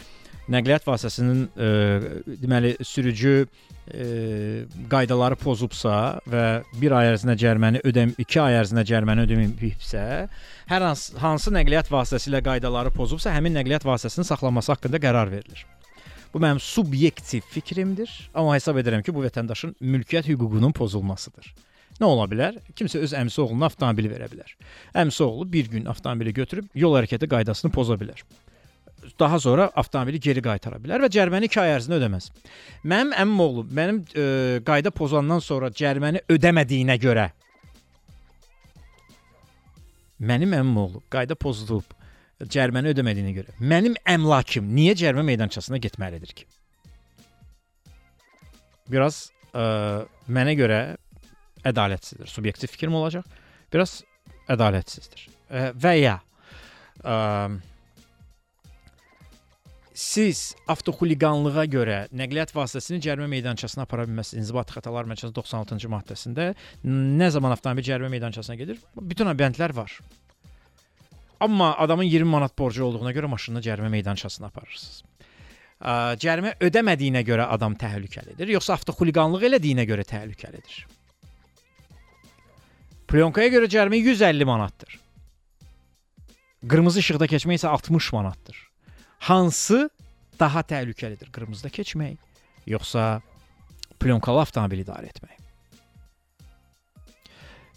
[0.51, 1.69] Nəqliyyat vasitəsinin ə,
[2.41, 3.47] deməli sürücü ə,
[4.91, 6.45] qaydaları pozubsa və
[6.77, 10.03] 1 ay ərzində cəriməni ödəm 2 ay ərzində cəriməni ödəməyibsə,
[10.69, 15.65] hər hansı, hansı nəqliyyat vasitəsilə qaydaları pozubsa, həmin nəqliyyat vasitəsinin saxlanması haqqında qərar verilir.
[16.35, 21.53] Bu mənim subyektiv fikrimdir, amma hesab edirəm ki, bu vətəndaşın mülkiyyət hüququnun pozulmasıdır.
[22.01, 22.57] Nə ola bilər?
[22.75, 24.51] Kimsə öz əmisi oğluna avtomobil verə bilər.
[24.99, 28.23] Əmisi oğlu bir gün avtomobili götürüb yol hərəkəti qaydasını poza bilər.
[29.19, 32.29] Daha sonra avtomobili geri qaytara bilər və cəriməni 2 ay ərzində ödəməz.
[32.83, 34.25] Mənim əmim oğlu mənim e,
[34.67, 37.29] qayda pozandan sonra cəriməni ödəmədiyinə görə
[40.19, 41.95] mənim əmim oğlu qayda pozulub
[42.43, 46.47] cəriməni ödəmədiyinə görə mənim əmlakım niyə cərimə meydançasına getməlidir ki?
[48.91, 50.79] Biraz ə, mənə görə
[51.65, 52.29] ədalətsizdir.
[52.31, 53.25] Subyektiv fikrim olacaq.
[53.73, 53.99] Biraz
[54.51, 55.27] ədalətsizdir.
[55.49, 56.19] Ə, və ya
[57.03, 57.15] ə,
[59.95, 64.43] siz avtoxuliqanlığa görə nəqliyyat vasitəsini cərimə meydançasına apara bilməzsiniz.
[64.43, 66.51] İnzibati xətalar məcəlləsinin 96-cı maddəsində
[66.85, 68.81] nə zaman avtomobil cərimə meydançasına gedir?
[68.99, 69.97] Bütün bəndlər var.
[71.39, 75.01] Amma adamın 20 manat borcu olduğuna görə maşınını cərimə meydançasına aparırsınız.
[75.79, 75.93] Ə,
[76.23, 80.85] cərimə ödəmədiyinə görə adam təhlükəlidir, yoxsa avtoxuliqanlıq elədiyinə görə təhlükəlidir?
[83.07, 84.99] Plyonkaya görə cərimə 150 manatdır.
[86.65, 88.57] Qırmızı işıqda keçmək isə 60 manatdır.
[89.29, 89.89] Hansı
[90.39, 91.29] daha təhlükəlidir?
[91.31, 92.17] Qırmızıda keçmək,
[92.67, 93.21] yoxsa
[94.01, 95.37] plyonkalı avtomobil idarə etmək?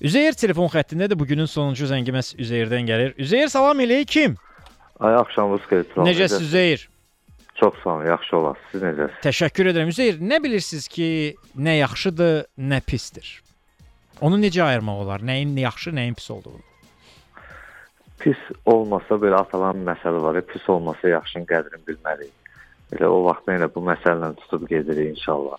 [0.01, 1.19] Üzeyir telefon xəttindədir.
[1.19, 3.17] Bu günün sonuncu zəngi məhz Üzeyirdən gəlir.
[3.19, 4.37] Üzeyir salam eləyim.
[5.01, 5.85] Ay axşamınız xeyir.
[5.97, 6.89] Necəsiz Üzeyir?
[7.61, 8.71] Çox sağ olun, yaxşı olasınız.
[8.73, 9.19] Siz necəsiz?
[9.27, 9.91] Təşəkkür edirəm.
[9.91, 13.43] Üzeyir, nə bilirsiniz ki, nə yaxşıdır, nə pisdir?
[14.21, 15.23] Onu necə ayırmaq olar?
[15.23, 16.65] Nəyin yaxşı, nəyin pis olduğunu?
[18.19, 20.41] Pis olmasa belə atalan məsələ var.
[20.43, 22.35] Pis olmasa yaxşının qədrini bilməliyik.
[22.97, 25.59] Elə o vaxt elə bu məsələ ilə tutub gedirik inşallah.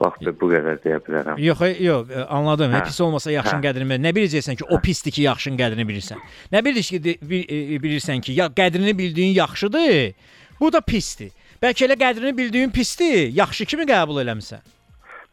[0.00, 1.38] Bax bu qədər deyə bilərəm.
[1.40, 2.72] Yox, e, yox, e, anladım.
[2.74, 2.82] Hə.
[2.82, 2.90] Hə.
[2.90, 3.66] Pis olmasa yaxşının Hə.
[3.68, 3.98] qədrini.
[4.02, 6.22] Nə biləcəksən ki, o pisdir ki, yaxşının qədrini bilirsən.
[6.52, 10.14] Nə bilirsən ki, e, bilirsən ki, ya qədrini bildiyin yaxşıdır,
[10.60, 11.30] bu da pisdir.
[11.62, 14.73] Bəlkə elə qədrini bildiyin pisdir, yaxşı kimi qəbul eləmisən.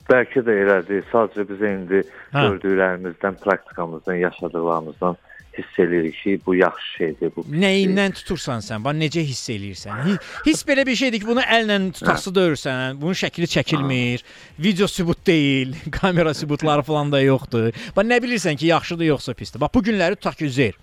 [0.10, 1.04] Bəlkə də elədir.
[1.12, 2.00] Sadəcə biz indi
[2.34, 2.46] Hə.
[2.48, 5.18] gördüklərimizdən, praktikamızdan, yaşadıqlarımızdan
[5.58, 8.84] hiss edirik ki, bu yaxşı şeydir, bu Nəyindən tutursan sən?
[8.86, 9.98] Bax necə hiss eləyirsən?
[10.06, 14.24] Hi- Hiss belə bir şeydir ki, bunu əllə tutası döyürsən, bunun şəkli çəkilmir,
[14.60, 17.72] video sübut deyil, kamera sübutları falan da yoxdur.
[17.96, 19.60] Bax nə bilirsən ki, yaxşıdır yoxsa pisdir.
[19.62, 20.80] Bax bu günləri tutaq ki, Üzeyr.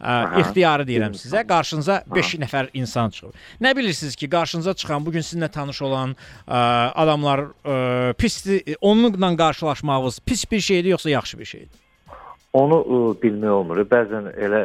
[0.00, 1.42] Ə, ixtiyarı deyirəm sizə.
[1.48, 3.34] Qarşınıza 5 nəfər insan çıxır.
[3.60, 6.60] Nə bilirsiniz ki, qarşınıza çıxan, bu gün sizinlə tanış olan ə,
[7.04, 11.76] adamlar ə, pisdir, onunla qarşılaşmağınız pis bir şeydir yoxsa yaxşı bir şeydir?
[12.52, 13.84] Onu ə, bilmək olmur.
[13.92, 14.64] Bəzən elə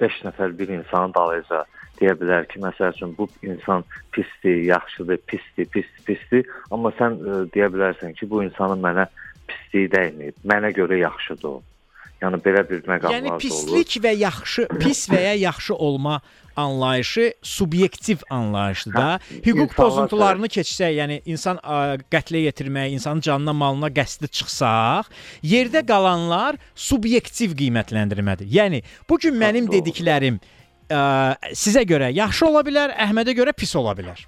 [0.00, 1.64] 5 nəfər bir insanın dalıyca
[2.00, 7.42] deyə bilər ki, məsəl üçün bu insan pisdir, yaxşıdır, pisdir, pisdir, pisdir, amma sən ə,
[7.54, 9.06] deyə bilərsən ki, bu insanın mənə
[9.46, 10.42] pisliyi dəyməyib.
[10.42, 11.60] Mənə görə yaxşıdır o.
[12.22, 13.40] Yəni belə bir məqamlar Yəni olur.
[13.42, 16.20] pislik və yaxşı, pis və ya yaxşı olma
[16.56, 19.20] anlayışı subyektiv anlayışdır da.
[19.46, 25.08] Hüquq pozuntularını keçsək, yəni insan ə, qətlə yetirmək, insanın canına, malına qəsdi çıxsaq,
[25.42, 28.50] yerdə qalanlar subyektiv qiymətləndirmədir.
[28.52, 30.38] Yəni bu gün mənim dediklərim
[30.92, 31.00] ə,
[31.56, 34.20] sizə görə yaxşı ola bilər, Əhmədə görə pis ola bilər.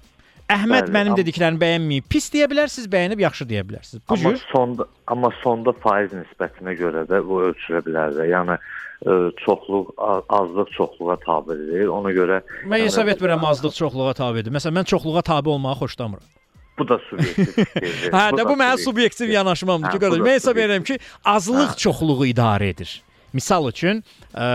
[0.53, 4.03] Əhməd Bəli, mənim dediklərimi bəyənməyib, pis deyə bilər, siz bəyənib yaxşı deyə bilərsiniz.
[4.05, 8.27] Bu Amma cür sonda amma sonda faiz nisbətinə görə də bu ölçülə bilər də.
[8.29, 11.87] Yəni ə, çoxluq a- azlıq çoxluğa tabedir.
[11.89, 14.53] Ona görə mən yəni, hesab etmirəm azlıq çoxluğa tabedir.
[14.53, 16.29] Məsələn, mən çoxluğa tabe olmağı xoşlamıram.
[16.77, 18.11] bu da subyektiv şeydir.
[18.17, 19.29] Hə, də da bu mənim subyektiv.
[19.31, 20.19] yanaşmamdır ki, Hə, bu qardaş.
[20.19, 23.01] da Mən hesab edirəm ki, azlıq çoxluğu idarə edir.
[23.35, 23.99] Misal üçün,
[24.31, 24.47] ə,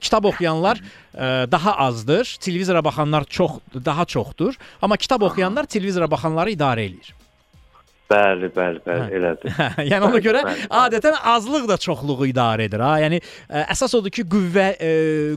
[0.00, 6.56] kitab oxuyanlar ə, daha azdır, televizora baxanlar çox daha çoxdur, amma kitab oxuyanlar televizora baxanları
[6.56, 7.12] idarə eləyir.
[8.06, 9.54] Bəli, bəli, bəli, elədir.
[9.90, 10.72] yəni ona görə Bəli, bəli.
[10.84, 12.92] adətən azlıq da çoxluğu idarə edir ha.
[13.02, 14.90] Yəni ə, əsas odur ki, qüvvə ə,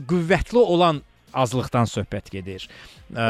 [0.06, 1.02] qüvvətli olan
[1.34, 2.66] azlıqdan söhbət gedir.
[3.10, 3.26] Ə,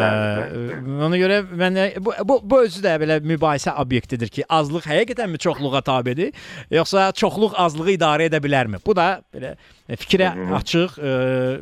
[1.06, 5.82] ona görə mən bu, bu bu özü də belə mübahisə obyektidir ki, azlıq həqiqətənmi çoxluğa
[5.86, 6.32] tabedir,
[6.74, 8.82] yoxsa çoxluq azlığı idarə edə bilərmi?
[8.86, 9.55] Bu da belə
[10.01, 11.14] fikrə açıq, ə,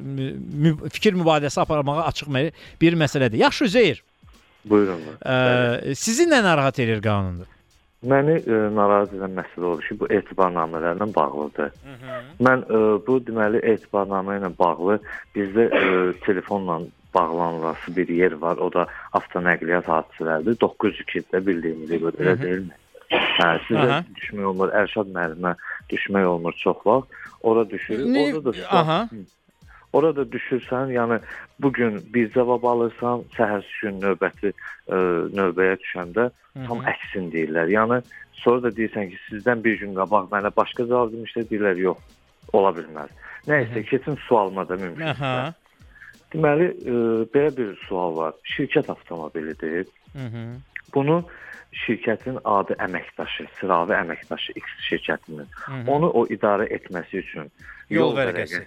[0.03, 2.33] mü, fikir mübadiləsi aparmağa açıq
[2.81, 3.43] bir məsələdir.
[3.45, 4.03] Yaxşı Üzeyir,
[4.65, 5.05] Buyurun.
[5.23, 7.58] ə, sizi nə narahat edir qanundur?
[8.07, 11.73] Məni ə, narahat edən məsələ odur ki, bu etibarnamələrlə bağlıdır.
[12.47, 15.01] Mən ə, bu deməli etibarnamə ilə bağlı
[15.35, 15.81] bizdə ə,
[16.23, 16.77] telefonla
[17.15, 18.57] bağlanılası bir yer var.
[18.63, 18.87] O da
[19.19, 20.55] avtonəqliyyat hadisələridir.
[20.63, 22.79] 902-də bildiyimiz gibi elə deyilmi?
[23.11, 25.57] Hə, sizə düşmək olmur, Ərşad müəllimə
[25.91, 27.11] düşmək olmur çox vaxt.
[27.43, 28.05] Ora düşür.
[28.07, 29.01] Ne- Orada da Aha.
[29.11, 29.25] Hı.
[29.93, 31.21] Orada düşürsən, yəni
[31.61, 34.99] bu gün bir cavab alırsan, səhərsi gün növbəti ə,
[35.33, 36.29] növbəyə düşəndə
[36.67, 37.73] tam əksin deyirlər.
[37.73, 38.03] Yəni
[38.43, 42.05] sonra da deyirsən ki, sizdən bir gün qabaq mənə başqa cavab vermişlər, deyirlər yox,
[42.53, 43.17] ola bilməz.
[43.49, 45.09] Nəysə, keçin sualıma da mümkün.
[45.15, 45.35] Aha.
[46.35, 47.03] Deməli, ə,
[47.33, 48.37] belə bir sual var.
[48.57, 49.89] Şirkət avtomobilidir.
[50.15, 50.59] Mhm.
[50.95, 51.23] Bunu
[51.73, 55.89] şirkətin adi əməkdaşı, sıravi əməkdaşı X şirkətinin Mhm.
[55.89, 57.51] onu o idarə etməsi üçün
[57.91, 58.63] Yol vərəqəsi.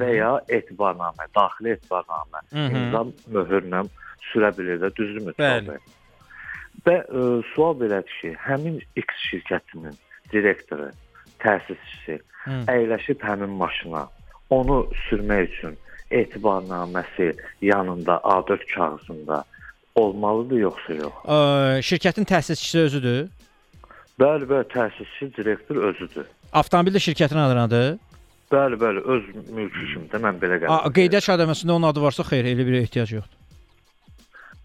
[0.00, 3.88] və ya etibarnamə, daxili etibarnamə imza möhürlə
[4.32, 5.32] sürə bilir də, düzdürmü?
[5.38, 5.78] Bəli.
[6.86, 9.94] Və ə, sual belədir ki, həmin X şirkətinin
[10.32, 10.90] direktoru,
[11.38, 12.50] təsisçisi Hı.
[12.68, 14.08] əyləşib həmin maşına
[14.50, 15.78] onu sürmək üçün
[16.10, 19.44] etibarnaməsi yanında A4 kağızında
[19.94, 21.12] olmalıdır yoxsa yox?
[21.24, 21.36] Ə,
[21.88, 23.20] şirkətin təsisçisi özüdür.
[24.20, 26.26] Bəli, bəli, təsisçi direktor özüdür.
[26.52, 27.94] Avtomobil də şirkətin adındadır.
[28.52, 29.24] Bəli, bəli, öz
[29.56, 33.12] mülkü kimi də mən belə qəbul Qeydiyyat şahadəsində onun adı varsa, xeyr, elə bir ehtiyac
[33.18, 33.40] yoxdur.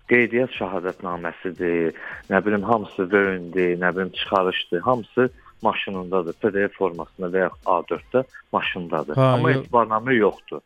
[0.10, 1.93] qeydiyyat şahadətnaməsidir,
[2.31, 5.30] nə bilim hamısı vöründür, nə bilim çıxarışdır, hamısı
[5.61, 6.34] maşınındadır.
[6.41, 8.23] PDF formasında və ya A4-də
[8.53, 9.15] maşındadır.
[9.15, 10.61] Ha, Amma etibarnamə yoxdur.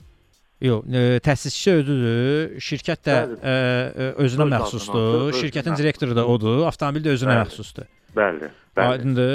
[0.61, 2.53] Yox, ə, təsisçisi özüdür.
[2.63, 5.07] Şirkət də ə, ə, özünə Öz məxsusdur.
[5.07, 6.61] adına, öz- Şirkətin özünə direktoru da odur.
[6.69, 7.41] Avtomobil də özünə Bəli.
[7.47, 7.89] məxsusdur.
[8.15, 8.51] Bəli.
[8.77, 8.87] Bəli.
[8.93, 9.33] Aydındır.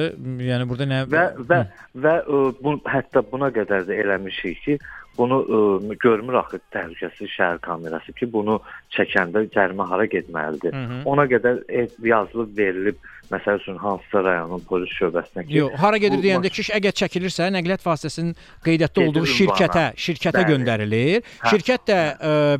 [0.49, 1.59] Yəni burada nə Və və
[2.05, 4.79] və ə, bu hətta buna qədər də eləmişik ki,
[5.19, 8.61] bunu ə, görmür axı təhlükəsizlik şəhər kamerası ki, bunu
[8.97, 10.73] çəkəndə cərimə hara getməlidir.
[10.75, 10.99] Hı hı.
[11.13, 12.97] Ona qədər e, yazılıb verilib
[13.33, 17.85] məsəl üçün hansısa rayonun polis şöbəsinə ki, Yox, hara gedir deyəndə ki, əgər çəkilirsə, nəqliyyat
[17.85, 18.33] vasitəsinin
[18.65, 20.53] qeydiyyatda olduğu şirkətə, şirkətə Bəli.
[20.55, 21.29] göndərilir.
[21.43, 21.53] Hə.
[21.53, 21.99] Şirkət də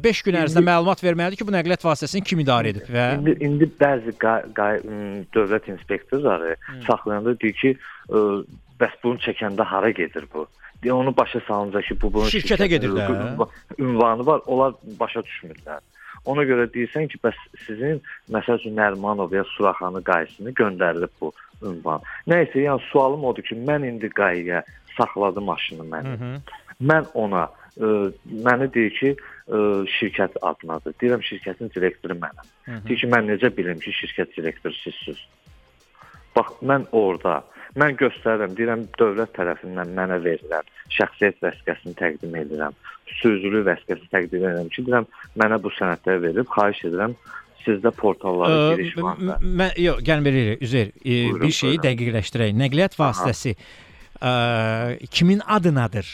[0.05, 3.71] 5 gün ərzində məlumat verməlidir ki, bu nəqliyyat vasitəsini kim idarə edib və İndi indi
[3.81, 4.81] bəzi qay, qay,
[5.35, 6.55] dövlət inspektorları
[6.87, 7.75] saxlayanda deyir ki,
[8.13, 8.25] ə,
[8.81, 10.47] bəs bunu çəkəndə hara gedir bu?
[10.85, 13.07] Deyə onu başa salınca ki, bu bunun Şirkətə şirkətin gedir də.
[13.11, 15.81] ünva- ünvanı var, onlar başa düşmürlər.
[16.27, 17.37] Ona görə deyirsən ki, bəs
[17.67, 18.01] sizin
[18.33, 21.33] məsəl üçün Nərimanov ya Suraxanı qayısını göndərilib bu
[21.63, 22.05] ünvan.
[22.29, 24.63] Nəysə, yəni sualım odur ki, mən indi qayıya
[24.97, 26.39] saxladım maşını məni.
[26.91, 27.93] Mən ona ə,
[28.47, 29.61] məni deyir ki, ə,
[29.99, 30.97] şirkət adınadır.
[31.03, 32.55] Deyirəm şirkətin direktoru mənəm.
[32.89, 35.23] Deyir ki, mən necə bilim ki, şirkət direktoru sizsiniz?
[36.37, 37.41] Bax, mən orada
[37.77, 42.77] mən göstərirəm, deyirəm dövlət tərəfindən mənə verilən şəxsiyyət vəsiqəsini təqdim edirəm.
[43.21, 47.19] Sürücülük vəsiqəsi təqdim edirəm ki, deyirəm mənə bu sənədləri verib, xahiş edirəm
[47.67, 49.37] sizdə portallara giriş varsa.
[49.43, 51.85] Mən yox, gəlin belə Üzeyr, e, Buyurun, bir şeyi buyurun.
[51.89, 52.57] dəqiqləşdirək.
[52.63, 53.55] Nəqliyyat vasitəsi
[54.23, 54.33] ə,
[55.13, 56.09] kimin adınadır?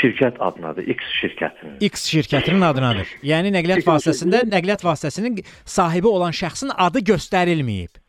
[0.00, 1.78] Şirkət adınadır, X şirkətinin.
[1.82, 3.14] X şirkətinin adınadır.
[3.26, 7.99] Yəni nəqliyyat vasitəsində nəqliyyat vasitəsinin sahibi olan şəxsin adı göstərilməyib.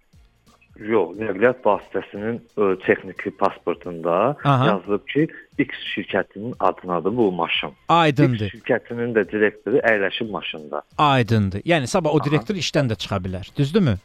[0.82, 4.68] Yox, nəqliyyat vasitəsinin ə, texniki pasportunda Aha.
[4.72, 5.28] yazılıb ki,
[5.62, 7.76] X şirkətinin adınadır bu maşın.
[7.90, 8.50] Aydındır.
[8.50, 10.82] X şirkətinin də direktoru əyləşib maşında.
[10.98, 11.62] Aydındır.
[11.66, 13.52] Yəni sabah o direktor işdən də çıxa bilər.
[13.58, 13.98] Düzdürmü?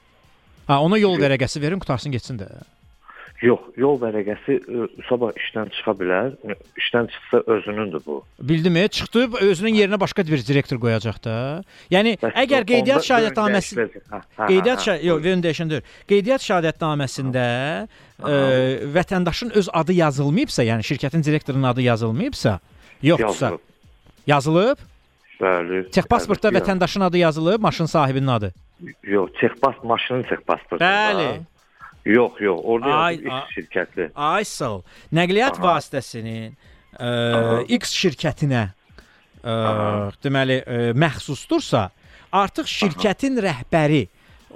[0.66, 2.50] Ha, ona yol vərəqəsi verin, qutarsın getsin də.
[3.44, 6.30] Yox, yol vərəqəsi ə, sabah işdən çıxa bilər.
[6.80, 8.22] İşdən çıxsa özünündür bu.
[8.40, 8.86] Bildimi?
[8.88, 11.34] Çıxdı, özünün yerinə başqa bir direktor qoyacaq da.
[11.92, 13.04] Yəni Bəs əgər qeydiyyat
[14.38, 15.04] hə, qeydiyyat şa hə.
[15.04, 15.84] yox, verin dəyişəndir.
[16.08, 17.44] Qeydiyyat şahidətnaməsində
[18.24, 18.38] ə,
[18.96, 22.60] vətəndaşın öz adı yazılmayıbsa, yəni şirkətin direktorunun adı yazılmayıbsa,
[23.02, 23.60] yoxdursa Yazılıb.
[24.26, 24.78] yazılıb.
[25.40, 25.82] Bəli.
[25.92, 28.54] Texpasportda vətəndaşın adı yazılıb, maşın sahibinin adı.
[29.02, 30.84] Yox, texpas maşının texpasportu.
[30.84, 31.28] Bəli.
[32.06, 34.08] Yox, yox, orada Ay, yazıb X şirkəti.
[34.14, 34.82] Ay sağ ol.
[35.18, 36.52] Nəqliyyat vasitəsinin
[37.02, 37.08] ə,
[37.76, 38.62] X şirkətinə
[39.42, 39.54] ə,
[40.22, 41.88] deməli ə, məxsusdursa,
[42.30, 44.04] artıq şirkətin rəhbəri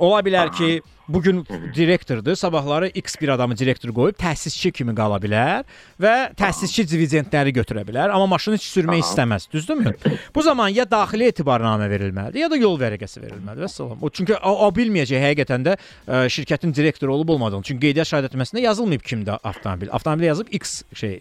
[0.01, 1.41] ola bilər ki, bu gün
[1.75, 5.65] direktordur, sabahları X bir adamı direktor qoyub təsisçi kimi qala bilər
[6.01, 9.95] və təsisçi dividendləri götürə bilər, amma maşını heç sürmək istəməz, düzdürmü?
[10.35, 13.67] Bu zaman ya daxili etibarnamə verilməlidir, ya da yol vərəqəsi verilməlidir.
[13.67, 13.99] Vəssalam.
[14.01, 17.67] O çünki o, o bilməyəcək həqiqətən də ə, şirkətin direktoru olub olmadığını.
[17.67, 19.91] Çünki qeydiyyat şahidətnaməsində yazılmayıb kimdə avtomobil.
[19.99, 21.19] Avtomobil yazıb X şey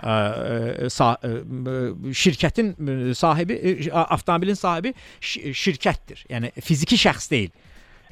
[0.00, 1.36] ə, sa, ə,
[2.24, 2.72] şirkətin
[3.20, 6.24] sahibi ə, avtomobilin sahibi şi- şirkətdir.
[6.32, 7.52] Yəni fiziki şəxs deyil.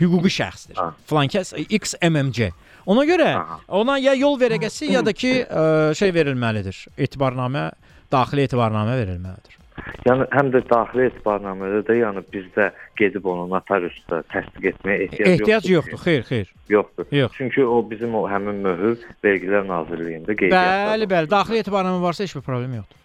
[0.01, 0.79] Hüquqi şəxsdir.
[1.11, 2.51] Flankəs X MMC.
[2.91, 3.31] Ona görə
[3.69, 5.67] ona ya yol vərəqəsi ya da ki ə,
[6.01, 6.81] şey verilməlidir.
[6.99, 7.71] Etibarnamə,
[8.13, 9.61] daxili etibarnamə verilməlidir.
[10.07, 12.69] Yəni həm də daxili etibarnamədə də yəni bizdə
[12.99, 15.73] gedib onu notariusda təsdiq etməyə ehtiyac, Ehtiyac yoxdur.
[15.75, 16.03] yoxdur.
[16.05, 16.53] Xeyr, xeyr.
[16.71, 17.09] Yoxdur.
[17.19, 17.33] Yox.
[17.39, 20.93] Çünki o bizim o həmin möhür Vergilər Nazirliyində qeydiyyatda.
[20.93, 21.31] Bəli, bəli.
[21.33, 23.01] Daxili etibarnamə varsa heç bir problem yoxdur.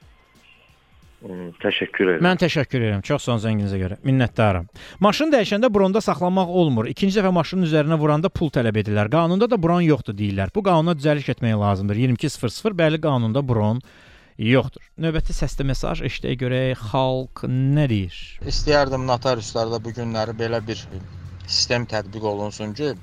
[1.20, 2.24] Hmm, təşəkkür edirəm.
[2.24, 3.02] Mən təşəkkür edirəm.
[3.04, 3.98] Çox sağ olun zənginizə görə.
[4.08, 4.70] Minnətdaram.
[5.04, 6.88] Maşın dəyişəndə bronda saxlamaq olmur.
[6.88, 9.12] İkinci dəfə maşının üzərinə vuranda pul tələb edirlər.
[9.12, 10.54] Qanunda da bron yoxdur deyirlər.
[10.56, 12.00] Bu qanuna düzəliş etmək lazımdır.
[12.06, 13.84] 2200 bəli qanunda bron
[14.40, 14.86] yoxdur.
[15.04, 18.16] Növbəti səsli mesaj eşidəyə görək xalq nə deyir?
[18.48, 20.86] İstəyərdim notariuslarda bu günləri belə bir
[21.48, 22.94] sistem tətbiq olunsun ki,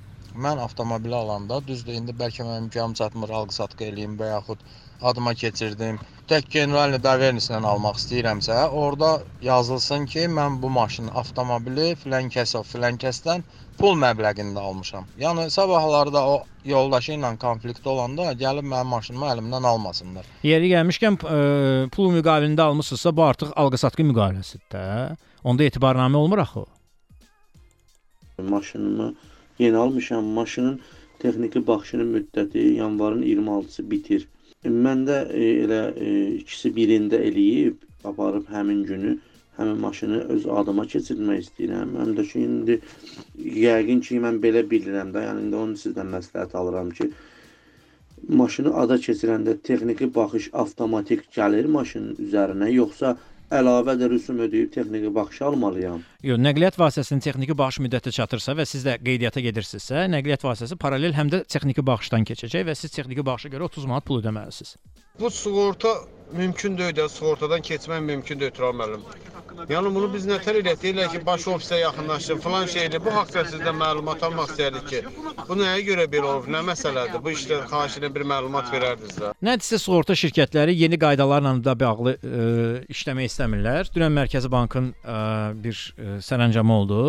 [0.47, 4.65] mən avtomobili alanda düzdür indi bəlkə mənim imkanım çatmır alqı-satqı eləyim və yaxud
[5.03, 5.99] adıma keçirdim.
[6.27, 12.99] Tək generalni dovernislə almaq istəyirəmsə, orada yazılsın ki, mən bu maşını, avtomobili filan kəsov, filan
[12.99, 13.45] kəsdən
[13.79, 15.07] pul məbləğində almışam.
[15.21, 20.27] Yəni sabahları da o yoldaşı ilə konflikt olanda gəlib mənim maşınımı əlimdən almasınlar.
[20.43, 21.39] Yeri gəlmişkən ə,
[21.95, 24.85] pul müqabilində almısınızsa, bu artıq alqı-satqı müqaviləsidir də.
[25.45, 26.65] Onda etibarnamə olmur axı.
[28.43, 29.15] Maşınımı
[29.59, 30.25] yeni almışam.
[30.25, 30.81] Maşının
[31.19, 34.29] texniki baxışının müddəti yanvarın 26-sı bitir.
[34.73, 39.17] Məndə e, elə e, ikisi birində eləyib aparıb həmin günü
[39.57, 41.95] həmin maşını öz adıma keçirmək istəyirəm.
[42.01, 42.77] Həm də ki indi
[43.63, 47.09] yəqin ki mən belə bilirəm də, yəni indi onu sizdən məsləhət alıram ki,
[48.41, 53.17] maşını ada keçirəndə texniki baxış avtomatik gəlir maşının üzərinə, yoxsa
[53.55, 56.03] əlavə də rüsum ödəyib texniki baxış almalıyam?
[56.27, 61.15] Yox, nəqliyyat vasitəsinin texniki baxış müddəti çatırsa və siz də qeydiyyata gedirsinizsə, nəqliyyat vasitəsi paralel
[61.17, 64.77] həm də texniki baxışdan keçəcək və siz texniki baxışa görə 30 manat pul ödəməlisiniz.
[65.21, 65.95] Bu sığorta
[66.33, 69.07] mümkün deyil də, sığortadan keçmək mümkün deyil Turan müəllim.
[69.71, 70.81] Yəni bunu biz nətər eləyək?
[70.83, 73.01] Deyirlər ki, baş ofisə yaxınlaşın, falan şeydir.
[73.05, 75.01] Bu haqqda sizdən məlumat almaq istərdik ki,
[75.49, 77.23] bu nəyə görə belə olub, nə məsələdir?
[77.25, 79.33] Bu işdə xahiş edən bir məlumat verərdiniz də.
[79.49, 82.49] Nəticə sığorta şirkətləri yeni qaydalarla da bağlı ə,
[82.93, 83.93] işləmək istəmirlər.
[83.95, 85.21] Dünən Mərkəzi Bankın ə,
[85.65, 87.05] bir ə, sərəncamı oldu.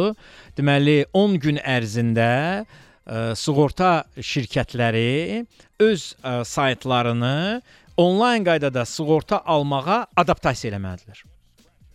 [0.57, 2.29] Deməli 10 gün ərzində
[2.63, 5.43] ə, sığorta şirkətləri
[5.83, 7.35] öz ə, saytlarını
[7.97, 11.23] onlayn qaydada sığorta almağa adaptasiya eləməlidirlər.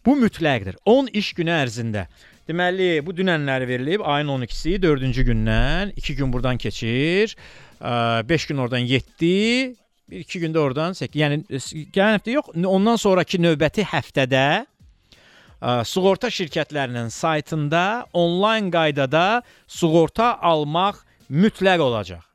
[0.07, 0.79] Bu mütləqdir.
[0.87, 2.07] 10 iş günü ərzində.
[2.49, 7.37] Deməli, bu dünənləri verilib ayın 12-si 4-cü gündən 2 gün burdan keçir.
[7.81, 9.77] 5 gün oradan 7,
[10.11, 11.21] 2 gündə oradan 8.
[11.21, 11.39] Yəni
[11.95, 14.45] gələn həftə yox, ondan sonrakı növbəti həftədə
[15.63, 22.32] ə, sığorta şirkətlərinin saytında onlayn qaydada sığorta almaq mütləq olacaq.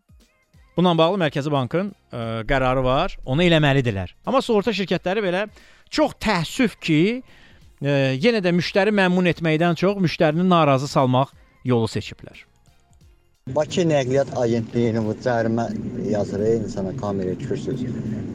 [0.77, 3.15] Bununla bağlı Mərkəzi Bankın ə, qərarı var.
[3.25, 4.11] Onu eləməlidirlər.
[4.29, 5.47] Amma sığorta şirkətləri belə
[5.89, 6.99] çox təəssüf ki,
[7.81, 11.33] ə, yenə də müştəri məmnun etməkdən çox müştərini narazı salmaq
[11.65, 12.43] yolu seçiblər.
[13.55, 15.69] Bakı Nəqliyyat Agentliyinin bu cərimə
[16.11, 17.85] yazır insana kameraya düşürsüz.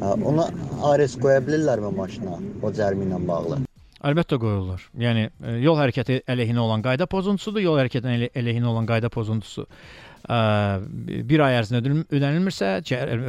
[0.01, 0.49] Hə, Ona
[0.89, 3.61] ARS qoya bilirlərmi maşına o cərimə ilə bağlı?
[4.03, 4.83] Əlbəttə qoyurlar.
[4.99, 5.29] Yəni
[5.63, 7.63] yol hərəkəti əleyhinə olan qayda pozuntusudur.
[7.63, 9.69] Yol hərəkətinin ələ- əleyhinə olan qayda pozuntusu
[10.29, 12.71] bir ay ərzində ödənil- ödənilmirsə,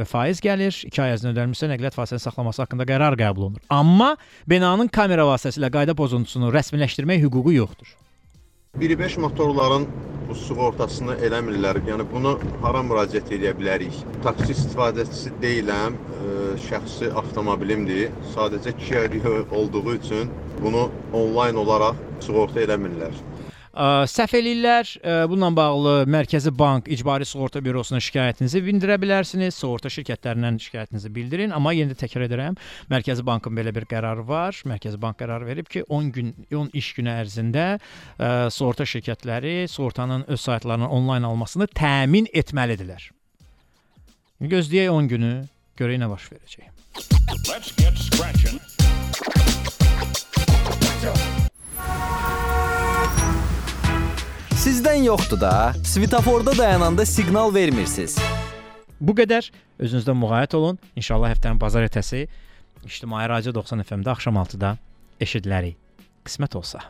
[0.06, 0.76] faiz gəlir.
[0.90, 3.62] 2 ay ərzində ödənilmirsə, nəqliyyat fasiləsinin saxlaması haqqında qərar qəbul olunur.
[3.70, 4.16] Amma
[4.48, 7.94] binanın kamera vasitəsilə qayda pozuntusunu rəsmiləşdirmək hüququ yoxdur.
[8.80, 9.84] 1.5 motorların
[10.34, 11.78] sığortasını eləmirlər.
[11.86, 13.94] Yəni bunu hara müraciət edə bilərik?
[14.24, 16.32] Taksi istifadəçisi deyiləm, ə,
[16.64, 18.10] şəxsi avtomobilimdir.
[18.34, 19.20] Sadəcə kişi
[19.52, 23.14] olduğu üçün bunu onlayn olaraq sığorta eləmirlər.
[23.74, 24.90] Səhv eləyirlər.
[25.02, 29.56] Ə, Bununla bağlı Mərkəzi Bank İcbari Sığorta Bürosuna şikayətinizi bildirə bilərsiniz.
[29.58, 32.58] Sığorta şirkətlərindən şikayətinizi bildirin, amma yenə də təkrar edirəm,
[32.92, 34.60] Mərkəzi Bankın belə bir qərarı var.
[34.70, 40.28] Mərkəzi Bank qərar verib ki, 10 gün 10 iş günü ərzində ə, sığorta şirkətləri sığortanın
[40.28, 43.10] öz saytlarından onlayn almasını təmin etməlidirlər.
[44.54, 45.34] Gözləyək 10 günü,
[45.80, 46.70] görək nə baş verəcək.
[47.48, 48.60] Let's get scratching.
[54.64, 55.74] Sizdən yoxdur da.
[55.84, 58.14] Svetoforda dayananda siqnal vermirsiniz.
[58.96, 59.50] Bu qədər.
[59.76, 60.78] Özünüzdən müğayət olun.
[60.96, 62.22] İnşallah həftənin bazar ertəsi
[62.88, 64.70] İctimai Radio 90 FM-də axşam 6-da
[65.20, 65.76] eşidilərik.
[66.24, 66.80] Qismət olsa.